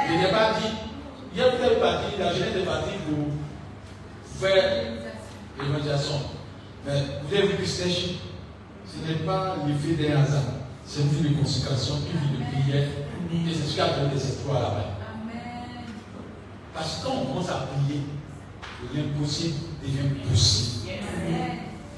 Je 0.08 0.14
n'ai 0.14 0.30
pas 0.30 0.54
dit, 0.54 0.74
il 1.32 1.40
y 1.40 1.42
a 1.42 1.50
peut-être 1.50 1.80
parti, 1.80 2.06
la 2.18 2.32
jeunesse 2.32 2.56
est 2.56 2.64
partie 2.64 2.98
pour 3.06 4.40
faire 4.40 4.64
l'évangélisation. 5.60 6.20
Mais 6.86 6.92
vous 7.22 7.34
avez 7.34 7.46
vu 7.48 7.56
que 7.56 7.66
ce 7.66 7.84
n'est 9.06 9.14
pas 9.24 9.56
l'effet 9.66 9.94
d'un 10.02 10.22
hasard. 10.22 10.42
C'est 10.86 11.00
une 11.00 11.08
vie 11.08 11.30
de 11.30 11.40
consécration, 11.40 11.94
une 12.12 12.20
vie 12.20 12.44
de 12.44 12.50
prière. 12.50 12.88
Et 13.32 13.54
c'est 13.54 13.68
ce 13.68 13.74
qui 13.74 13.80
a 13.80 13.88
donné 13.88 14.14
des 14.14 14.22
espoirs 14.22 14.60
là-bas. 14.60 14.84
Parce 16.74 16.96
que 16.96 17.06
quand 17.06 17.14
on 17.14 17.26
commence 17.26 17.48
à 17.48 17.68
prier, 17.72 18.02
l'impossible 18.94 19.56
devient 19.82 20.08
possible. 20.28 20.90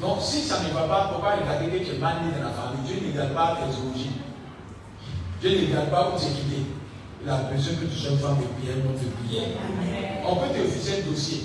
Donc 0.01 0.19
si 0.21 0.43
ça 0.43 0.63
ne 0.63 0.69
va 0.75 0.83
pas, 0.83 1.09
pourquoi 1.11 1.37
regarder 1.37 1.67
que 1.67 1.85
tu 1.85 1.97
es 1.97 1.99
mal 1.99 2.17
né 2.23 2.31
dans 2.37 2.45
la 2.45 2.53
famille? 2.53 2.85
Dieu 2.87 2.97
ne 3.03 3.13
regarde 3.13 3.35
pas 3.35 3.57
tes 3.57 3.75
origines. 3.89 4.16
Dieu 5.41 5.51
ne 5.51 5.67
regarde 5.67 5.91
pas 5.91 6.13
où 6.15 6.19
tu 6.19 6.27
es 6.27 6.31
quitté. 6.31 6.63
Il 7.23 7.29
a 7.29 7.37
besoin 7.53 7.75
que 7.75 7.87
tu 7.87 7.97
sois 7.97 8.13
une 8.13 8.19
femme 8.19 8.39
de 8.41 8.49
prière, 8.57 8.81
non 8.85 8.93
de 8.93 9.11
prière. 9.21 9.49
On 10.25 10.37
peut 10.37 10.49
te 10.49 10.63
refuser 10.65 11.03
un 11.03 11.11
dossier, 11.11 11.43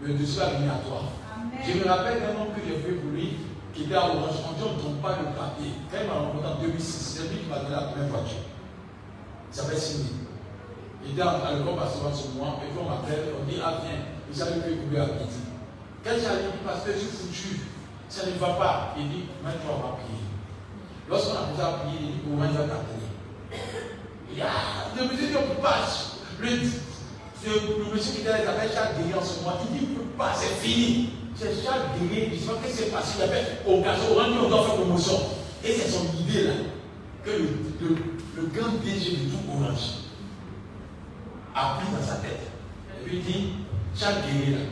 mais 0.00 0.08
le 0.08 0.14
dossier 0.14 0.40
va 0.40 0.56
venir 0.56 0.72
à 0.72 0.78
toi. 0.78 1.02
Je 1.60 1.72
me 1.76 1.84
rappelle 1.84 2.20
d'un 2.20 2.40
homme 2.40 2.54
que 2.56 2.62
j'ai 2.64 2.78
fait 2.80 2.96
pour 2.96 3.10
lui, 3.10 3.36
qui 3.74 3.84
était 3.84 3.94
à 3.94 4.08
Orange. 4.08 4.40
On 4.48 4.54
dit 4.56 4.64
on 4.64 4.76
ne 4.76 4.80
tombe 4.80 5.02
pas 5.02 5.18
le 5.20 5.34
papier. 5.36 5.76
Quand 5.90 5.98
il 6.00 6.08
m'a 6.08 6.14
rencontré 6.14 6.48
en 6.48 6.62
2006, 6.62 6.80
c'est 6.80 7.28
lui 7.28 7.44
qui 7.44 7.48
m'a 7.50 7.60
donné 7.60 7.76
la 7.76 7.92
première 7.92 8.08
voiture. 8.08 8.46
Il 8.46 9.54
s'appelle 9.54 9.78
Simi. 9.78 10.24
Il 11.04 11.12
était 11.12 11.22
à 11.22 11.52
l'école 11.52 11.76
pastoral 11.76 12.14
sur 12.14 12.30
moi, 12.32 12.62
et 12.64 12.70
puis 12.72 12.80
on 12.80 12.88
m'appelle, 12.88 13.34
on 13.36 13.44
dit 13.44 13.60
Ah, 13.60 13.82
viens, 13.84 14.08
il 14.24 14.34
savait 14.34 14.64
que 14.64 14.72
couler 14.86 15.02
à 15.02 15.18
midi. 15.18 15.44
Quand 16.00 16.16
j'arrive, 16.16 16.56
dit 16.56 16.64
Pasteur, 16.64 16.94
je 16.94 17.04
suis 17.04 17.12
foutu. 17.12 17.50
Ça 18.08 18.24
ne 18.24 18.38
va 18.38 18.54
pas. 18.56 18.94
Il 18.96 19.08
dit 19.10 19.24
Maintenant, 19.44 19.76
on 19.76 19.82
va 19.82 19.92
prier. 20.00 20.24
Lorsqu'on 21.10 21.36
a 21.36 21.44
commencé 21.50 21.62
à 21.62 21.84
prier, 21.84 21.98
il 22.00 22.12
dit 22.16 22.20
Comment 22.24 22.46
il 22.46 22.56
va 22.56 22.64
t'appeler 22.64 23.07
Il 24.34 24.42
Ah, 24.42 24.90
peut 24.96 25.62
pas. 25.62 25.86
Le, 26.40 26.48
le, 26.48 27.94
monsieur 27.94 28.12
qui 28.12 28.20
était 28.20 28.30
s'appelle 28.30 28.70
Charles 28.72 28.94
Guéry 28.98 29.18
en 29.18 29.24
ce 29.24 29.40
moment. 29.40 29.56
Il 29.72 29.78
dit 29.78 29.86
pas, 30.16 30.32
c'est 30.34 30.66
fini. 30.66 31.10
C'est 31.36 31.54
chaque 31.64 31.98
guerrier 31.98 32.30
qui 32.30 32.38
qu'est-ce 32.38 32.68
qui 32.68 32.84
s'est 32.84 32.90
passé 32.90 33.14
Il 33.18 33.22
avait 33.22 33.44
on 33.66 33.78
on 33.78 34.48
doit 34.48 34.64
faire 34.64 34.74
promotion. 34.74 35.20
Et 35.64 35.72
c'est 35.72 35.88
son 35.88 36.04
idée 36.20 36.44
là 36.44 36.52
que 37.24 37.30
le, 37.30 37.48
le, 37.80 37.96
le 38.36 38.42
grand 38.48 38.72
DG 38.84 39.10
de 39.12 39.30
tout 39.30 39.38
Orange 39.50 40.02
a 41.54 41.76
pris 41.76 41.86
dans 41.92 42.04
sa 42.06 42.16
tête. 42.16 42.50
Et 43.06 43.14
il 43.14 43.22
dit, 43.22 43.50
chaque 43.96 44.22
guerrier 44.26 44.56
là 44.56 44.62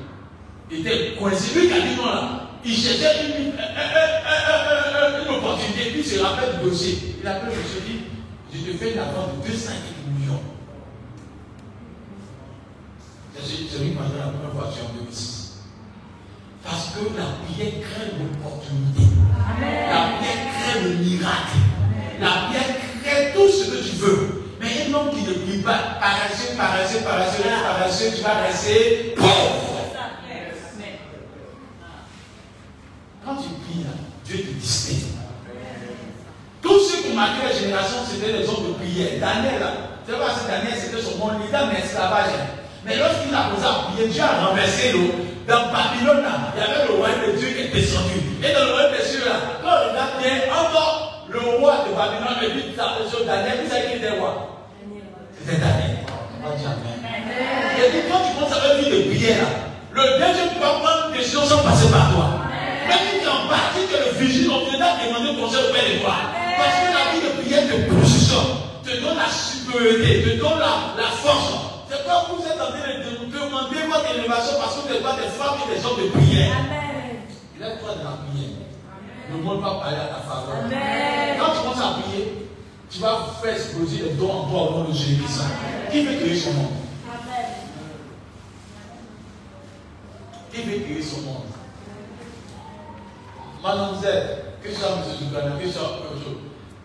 était 0.70 1.15
coincé. 1.16 1.59
Lui 1.59 1.69
qui 1.69 1.73
a 1.74 1.81
dit 1.81 1.97
là, 1.97 2.51
il 2.65 2.74
cherchait 2.77 3.27
une, 3.27 3.47
une, 3.47 5.35
opportunité, 5.36 5.90
puis 5.90 6.01
il 6.01 6.05
se 6.05 6.19
rappelle 6.20 6.59
du 6.59 6.69
dossier. 6.70 7.16
Il 7.23 7.28
appelle 7.28 7.51
le 7.51 7.57
monsieur 7.62 7.81
dit, 7.86 8.01
je 8.57 8.73
te 8.73 8.77
fais 8.78 8.93
une 8.93 8.99
avance 8.99 9.31
de 9.43 9.51
200 9.51 9.70
millions. 10.19 10.41
C'est 13.35 13.83
lui 13.83 13.91
qui 13.91 13.95
m'a 13.97 14.07
donné 14.07 14.19
la 14.19 14.28
première 14.28 14.53
fois 14.53 14.69
en 14.69 14.95
2006. 14.95 15.59
Parce 16.65 16.87
que 16.87 17.01
la 17.16 17.45
prière 17.45 17.83
crée 17.83 18.12
l'opportunité. 18.19 19.15
La 19.61 20.16
prière 20.16 20.47
crée 20.55 20.83
le 20.83 20.95
miracle. 20.97 21.59
La 22.20 22.49
prière 22.49 22.77
crée 23.03 23.33
tout 23.35 23.49
ce 23.49 23.70
que 23.70 23.89
tu 23.89 23.97
veux. 23.97 24.43
Mais 24.61 24.89
un 24.89 24.95
homme 24.95 25.11
qui 25.11 25.23
ne 25.23 25.35
prie 25.35 25.59
pas, 25.59 25.99
paresseux, 26.01 26.57
paresseux, 26.57 27.01
paresseux, 27.05 27.43
paresseux, 27.43 28.16
tu 28.16 28.23
vas 28.23 28.47
rester 28.47 29.15
pauvre. 29.16 29.77
Quand 33.24 33.37
tu 33.37 33.49
pries, 33.49 33.85
Dieu 34.24 34.39
te 34.39 34.53
distingue. 34.53 35.26
Tous 36.66 36.82
ceux 36.82 37.02
qui 37.06 37.14
marqué 37.14 37.47
la 37.47 37.55
génération, 37.55 38.02
c'était 38.02 38.32
les 38.34 38.48
hommes 38.48 38.66
de 38.66 38.72
prière. 38.74 39.22
Daniel, 39.22 39.62
tu 40.02 40.10
vois, 40.18 40.34
Daniel, 40.51 40.74
c'était 40.74 40.98
son 40.98 41.14
bon 41.14 41.38
leader, 41.38 41.70
mais 41.70 41.78
esclavage. 41.78 42.34
Mais 42.84 42.98
lorsqu'il 42.98 43.30
a 43.30 43.55
posé 43.55 43.62
à 43.62 43.86
prier, 43.86 44.10
Dieu 44.10 44.22
a 44.22 44.51
renversé 44.51 44.90
l'eau. 44.90 45.14
Dans 45.47 45.70
Babylone, 45.70 46.26
il 46.26 46.59
y 46.59 46.62
avait 46.66 46.90
le 46.90 46.98
roi 46.98 47.14
de 47.22 47.38
Dieu 47.38 47.55
qui 47.55 47.62
est 47.62 47.70
descendu. 47.70 48.18
Et 48.43 48.51
dans 48.51 48.66
le 48.66 48.72
roi 48.74 48.90
de 48.90 48.98
Dieu, 48.98 49.22
là, 49.22 49.62
quand 49.62 49.70
on 49.70 49.94
regarde 49.94 50.18
bien, 50.18 50.43
encore 50.51 51.22
le 51.30 51.38
roi 51.38 51.86
de 51.86 51.94
Babylone, 51.94 52.43
et 52.43 52.51
puis 52.51 52.74
sur 52.74 53.22
Daniel, 53.22 53.62
vous 53.62 53.70
savez 53.70 53.86
qui 53.86 53.97
était 54.02 54.18
roi? 54.18 54.66
C'était 55.38 55.62
Daniel. 55.62 56.02
Et 57.78 57.90
puis 57.94 58.02
quand 58.10 58.26
tu 58.26 58.34
commences 58.34 58.59
à 58.59 58.74
une 58.74 58.82
vie 58.82 58.90
de 58.90 59.01
prière, 59.06 59.47
le 59.94 60.02
tu 60.02 60.59
vas 60.59 60.82
prendre 60.82 61.14
des 61.14 61.22
choses 61.22 61.48
sans 61.48 61.62
passer 61.62 61.86
par 61.94 62.10
toi. 62.10 62.43
Mais 62.88 62.98
si 63.06 63.22
tu 63.22 63.24
es 63.24 63.30
en 63.30 63.47
bas, 63.47 63.70
si 63.70 63.86
tu 63.86 63.94
es 63.94 64.02
le 64.02 64.18
vigile, 64.18 64.51
on 64.51 64.68
viendra 64.68 64.98
demander 64.98 65.40
conseil 65.40 65.62
auprès 65.70 65.94
de 65.94 66.02
toi. 66.02 66.45
Parce 66.57 66.77
que 66.81 66.89
la 66.93 67.05
vie 67.12 67.20
de 67.27 67.31
prière 67.43 67.65
te 67.69 67.91
positionne, 67.91 68.53
te 68.85 69.01
donne 69.01 69.16
la 69.16 69.28
supériorité, 69.31 70.23
te 70.23 70.39
donne 70.39 70.59
la, 70.59 70.95
la 70.97 71.11
force. 71.11 71.53
C'est 71.89 72.05
pas 72.05 72.27
vous 72.31 72.43
êtes 72.43 72.61
en 72.61 72.70
train 72.73 72.99
de 72.99 73.27
demander 73.31 73.87
votre 73.89 74.11
élévation 74.15 74.59
parce 74.61 74.74
que 74.77 74.81
vous 74.83 74.93
n'êtes 74.95 75.03
pas 75.03 75.15
des 75.16 75.28
femmes 75.28 75.59
et 75.65 75.74
des 75.77 75.85
hommes 75.87 76.01
de 76.03 76.09
prière. 76.09 76.57
Amen. 76.59 77.23
Lève-toi 77.61 77.91
de 77.95 78.05
la 78.05 78.16
prière. 78.27 78.57
Ne 79.33 79.43
monde 79.43 79.61
pas 79.62 79.74
parler 79.81 79.97
à 79.97 80.07
ta 80.07 80.20
faveur. 80.23 80.57
Quand 81.39 81.53
tu 81.53 81.59
commences 81.61 81.85
à 81.85 82.01
prier, 82.01 82.49
tu 82.91 83.01
vas 83.01 83.27
faire 83.43 83.55
exploser 83.55 83.99
les 84.03 84.11
dons 84.15 84.31
en 84.31 84.49
toi 84.49 84.62
au 84.62 84.70
nom 84.70 84.85
de 84.85 84.93
Jésus-Christ. 84.93 85.43
Qui 85.91 86.03
veut 86.05 86.16
créer 86.16 86.37
son 86.37 86.53
monde? 86.53 86.73
Qui 90.53 90.62
veut 90.62 90.78
créer 90.85 91.03
son 91.03 91.20
monde? 91.23 91.43
Mademoiselle, 93.62 94.45
que 94.62 94.73
ça, 94.73 94.87
M. 94.97 95.27
Dugana, 95.27 95.57
que 95.61 95.69
ça, 95.69 95.81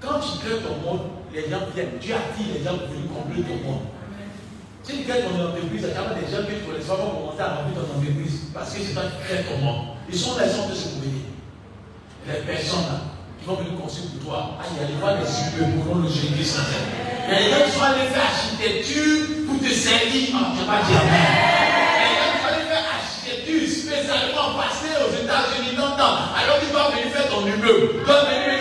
quand 0.02 0.19
tu 0.19 0.40
crées 0.40 0.60
ton 0.65 0.82
monde, 0.82 1.02
les 1.34 1.49
gens 1.49 1.69
viennent. 1.73 1.98
Dieu 2.02 2.15
a 2.15 2.34
dit 2.36 2.57
les 2.57 2.64
gens 2.65 2.73
veulent 2.90 3.07
combler 3.14 3.44
ton 3.45 3.61
monde. 3.61 3.86
Si 4.84 4.98
tu 4.98 5.03
crées 5.06 5.22
ton 5.22 5.38
entreprise, 5.38 5.78
il 5.78 5.82
y 5.82 5.94
a 5.94 6.18
des 6.18 6.26
gens 6.26 6.44
qui 6.49 6.57
ne 6.57 6.65
connaissent 6.65 6.90
pas 6.90 6.98
comment 6.98 7.30
monter 7.30 7.44
à 7.45 7.61
remplir 7.61 7.78
ton 7.78 8.02
entreprise. 8.02 8.49
Parce 8.53 8.73
que 8.73 8.82
c'est 8.82 8.94
toi 8.94 9.03
qui 9.06 9.22
crée 9.30 9.45
comment. 9.45 9.95
Ils 10.10 10.18
sont 10.18 10.36
là, 10.36 10.49
ils 10.49 10.52
sont 10.52 10.68
de 10.68 10.73
se 10.73 10.90
trouver. 10.90 11.30
Les 12.28 12.41
personnes 12.41 13.14
qui 13.38 13.45
vont 13.45 13.56
venir 13.61 13.78
construire 13.78 14.10
pour 14.18 14.26
toi. 14.26 14.57
Ah, 14.57 14.65
il 14.73 14.82
y 14.82 14.86
a 14.86 14.88
des 14.90 14.98
fois 14.98 15.14
des 15.22 15.30
super 15.30 15.69
pour 15.86 16.02
le 16.02 16.10
Saint. 16.10 16.65
Il 16.65 17.34
y 17.34 17.38
a 17.38 17.38
des 17.38 17.49
gens 17.53 17.65
qui 17.65 17.72
sont 17.72 17.86
allés 17.86 18.10
faire 18.10 18.26
architecture 18.26 19.45
pour 19.45 19.57
te 19.61 19.69
servir. 19.69 20.34
Ah, 20.34 20.53
je 20.57 20.65
pas 20.65 20.82
dire. 20.82 20.98
Il 20.98 21.14
y 21.14 22.02
a 22.02 22.10
des 22.10 22.18
gens 22.18 22.30
qui 22.34 22.41
sont 22.41 22.49
allés 22.49 22.69
faire 22.69 22.86
architecture 22.90 23.64
spécialement 23.69 24.57
passer 24.57 24.94
aux 24.98 25.14
États-Unis 25.14 25.78
longtemps. 25.78 26.34
Alors 26.34 26.57
tu 26.57 26.73
vas 26.73 26.90
venir 26.90 27.14
faire 27.14 27.30
ton 27.30 27.45
immeuble. 27.45 28.02
Tu 28.02 28.06
venir, 28.06 28.41
venir 28.49 28.60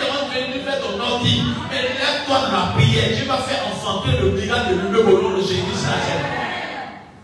De 2.31 2.51
la 2.53 2.71
prière. 2.73 3.09
Tu 3.17 3.25
vas 3.25 3.37
faire 3.39 3.67
enfanter 3.67 4.17
le 4.21 4.31
miracle 4.31 4.69
de 4.69 4.81
l'immeuble 4.81 5.11
au 5.11 5.21
nom 5.21 5.37
de 5.37 5.41
Jésus 5.41 5.63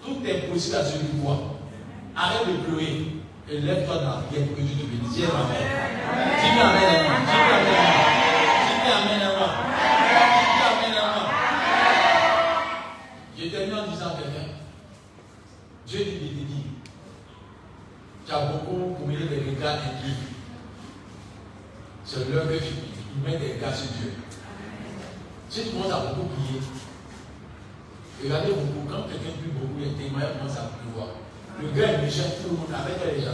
Tout 0.03 0.17
est 0.27 0.51
possible 0.51 0.75
à 0.75 0.83
celui 0.83 1.07
qui 1.07 1.17
voit. 1.23 1.55
Arrête 2.13 2.45
de 2.45 2.57
pleurer. 2.65 3.07
Et 3.49 3.59
lève-toi 3.61 3.95
dans 3.95 4.09
la 4.09 4.17
prière 4.27 4.47
pour 4.47 4.57
que 4.57 4.61
Dieu 4.61 4.75
te 4.75 4.85
bénisse. 4.85 5.15
Dis 5.15 5.23
Amen. 5.23 5.63
Dis 6.41 6.59
Amen. 6.59 7.05
Dis 7.25 7.39
Amen. 7.39 7.65
Dis 8.67 8.91
Amen. 8.91 9.19
Dis 9.19 9.27
Amen. 9.31 9.47
Je 13.39 13.45
termine 13.49 13.75
en 13.75 13.87
disant 13.87 14.07
à 14.07 14.21
quelqu'un. 14.21 14.49
Dieu 15.87 15.99
dit, 16.03 16.19
dit. 16.19 16.63
Tu 18.25 18.33
as 18.33 18.39
beaucoup 18.39 18.95
pour 18.95 19.07
des 19.07 19.15
regards 19.15 19.75
inquiets. 19.75 20.17
C'est 22.03 22.29
l'heure 22.29 22.49
que 22.49 22.57
tu 22.57 22.73
mets 23.23 23.37
des 23.37 23.53
regards 23.53 23.73
sur 23.73 23.87
Dieu. 23.91 24.11
Si 25.57 25.63
tu 25.63 25.69
commences 25.71 25.91
à 25.91 26.13
beaucoup 26.13 26.29
prier, 26.37 26.61
regardez 28.21 28.53
beaucoup, 28.53 28.85
quand 28.85 29.09
quelqu'un 29.09 29.41
prie 29.41 29.49
beaucoup, 29.57 29.81
les 29.81 29.89
témoins 29.97 30.29
commencent 30.37 30.53
à 30.53 30.69
pleuvoir. 30.69 31.17
Le 31.57 31.73
gars, 31.73 31.97
me 31.97 32.05
cherche 32.05 32.45
tout 32.45 32.53
le 32.53 32.57
monde 32.61 32.69
avec 32.77 33.01
les 33.01 33.25
gens. 33.25 33.33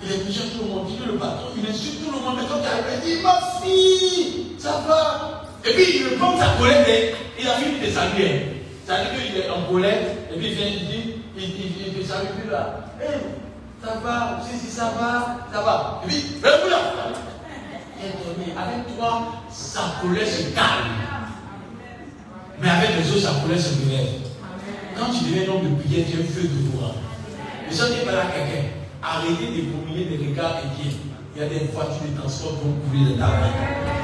Il 0.00 0.10
est 0.10 0.24
méchant 0.24 0.48
tout 0.56 0.64
le 0.64 0.70
monde, 0.72 0.88
il 0.88 0.96
est 0.96 1.12
le 1.12 1.18
patron, 1.18 1.52
il 1.60 1.68
insulte 1.68 2.00
tout 2.00 2.10
le 2.10 2.24
monde, 2.24 2.40
mais 2.40 2.48
quand 2.48 2.56
tu 2.56 2.68
arrives, 2.72 3.04
il 3.04 3.20
dit 3.20 3.20
fille, 3.60 4.56
ça 4.56 4.80
va. 4.88 5.44
Et 5.62 5.74
puis 5.74 6.00
il 6.00 6.16
prend 6.16 6.38
sa 6.38 6.56
colère, 6.56 7.16
il 7.38 7.46
a 7.46 7.52
fini 7.60 7.80
de 7.84 7.92
saluer. 7.92 8.64
Ça 8.86 9.04
veut 9.04 9.12
dire 9.12 9.26
qu'il 9.26 9.36
est 9.42 9.50
en 9.50 9.70
colère, 9.70 10.08
et 10.32 10.38
puis 10.38 10.48
il 10.48 10.54
vient, 10.54 10.66
il 10.66 10.88
dit 10.88 11.20
Il 11.36 11.98
ne 11.98 12.02
salue 12.02 12.32
plus 12.32 12.50
là. 12.50 12.88
Hé, 12.98 13.04
hey, 13.04 13.20
ça 13.84 14.00
va, 14.02 14.40
si, 14.40 14.58
si, 14.58 14.72
ça 14.72 14.94
va, 14.98 15.36
ça 15.52 15.60
va. 15.60 16.00
Et 16.02 16.08
puis, 16.08 16.40
lève 16.42 17.29
Avec 18.00 18.96
toi, 18.96 19.44
sa 19.50 20.00
colère 20.00 20.26
se 20.26 20.54
calme. 20.54 20.88
Mais 22.60 22.68
avec 22.68 22.90
les 22.96 23.10
autres, 23.10 23.20
sa 23.20 23.40
colère 23.40 23.60
se 23.60 23.74
relève. 23.84 24.24
Quand 24.96 25.12
tu 25.12 25.24
deviens 25.24 25.52
homme 25.52 25.68
de 25.68 25.82
prière, 25.82 26.06
tu 26.08 26.16
es 26.16 26.22
un 26.22 26.26
feu 26.26 26.48
de 26.48 26.72
toi. 26.72 26.94
Et 27.68 27.74
ça, 27.74 27.86
tu 27.88 28.04
pas 28.06 28.12
là 28.12 28.32
quelqu'un. 28.32 28.68
Arrêtez 29.02 29.52
de 29.52 29.68
promener 29.68 30.04
des 30.04 30.16
regards 30.16 30.64
inquiets. 30.64 30.96
Il 31.36 31.42
y 31.42 31.44
a 31.44 31.48
des 31.48 31.70
voitures 31.72 32.08
de 32.08 32.18
transport 32.18 32.56
qui 32.58 32.68
vont 32.68 32.76
couler 32.88 33.12
de 33.12 33.18
ta 33.20 33.26
vie. 33.26 33.52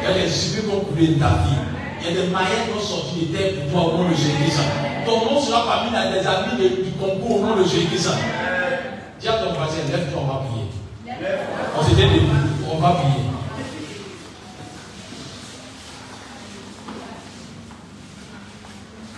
Il 0.01 0.09
y 0.09 0.13
a 0.13 0.25
des 0.25 0.31
super 0.31 0.65
qui 0.65 0.71
vont 0.71 0.81
couler 0.81 1.09
de 1.09 1.19
ta 1.19 1.29
vie. 1.45 1.61
Il 2.01 2.07
y 2.07 2.09
a 2.09 2.23
des 2.23 2.29
mailles 2.29 2.69
qui 2.69 2.73
vont 2.77 2.85
sortir 2.85 3.29
de 3.29 3.37
terre 3.37 3.53
pour 3.65 3.73
toi 3.73 3.95
au 3.95 3.97
nom 3.97 4.09
de 4.11 4.15
Jésus. 4.15 4.61
Ton 5.05 5.25
nom 5.25 5.41
sera 5.41 5.65
parmi 5.65 5.91
les 5.91 6.27
amis 6.27 6.85
du 6.85 6.93
concours 7.01 7.41
au 7.41 7.47
nom 7.47 7.57
de 7.57 7.65
Jésus. 7.65 7.89
Dis 7.89 9.29
à 9.29 9.33
ton 9.41 9.53
voisin, 9.57 9.89
lève-toi, 9.89 10.21
on 10.21 10.27
va 10.27 10.45
prier. 10.45 10.69
On 11.77 11.83
s'était 11.83 12.09
on 12.71 12.79
va 12.79 12.91
prier. 12.91 13.26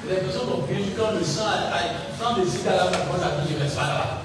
Les 0.09 0.17
personnes 0.17 0.49
ont 0.49 0.63
pris 0.63 0.85
quand 0.97 1.13
le 1.19 1.23
sang, 1.23 1.43
quand 2.19 2.41
décide 2.41 2.67
à 2.69 2.77
la 2.77 2.85
main, 2.85 2.93
ça 3.21 3.45
dit, 3.45 3.53
je 3.55 3.63
reste 3.63 3.77
pas 3.77 3.83
là-bas. 3.83 4.23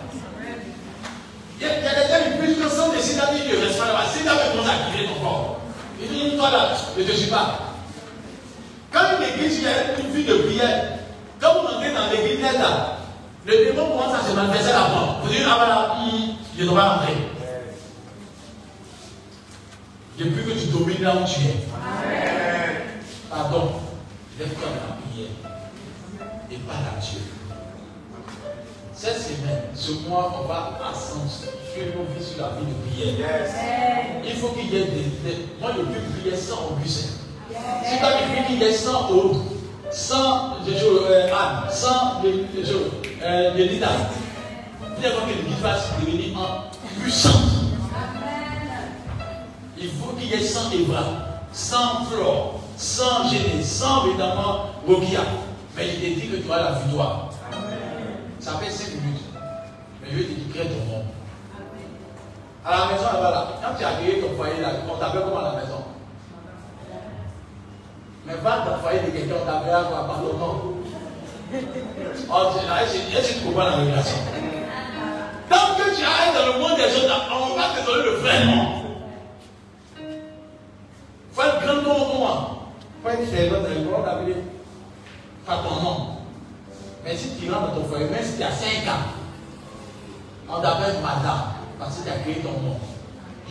Il 1.59 1.67
y 1.67 1.69
a 1.69 1.75
des 1.75 1.83
gens 1.83 2.23
qui 2.23 2.55
quand 2.55 2.63
le 2.63 2.69
sang 2.69 2.93
décide 2.93 3.19
à 3.19 3.33
dire, 3.33 3.43
je 3.51 3.65
reste 3.65 3.79
pas 3.79 3.87
là-bas. 3.87 4.05
Si 4.13 4.23
tu 4.23 4.29
avais 4.29 4.51
commencé 4.51 4.69
à 4.69 5.13
ton 5.13 5.21
corps, 5.21 5.59
il 6.01 6.07
dit, 6.07 6.37
toi 6.37 6.51
là, 6.51 6.69
je 6.95 7.01
ne 7.01 7.07
te 7.07 7.11
suis 7.11 7.29
pas. 7.29 7.59
Quand 8.93 9.17
une 9.17 9.23
église, 9.23 9.57
il 9.57 9.63
y 9.63 9.67
a 9.67 9.99
une 9.99 10.13
vie 10.13 10.23
de 10.23 10.35
prière, 10.35 10.99
quand 11.41 11.53
vous 11.53 11.67
entrez 11.67 11.91
dans 11.91 12.09
l'église 12.11 12.41
là, 12.41 12.99
le 13.45 13.65
démon 13.65 13.89
commence 13.89 14.15
à 14.15 14.25
se 14.25 14.33
manifester 14.33 14.71
la 14.71 14.83
porte. 14.83 15.23
Vous 15.23 15.29
dites, 15.29 15.43
ah 15.45 15.55
voilà, 15.57 15.95
je 16.57 16.63
ne 16.63 16.69
dois 16.69 16.79
pas 16.79 16.95
entrer. 16.95 17.17
Depuis 20.17 20.45
que 20.45 20.51
tu 20.51 20.67
domines 20.67 21.03
là 21.03 21.15
où 21.17 21.25
tu 21.25 21.41
es. 21.41 21.67
Pardon. 23.29 23.73
Lève-toi 24.39 24.67
dans 24.67 24.95
la 24.95 25.01
prière 25.11 25.52
et 26.53 26.57
pas 26.67 26.73
à 26.73 26.99
Dieu. 26.99 27.21
Cette 28.95 29.17
semaine, 29.17 29.63
ce 29.73 30.07
mois, 30.07 30.39
on 30.41 30.47
va 30.47 30.79
faire 31.73 31.85
nos 31.95 32.13
vies 32.13 32.25
sur 32.25 32.41
la 32.41 32.49
vie 32.59 32.65
de 32.67 33.15
prière. 33.17 33.45
Il 34.25 34.35
faut 34.35 34.49
qu'il 34.49 34.73
y 34.73 34.77
ait 34.77 34.85
des. 34.85 35.47
moi, 35.59 35.71
je 35.75 35.81
peux 35.81 36.21
prier 36.21 36.37
sans 36.37 36.71
Augustin. 36.71 37.09
Si 37.49 37.97
tu 37.97 38.05
as 38.05 38.45
qu'il 38.47 38.59
y 38.59 38.63
ait 38.63 38.73
sans 38.73 39.09
Aude, 39.09 39.37
sans 39.91 40.53
Anne, 40.55 41.69
sans 41.71 42.21
Yelida, 42.23 43.89
il 44.97 45.03
faut 45.03 45.21
que 45.21 45.29
l'église 45.29 45.57
fasse 45.61 45.89
devenir 45.99 46.39
en 46.39 47.01
puissance. 47.01 47.33
Il 49.77 49.89
faut 49.89 50.13
qu'il 50.13 50.29
y 50.29 50.33
ait 50.33 50.47
sans 50.47 50.71
Eva, 50.71 51.03
sans 51.51 52.05
Flore, 52.05 52.61
sans 52.77 53.29
Géné, 53.29 53.61
sans 53.63 54.07
évidemment 54.07 54.67
Rogia. 54.87 55.21
Mais 55.75 55.87
il 55.87 56.15
te 56.15 56.19
dit 56.19 56.27
que 56.29 56.35
tu 56.37 56.51
as 56.51 56.57
la 56.57 56.71
victoire. 56.79 57.29
Ça 58.39 58.51
fait 58.53 58.69
5 58.69 59.01
minutes. 59.01 59.21
Mais 60.01 60.09
je 60.11 60.17
te 60.17 60.31
dire, 60.31 60.53
crée 60.53 60.67
ton 60.67 60.85
nom. 60.91 61.03
À 62.65 62.71
la 62.71 62.85
maison, 62.93 63.05
là-bas, 63.05 63.31
là, 63.31 63.47
quand 63.61 63.77
tu 63.77 63.83
as 63.83 63.93
créé 63.93 64.21
ton 64.21 64.35
foyer, 64.35 64.61
là, 64.61 64.69
on 64.89 64.97
t'appelle 64.97 65.21
comment 65.25 65.39
à 65.39 65.55
la 65.55 65.61
maison? 65.61 65.83
Mais 68.25 68.33
va 68.35 68.65
le 68.65 68.81
foyer 68.81 68.99
de 68.99 69.17
quelqu'un, 69.17 69.35
on 69.41 69.45
t'appelle 69.45 69.73
à 69.73 69.83
quoi 69.83 70.07
Par 70.07 70.17
ton 70.17 70.37
nom. 70.37 70.73
Oh, 72.31 72.49
est-ce 72.81 73.27
que 73.27 73.33
tu 73.33 73.45
comprends 73.45 73.65
la 73.65 73.75
révélation 73.75 74.17
Tant 75.49 75.75
que 75.77 75.95
tu 75.95 76.03
arrives 76.03 76.33
dans 76.33 76.53
le 76.53 76.59
monde 76.59 76.77
des 76.77 76.95
autres, 76.97 77.31
on 77.31 77.55
va 77.55 77.63
te 77.69 77.85
donner 77.85 78.03
le 78.03 78.15
vrai 78.17 78.45
nom. 78.45 78.83
Faut 81.33 81.41
être 81.41 81.61
grand 81.61 81.81
nom 81.81 82.05
pour 82.05 82.19
moi. 82.19 82.59
Faut 83.03 83.09
être 83.09 83.29
serveur 83.29 83.61
dans 83.61 83.69
le 83.69 83.75
monde, 83.75 84.52
pas 85.45 85.57
ton 85.57 85.83
nom. 85.83 85.97
Mais 87.03 87.15
si 87.17 87.31
tu 87.39 87.51
rentres 87.51 87.73
dans 87.73 87.81
ton 87.81 87.87
foyer, 87.87 88.05
même 88.05 88.23
si 88.23 88.37
tu 88.37 88.43
as 88.43 88.51
5 88.51 88.87
ans, 88.87 89.03
on 90.49 90.61
t'appelle 90.61 90.95
madame 91.01 91.53
parce 91.79 91.97
que 91.97 92.03
tu 92.03 92.09
as 92.09 92.19
créé 92.19 92.35
ton 92.35 92.51
nom. 92.61 92.77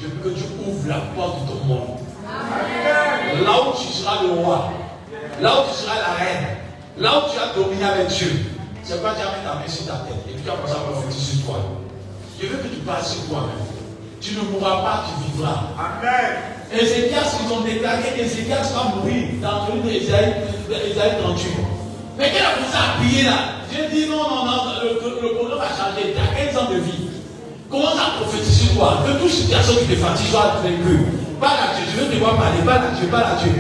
Je 0.01 0.07
veux 0.07 0.31
que 0.31 0.37
tu 0.37 0.45
ouvres 0.67 0.89
la 0.89 1.01
porte 1.15 1.45
de 1.45 1.53
ton 1.53 1.65
monde. 1.65 1.99
Là 3.45 3.53
où 3.69 3.77
tu 3.77 3.93
seras 3.93 4.23
le 4.23 4.41
roi, 4.41 4.73
là 5.41 5.61
où 5.61 5.71
tu 5.71 5.85
seras 5.85 5.97
la 5.97 6.25
reine, 6.25 6.47
là 6.99 7.19
où 7.19 7.31
tu 7.31 7.39
as 7.39 7.55
dominé 7.55 7.85
avec 7.85 8.09
Dieu, 8.09 8.47
c'est 8.83 9.03
pas 9.03 9.15
tu 9.15 9.21
as 9.21 9.39
mis 9.39 9.45
ta 9.45 9.55
main 9.55 9.69
sur 9.69 9.87
ta 9.87 10.05
tête 10.05 10.17
et 10.29 10.33
puis 10.33 10.43
tu 10.43 10.51
as 10.51 10.55
commencé 10.55 10.73
à 10.73 10.91
prophétiser 10.91 11.37
sur 11.37 11.47
toi. 11.47 11.59
Je 12.41 12.47
veux 12.47 12.57
que 12.57 12.69
tu 12.69 12.81
passes 12.81 13.15
sur 13.15 13.29
toi-même. 13.29 13.67
Tu 14.21 14.35
ne 14.35 14.43
mourras 14.43 14.83
pas, 14.83 15.05
tu 15.07 15.31
vivras. 15.31 15.63
Amen. 15.79 16.39
Ézéchias, 16.73 17.39
ils 17.45 17.53
ont 17.53 17.61
déclaré 17.61 18.03
qu'Ézéchias 18.17 18.73
va 18.75 18.97
mourir 18.97 19.29
dans 19.43 19.67
le 19.75 19.83
livre 19.83 20.09
d'Ésaïe 20.69 21.13
38. 21.23 21.72
Mais 22.23 22.31
qu'elle 22.31 22.47
a 22.47 22.55
commencé 22.55 22.79
à 22.79 23.03
prier 23.03 23.25
là, 23.25 23.59
j'ai 23.67 23.91
dit 23.91 24.07
non, 24.07 24.23
non, 24.23 24.47
non, 24.47 24.63
le, 24.79 24.95
le, 24.95 25.35
programme 25.35 25.59
a 25.59 25.75
changé. 25.75 26.15
Tu 26.15 26.23
as 26.23 26.55
15 26.55 26.57
ans 26.57 26.71
de 26.71 26.79
vie? 26.79 27.11
Commence 27.69 27.99
à 27.99 28.23
prophétiser 28.23 28.79
toi? 28.79 29.03
Que 29.03 29.19
toute 29.19 29.29
situation 29.29 29.75
qui 29.83 29.91
te 29.91 29.97
fatigue 29.99 30.31
soit 30.31 30.63
vaincue. 30.63 31.03
Parle 31.41 31.59
à 31.59 31.75
Dieu. 31.75 31.83
Je 31.91 31.99
veux 31.99 32.15
te 32.15 32.17
voir 32.23 32.37
parler. 32.39 32.63
Parle 32.65 32.87
à 32.87 32.91
Dieu. 32.95 33.09
Parle 33.11 33.27
à 33.27 33.35
Dieu. 33.43 33.51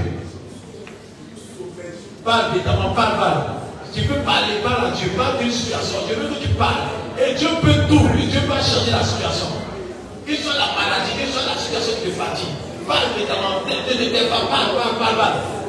Parle, 2.22 2.54
évidemment, 2.54 2.94
parle, 2.94 3.18
parle. 3.18 3.42
Tu 3.92 4.02
peux 4.02 4.22
parler, 4.22 4.62
parle 4.62 4.86
à 4.86 4.90
Dieu. 4.94 5.10
Parle 5.18 5.38
d'une 5.42 5.50
situation. 5.50 5.98
Je 6.06 6.14
veux 6.14 6.28
que 6.30 6.38
tu 6.38 6.54
parles. 6.54 6.86
Et 7.18 7.34
Dieu 7.34 7.48
peut 7.62 7.82
tout. 7.90 8.06
Dieu 8.14 8.46
peut 8.46 8.62
changer 8.62 8.94
la 8.94 9.02
situation. 9.02 9.58
Qu'il 10.22 10.38
soit 10.38 10.54
la 10.54 10.70
maladie, 10.78 11.18
qu'il 11.18 11.26
soit 11.26 11.50
la 11.50 11.58
situation 11.58 11.98
qui 11.98 12.10
te 12.10 12.14
fatigue. 12.14 12.54
Parle, 12.86 13.10
évidemment. 13.18 13.66
Parle, 13.66 14.70
parle, 14.78 14.94
parle, 15.02 15.16
parle. 15.18 15.61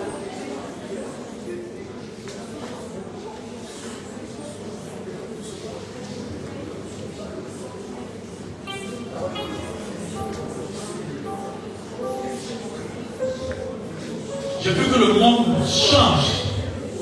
Je 14.64 14.69
veux 14.69 14.85
que 14.85 14.98
le 14.98 15.19
monde 15.19 15.60
change 15.68 16.48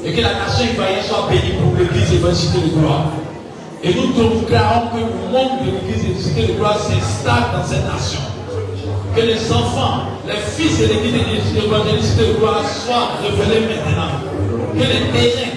et 0.03 0.11
que 0.13 0.21
la 0.21 0.33
nation 0.33 0.65
ébaillée 0.73 1.03
soit 1.07 1.27
bénie 1.29 1.53
pour 1.61 1.77
l'église 1.77 2.11
évangélique 2.11 2.73
de 2.73 2.79
gloire. 2.79 3.11
Et 3.83 3.93
nous 3.93 4.07
déclarons 4.13 4.89
que 4.89 4.97
le 4.97 5.29
monde 5.29 5.61
de 5.61 5.65
l'église 5.69 6.09
évangélique 6.09 6.47
de 6.47 6.53
gloire 6.57 6.79
s'installe 6.79 7.53
dans 7.53 7.63
cette 7.63 7.85
nation. 7.85 8.21
Que 9.15 9.21
les 9.21 9.51
enfants, 9.51 10.09
les 10.25 10.41
fils 10.41 10.79
de 10.79 10.87
l'église 10.87 11.21
évangélique 11.55 12.17
de 12.17 12.33
gloire 12.39 12.65
soient 12.65 13.21
révélés 13.21 13.67
maintenant. 13.67 14.25
Que 14.73 14.79
les 14.81 15.05
terrains 15.13 15.53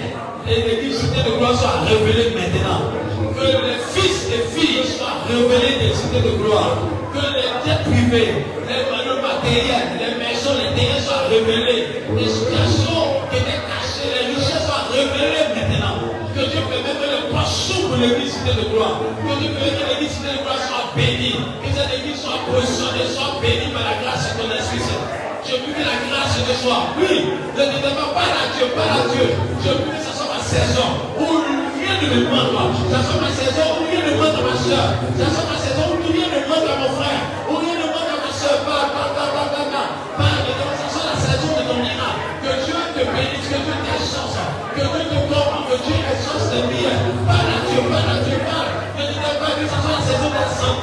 et 0.46 0.60
l'église 0.60 1.00
de 1.00 1.38
gloire 1.38 1.56
soient 1.56 1.88
révélés 1.88 2.36
maintenant. 2.36 2.84
Que 3.32 3.48
les 3.48 3.80
fils 3.96 4.28
et 4.28 4.44
filles 4.52 4.84
soient 4.84 5.24
révélés 5.26 5.88
des 5.88 5.94
cités 5.94 6.20
de 6.20 6.36
gloire. 6.36 6.76
Que 7.14 7.20
les 7.32 7.48
biens 7.64 7.80
privés, 7.80 8.44
les 8.68 8.94
matériels, 9.24 9.93
révélé. 11.34 12.06
Les 12.14 12.28
situations 12.28 13.26
qui 13.30 13.36
étaient 13.42 13.62
cachées, 13.66 14.10
les 14.14 14.24
richesses 14.34 14.66
soient 14.66 14.86
révélées 14.94 15.50
maintenant. 15.54 15.98
Que 16.34 16.42
Dieu 16.50 16.62
permette 16.66 16.98
que 16.98 17.08
les 17.10 17.24
portes 17.30 17.50
s'ouvrent 17.50 17.98
l'église 17.98 18.34
cité 18.34 18.54
de 18.54 18.66
gloire. 18.70 19.02
Que 19.02 19.32
Dieu 19.42 19.50
permette 19.54 19.78
que 19.78 19.86
l'église 19.90 20.18
de 20.22 20.34
gloire 20.42 20.62
soit 20.62 20.94
bénie. 20.94 21.38
Que 21.62 21.68
cette 21.74 21.90
église 21.98 22.20
soit 22.22 22.42
positionnée, 22.46 23.06
soit 23.10 23.38
bénie 23.42 23.70
par 23.74 23.82
la 23.82 23.98
grâce 24.02 24.30
de 24.30 24.42
ton 24.42 24.48
esprit. 24.50 24.82
Je 25.44 25.54
veux 25.60 25.74
que 25.74 25.84
la 25.84 25.98
grâce 26.08 26.38
de 26.40 26.54
soi. 26.62 26.94
Oui, 26.98 27.34
ne 27.54 27.64
demande 27.82 28.14
pas 28.14 28.30
à 28.30 28.44
Dieu, 28.54 28.66
pas 28.74 28.88
à 28.88 29.00
Dieu. 29.10 29.28
Je 29.62 29.70
veux 29.74 29.90
que 29.90 30.00
ça 30.02 30.12
soit 30.14 30.30
ma 30.30 30.40
saison 30.42 30.88
où 31.18 31.26
rien 31.78 31.94
ne 32.00 32.06
me 32.14 32.30
manque. 32.30 32.78
Ça 32.90 33.02
soit 33.02 33.20
ma 33.20 33.30
saison 33.30 33.66
où 33.78 33.82
rien 33.90 34.02
ne 34.06 34.14
manque 34.18 34.38
à 34.38 34.42
ma 34.42 34.56
soeur. 34.56 34.86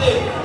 네. 0.02 0.41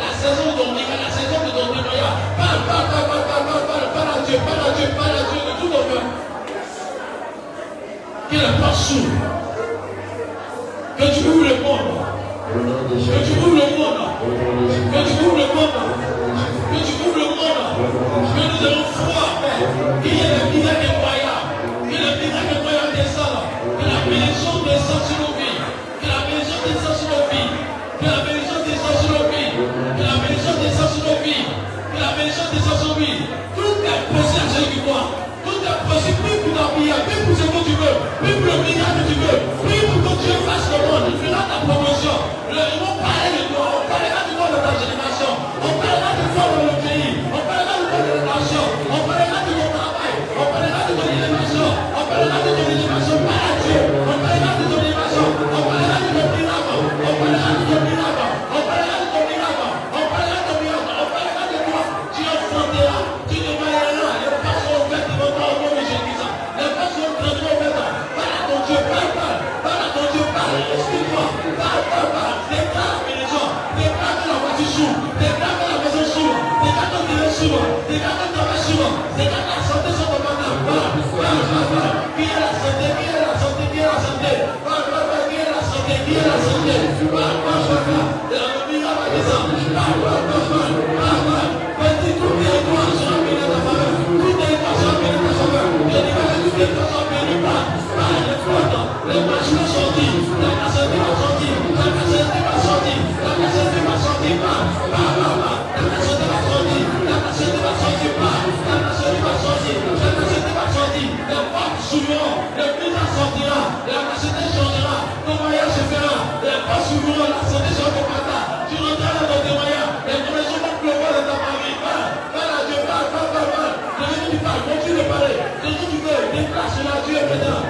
les 124.66 124.80
filles 124.82 124.98
de 124.98 125.04
parler, 125.08 125.36
déplace 125.62 126.78
la 126.82 126.96
Dieu 127.06 127.20
maintenant. 127.28 127.62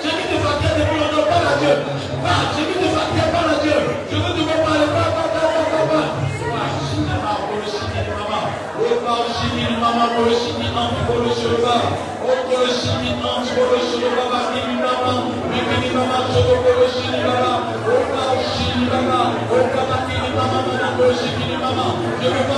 J'ai 0.00 0.08
de 0.08 0.38
depuis 0.78 0.98
longtemps, 1.00 1.26
parle 1.28 1.48
à 1.48 1.58
Dieu. 1.58 1.74
J'ai 2.54 2.64
de. 3.62 3.78
Je 4.10 4.16
veux 4.16 4.32
te 4.32 4.42
voir 4.42 4.60
parler, 4.64 4.86
va, 4.86 5.04
va, 5.12 5.24
va, 5.34 5.58
veux 22.28 22.57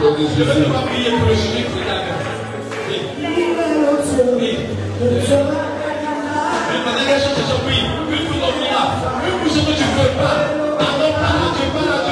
nom 0.00 0.12
de 0.12 0.18
Jésus. 0.18 0.34
Je 0.38 0.42
veux 0.44 0.72
prier 0.86 1.10
pour 1.10 1.28
le 1.28 1.34
chemin 1.34 1.62
qui 1.62 1.78
est 1.78 3.04
que 7.04 7.20
je 7.20 7.28
te 7.34 7.56
prie, 7.64 7.84
une 8.10 8.26
pour 8.26 8.38
ton 8.40 8.52
miracle, 8.58 8.98
une 9.26 9.38
que 9.44 9.50
tu 9.50 9.84
ne 9.84 9.94
veux 10.02 10.12
pas. 10.16 10.36
Pardon, 10.78 11.10
pardon, 11.20 11.48
tu. 11.56 12.03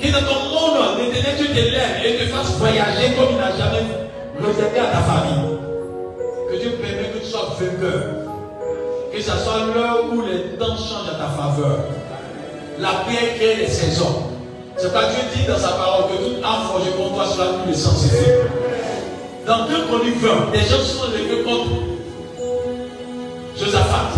Que 0.00 0.10
dans 0.12 0.20
ton 0.20 0.48
monde, 0.48 0.70
tu 1.38 1.46
te 1.48 1.54
lèves 1.54 2.04
et 2.04 2.16
te 2.16 2.24
fasses 2.32 2.56
voyager 2.58 3.14
comme 3.16 3.32
il 3.32 3.36
n'a 3.36 3.50
jamais 3.50 3.84
réservé 4.40 4.78
à 4.78 4.86
ta 4.86 5.02
famille? 5.02 5.58
Que 6.50 6.56
Dieu 6.58 6.70
permette 6.80 7.14
que 7.14 7.18
tu 7.18 7.26
sois 7.26 7.54
vainqueur. 7.58 8.02
Que 9.12 9.20
ce 9.20 9.30
soit 9.30 9.66
l'heure 9.74 10.04
où 10.10 10.22
les 10.22 10.56
temps 10.56 10.76
changent 10.76 11.10
à 11.10 11.18
ta 11.18 11.28
faveur. 11.28 11.78
La 12.78 13.04
paix 13.06 13.34
crée 13.36 13.56
les 13.56 13.68
saisons. 13.68 14.30
C'est 14.76 14.90
pourquoi 14.90 15.10
Dieu 15.10 15.22
dit 15.34 15.46
dans 15.46 15.58
sa 15.58 15.72
parole 15.72 16.04
que 16.10 16.24
toute 16.24 16.42
âme 16.42 16.66
forgée 16.70 16.92
contre 16.92 17.14
toi 17.16 17.26
sera 17.26 17.62
plus 17.64 17.74
sensible. 17.74 18.50
Dans 19.46 19.66
2 19.66 19.84
Chroniques 19.86 20.22
20, 20.22 20.52
les 20.54 20.60
gens 20.60 20.82
sont 20.82 21.10
levés 21.10 21.42
contre 21.42 21.70
Josaphat. 23.58 24.12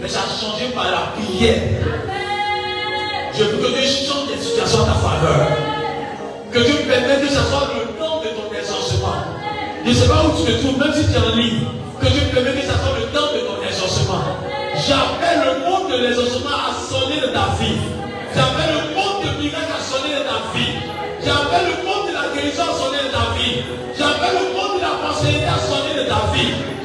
Mais 0.00 0.08
ça 0.08 0.20
a 0.20 0.28
changé 0.28 0.72
par 0.74 0.90
la 0.90 1.12
prière. 1.20 1.60
Je 3.34 3.44
veux 3.44 3.58
que 3.58 3.68
Dieu 3.68 3.82
change 3.82 4.27
que 4.58 4.68
soit 4.68 4.84
ta 4.84 4.94
faveur. 4.98 5.46
Que 6.52 6.58
Dieu 6.58 6.76
permette 6.88 7.20
que 7.20 7.28
ça 7.30 7.42
soit 7.46 7.70
le 7.78 7.94
temps 7.94 8.18
de 8.20 8.28
ton 8.34 8.48
exaucement. 8.50 9.22
Je 9.84 9.90
ne 9.90 9.94
sais 9.94 10.08
pas 10.08 10.24
où 10.26 10.34
tu 10.34 10.50
te 10.50 10.58
trouves, 10.60 10.78
même 10.78 10.92
si 10.92 11.06
tu 11.06 11.14
es 11.14 11.22
en 11.22 11.36
ligne. 11.36 11.62
Que 12.00 12.06
Dieu 12.06 12.22
permette 12.32 12.60
que 12.60 12.66
ça 12.66 12.78
soit 12.82 12.98
le 12.98 13.06
temps 13.14 13.30
de 13.34 13.40
ton 13.46 13.58
exaucement. 13.62 14.22
J'appelle 14.74 15.40
le 15.46 15.54
monde 15.62 15.90
de 15.90 15.96
l'exaucement 16.02 16.58
à 16.58 16.74
sonner 16.74 17.20
de 17.20 17.30
ta 17.30 17.54
vie. 17.60 17.78
J'appelle 18.34 18.74
le 18.74 18.94
monde 18.94 19.22
de 19.22 19.30
miracle 19.42 19.72
à 19.74 19.80
sonner 19.82 20.14
de 20.18 20.24
ta 20.26 20.38
vie. 20.54 20.74
J'appelle 21.22 21.66
le 21.70 21.76
monde 21.86 22.04
de 22.10 22.14
la 22.14 22.26
guérison 22.34 22.66
à 22.66 22.74
sonner 22.74 23.02
de 23.06 23.10
ta 23.14 23.26
vie. 23.38 23.62
J'appelle 23.94 24.36
le 24.42 24.46
monde 24.58 24.78
de 24.78 24.82
la 24.82 24.94
pensée 25.02 25.38
à 25.46 25.58
sonner 25.62 25.94
de 26.02 26.04
ta 26.08 26.34
vie. 26.34 26.77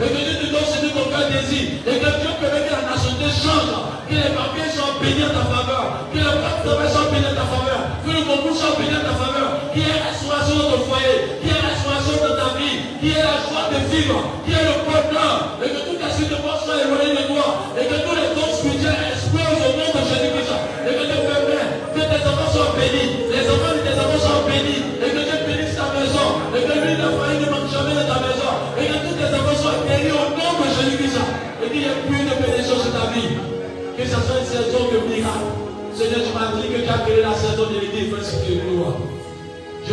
et 0.00 0.08
venez 0.08 0.34
nous 0.40 0.50
donner 0.50 0.64
ce 0.64 0.80
que 0.80 0.90
ton 0.92 1.10
cœur 1.10 1.28
désire. 1.28 1.68
Et 1.86 1.98
que 2.00 2.10
Dieu 2.20 2.32
permet 2.40 2.64
que 2.64 2.72
la 2.72 2.88
nationalité 2.88 3.28
change, 3.36 3.72
que 4.08 4.14
les 4.14 4.32
papiers 4.32 4.70
soient 4.72 4.96
bénis 5.00 5.24
en 5.24 5.34
ta 5.36 5.44
faveur, 5.44 6.08
que 6.12 6.18
le 6.18 6.24
plan 6.24 6.52
de 6.56 6.62
travail 6.64 6.88
soit 6.88 7.10
béni 7.12 7.29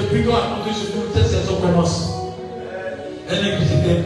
prions 0.10 0.36
avant 0.36 0.64
que 0.64 0.72
cette 0.74 1.28
saison 1.28 1.56
commence. 1.62 2.10
Elle 3.30 3.44
n'existe 3.44 3.84
des. 3.84 4.04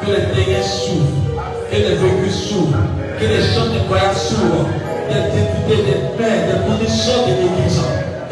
Que 0.00 0.10
les 0.10 0.26
dégâts 0.34 0.62
s'ouvrent. 0.62 1.40
Que 1.70 1.76
les 1.76 1.94
vécus 1.96 2.34
s'ouvrent. 2.48 2.78
Que 3.18 3.24
les 3.24 3.42
champs 3.42 3.72
de 3.72 3.80
croyants 3.86 4.14
s'ouvrent. 4.14 4.68
Des 5.08 5.22
députés, 5.32 5.82
des 5.84 6.00
pères, 6.16 6.46
des 6.48 6.58
munitions 6.68 7.26
de 7.26 7.32
l'église. 7.42 7.80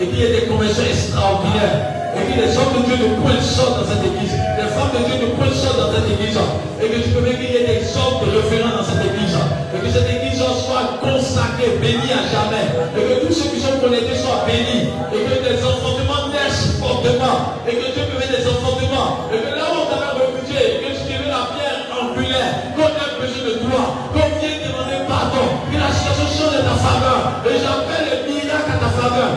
Et 0.00 0.06
qu'il 0.06 0.18
y 0.18 0.24
ait 0.24 0.40
des 0.40 0.46
conventions 0.46 0.84
extraordinaires 0.84 1.94
et 2.14 2.30
que 2.30 2.34
les 2.38 2.56
hommes 2.56 2.78
de 2.78 2.82
Dieu 2.86 2.94
ne 2.94 3.18
pointent 3.18 3.42
sortent 3.42 3.82
dans 3.82 3.90
cette 3.90 4.06
église, 4.06 4.38
les 4.38 4.70
femmes 4.70 4.94
de 4.94 5.02
Dieu 5.02 5.16
ne 5.18 5.34
pointent 5.34 5.54
sortent 5.54 5.82
dans 5.82 5.90
cette 5.90 6.06
église, 6.14 6.38
et 6.78 6.86
que 6.86 6.98
tu 7.02 7.10
peux 7.10 7.20
même 7.20 7.34
qu'il 7.34 7.50
y 7.50 7.58
ait 7.58 7.66
des 7.66 7.82
hommes 7.98 8.22
de 8.22 8.38
référents 8.38 8.78
dans 8.78 8.86
cette 8.86 9.02
église, 9.02 9.34
et 9.34 9.78
que 9.82 9.90
cette 9.90 10.06
église 10.06 10.38
soit 10.38 11.02
consacrée, 11.02 11.74
bénie 11.82 12.14
à 12.14 12.22
jamais, 12.30 12.70
et 17.04 17.76
que 17.76 17.92
Dieu 17.92 18.04
me 18.08 18.18
met 18.18 18.32
des 18.32 18.42
comportements, 18.44 19.28
et 19.28 19.36
que 19.36 19.52
là 19.52 19.68
où 19.68 19.84
on 19.84 19.86
t'a 19.92 20.16
refusé, 20.16 20.80
que 20.80 20.88
tu 20.88 21.04
deviens 21.04 21.36
la 21.36 21.52
pierre 21.52 21.84
angulaire, 21.92 22.72
qu'on 22.72 22.88
a 22.88 23.20
besoin 23.20 23.44
de 23.44 23.54
toi, 23.60 24.08
qu'on 24.08 24.40
vienne 24.40 24.64
demander 24.64 25.04
pardon, 25.04 25.44
que 25.68 25.76
la 25.76 25.92
situation 25.92 26.48
de 26.48 26.64
ta 26.64 26.76
faveur, 26.80 27.44
et 27.44 27.60
j'appelle 27.60 28.08
le 28.08 28.18
miracle 28.24 28.72
à 28.72 28.78
ta 28.80 28.88
faveur, 28.88 29.28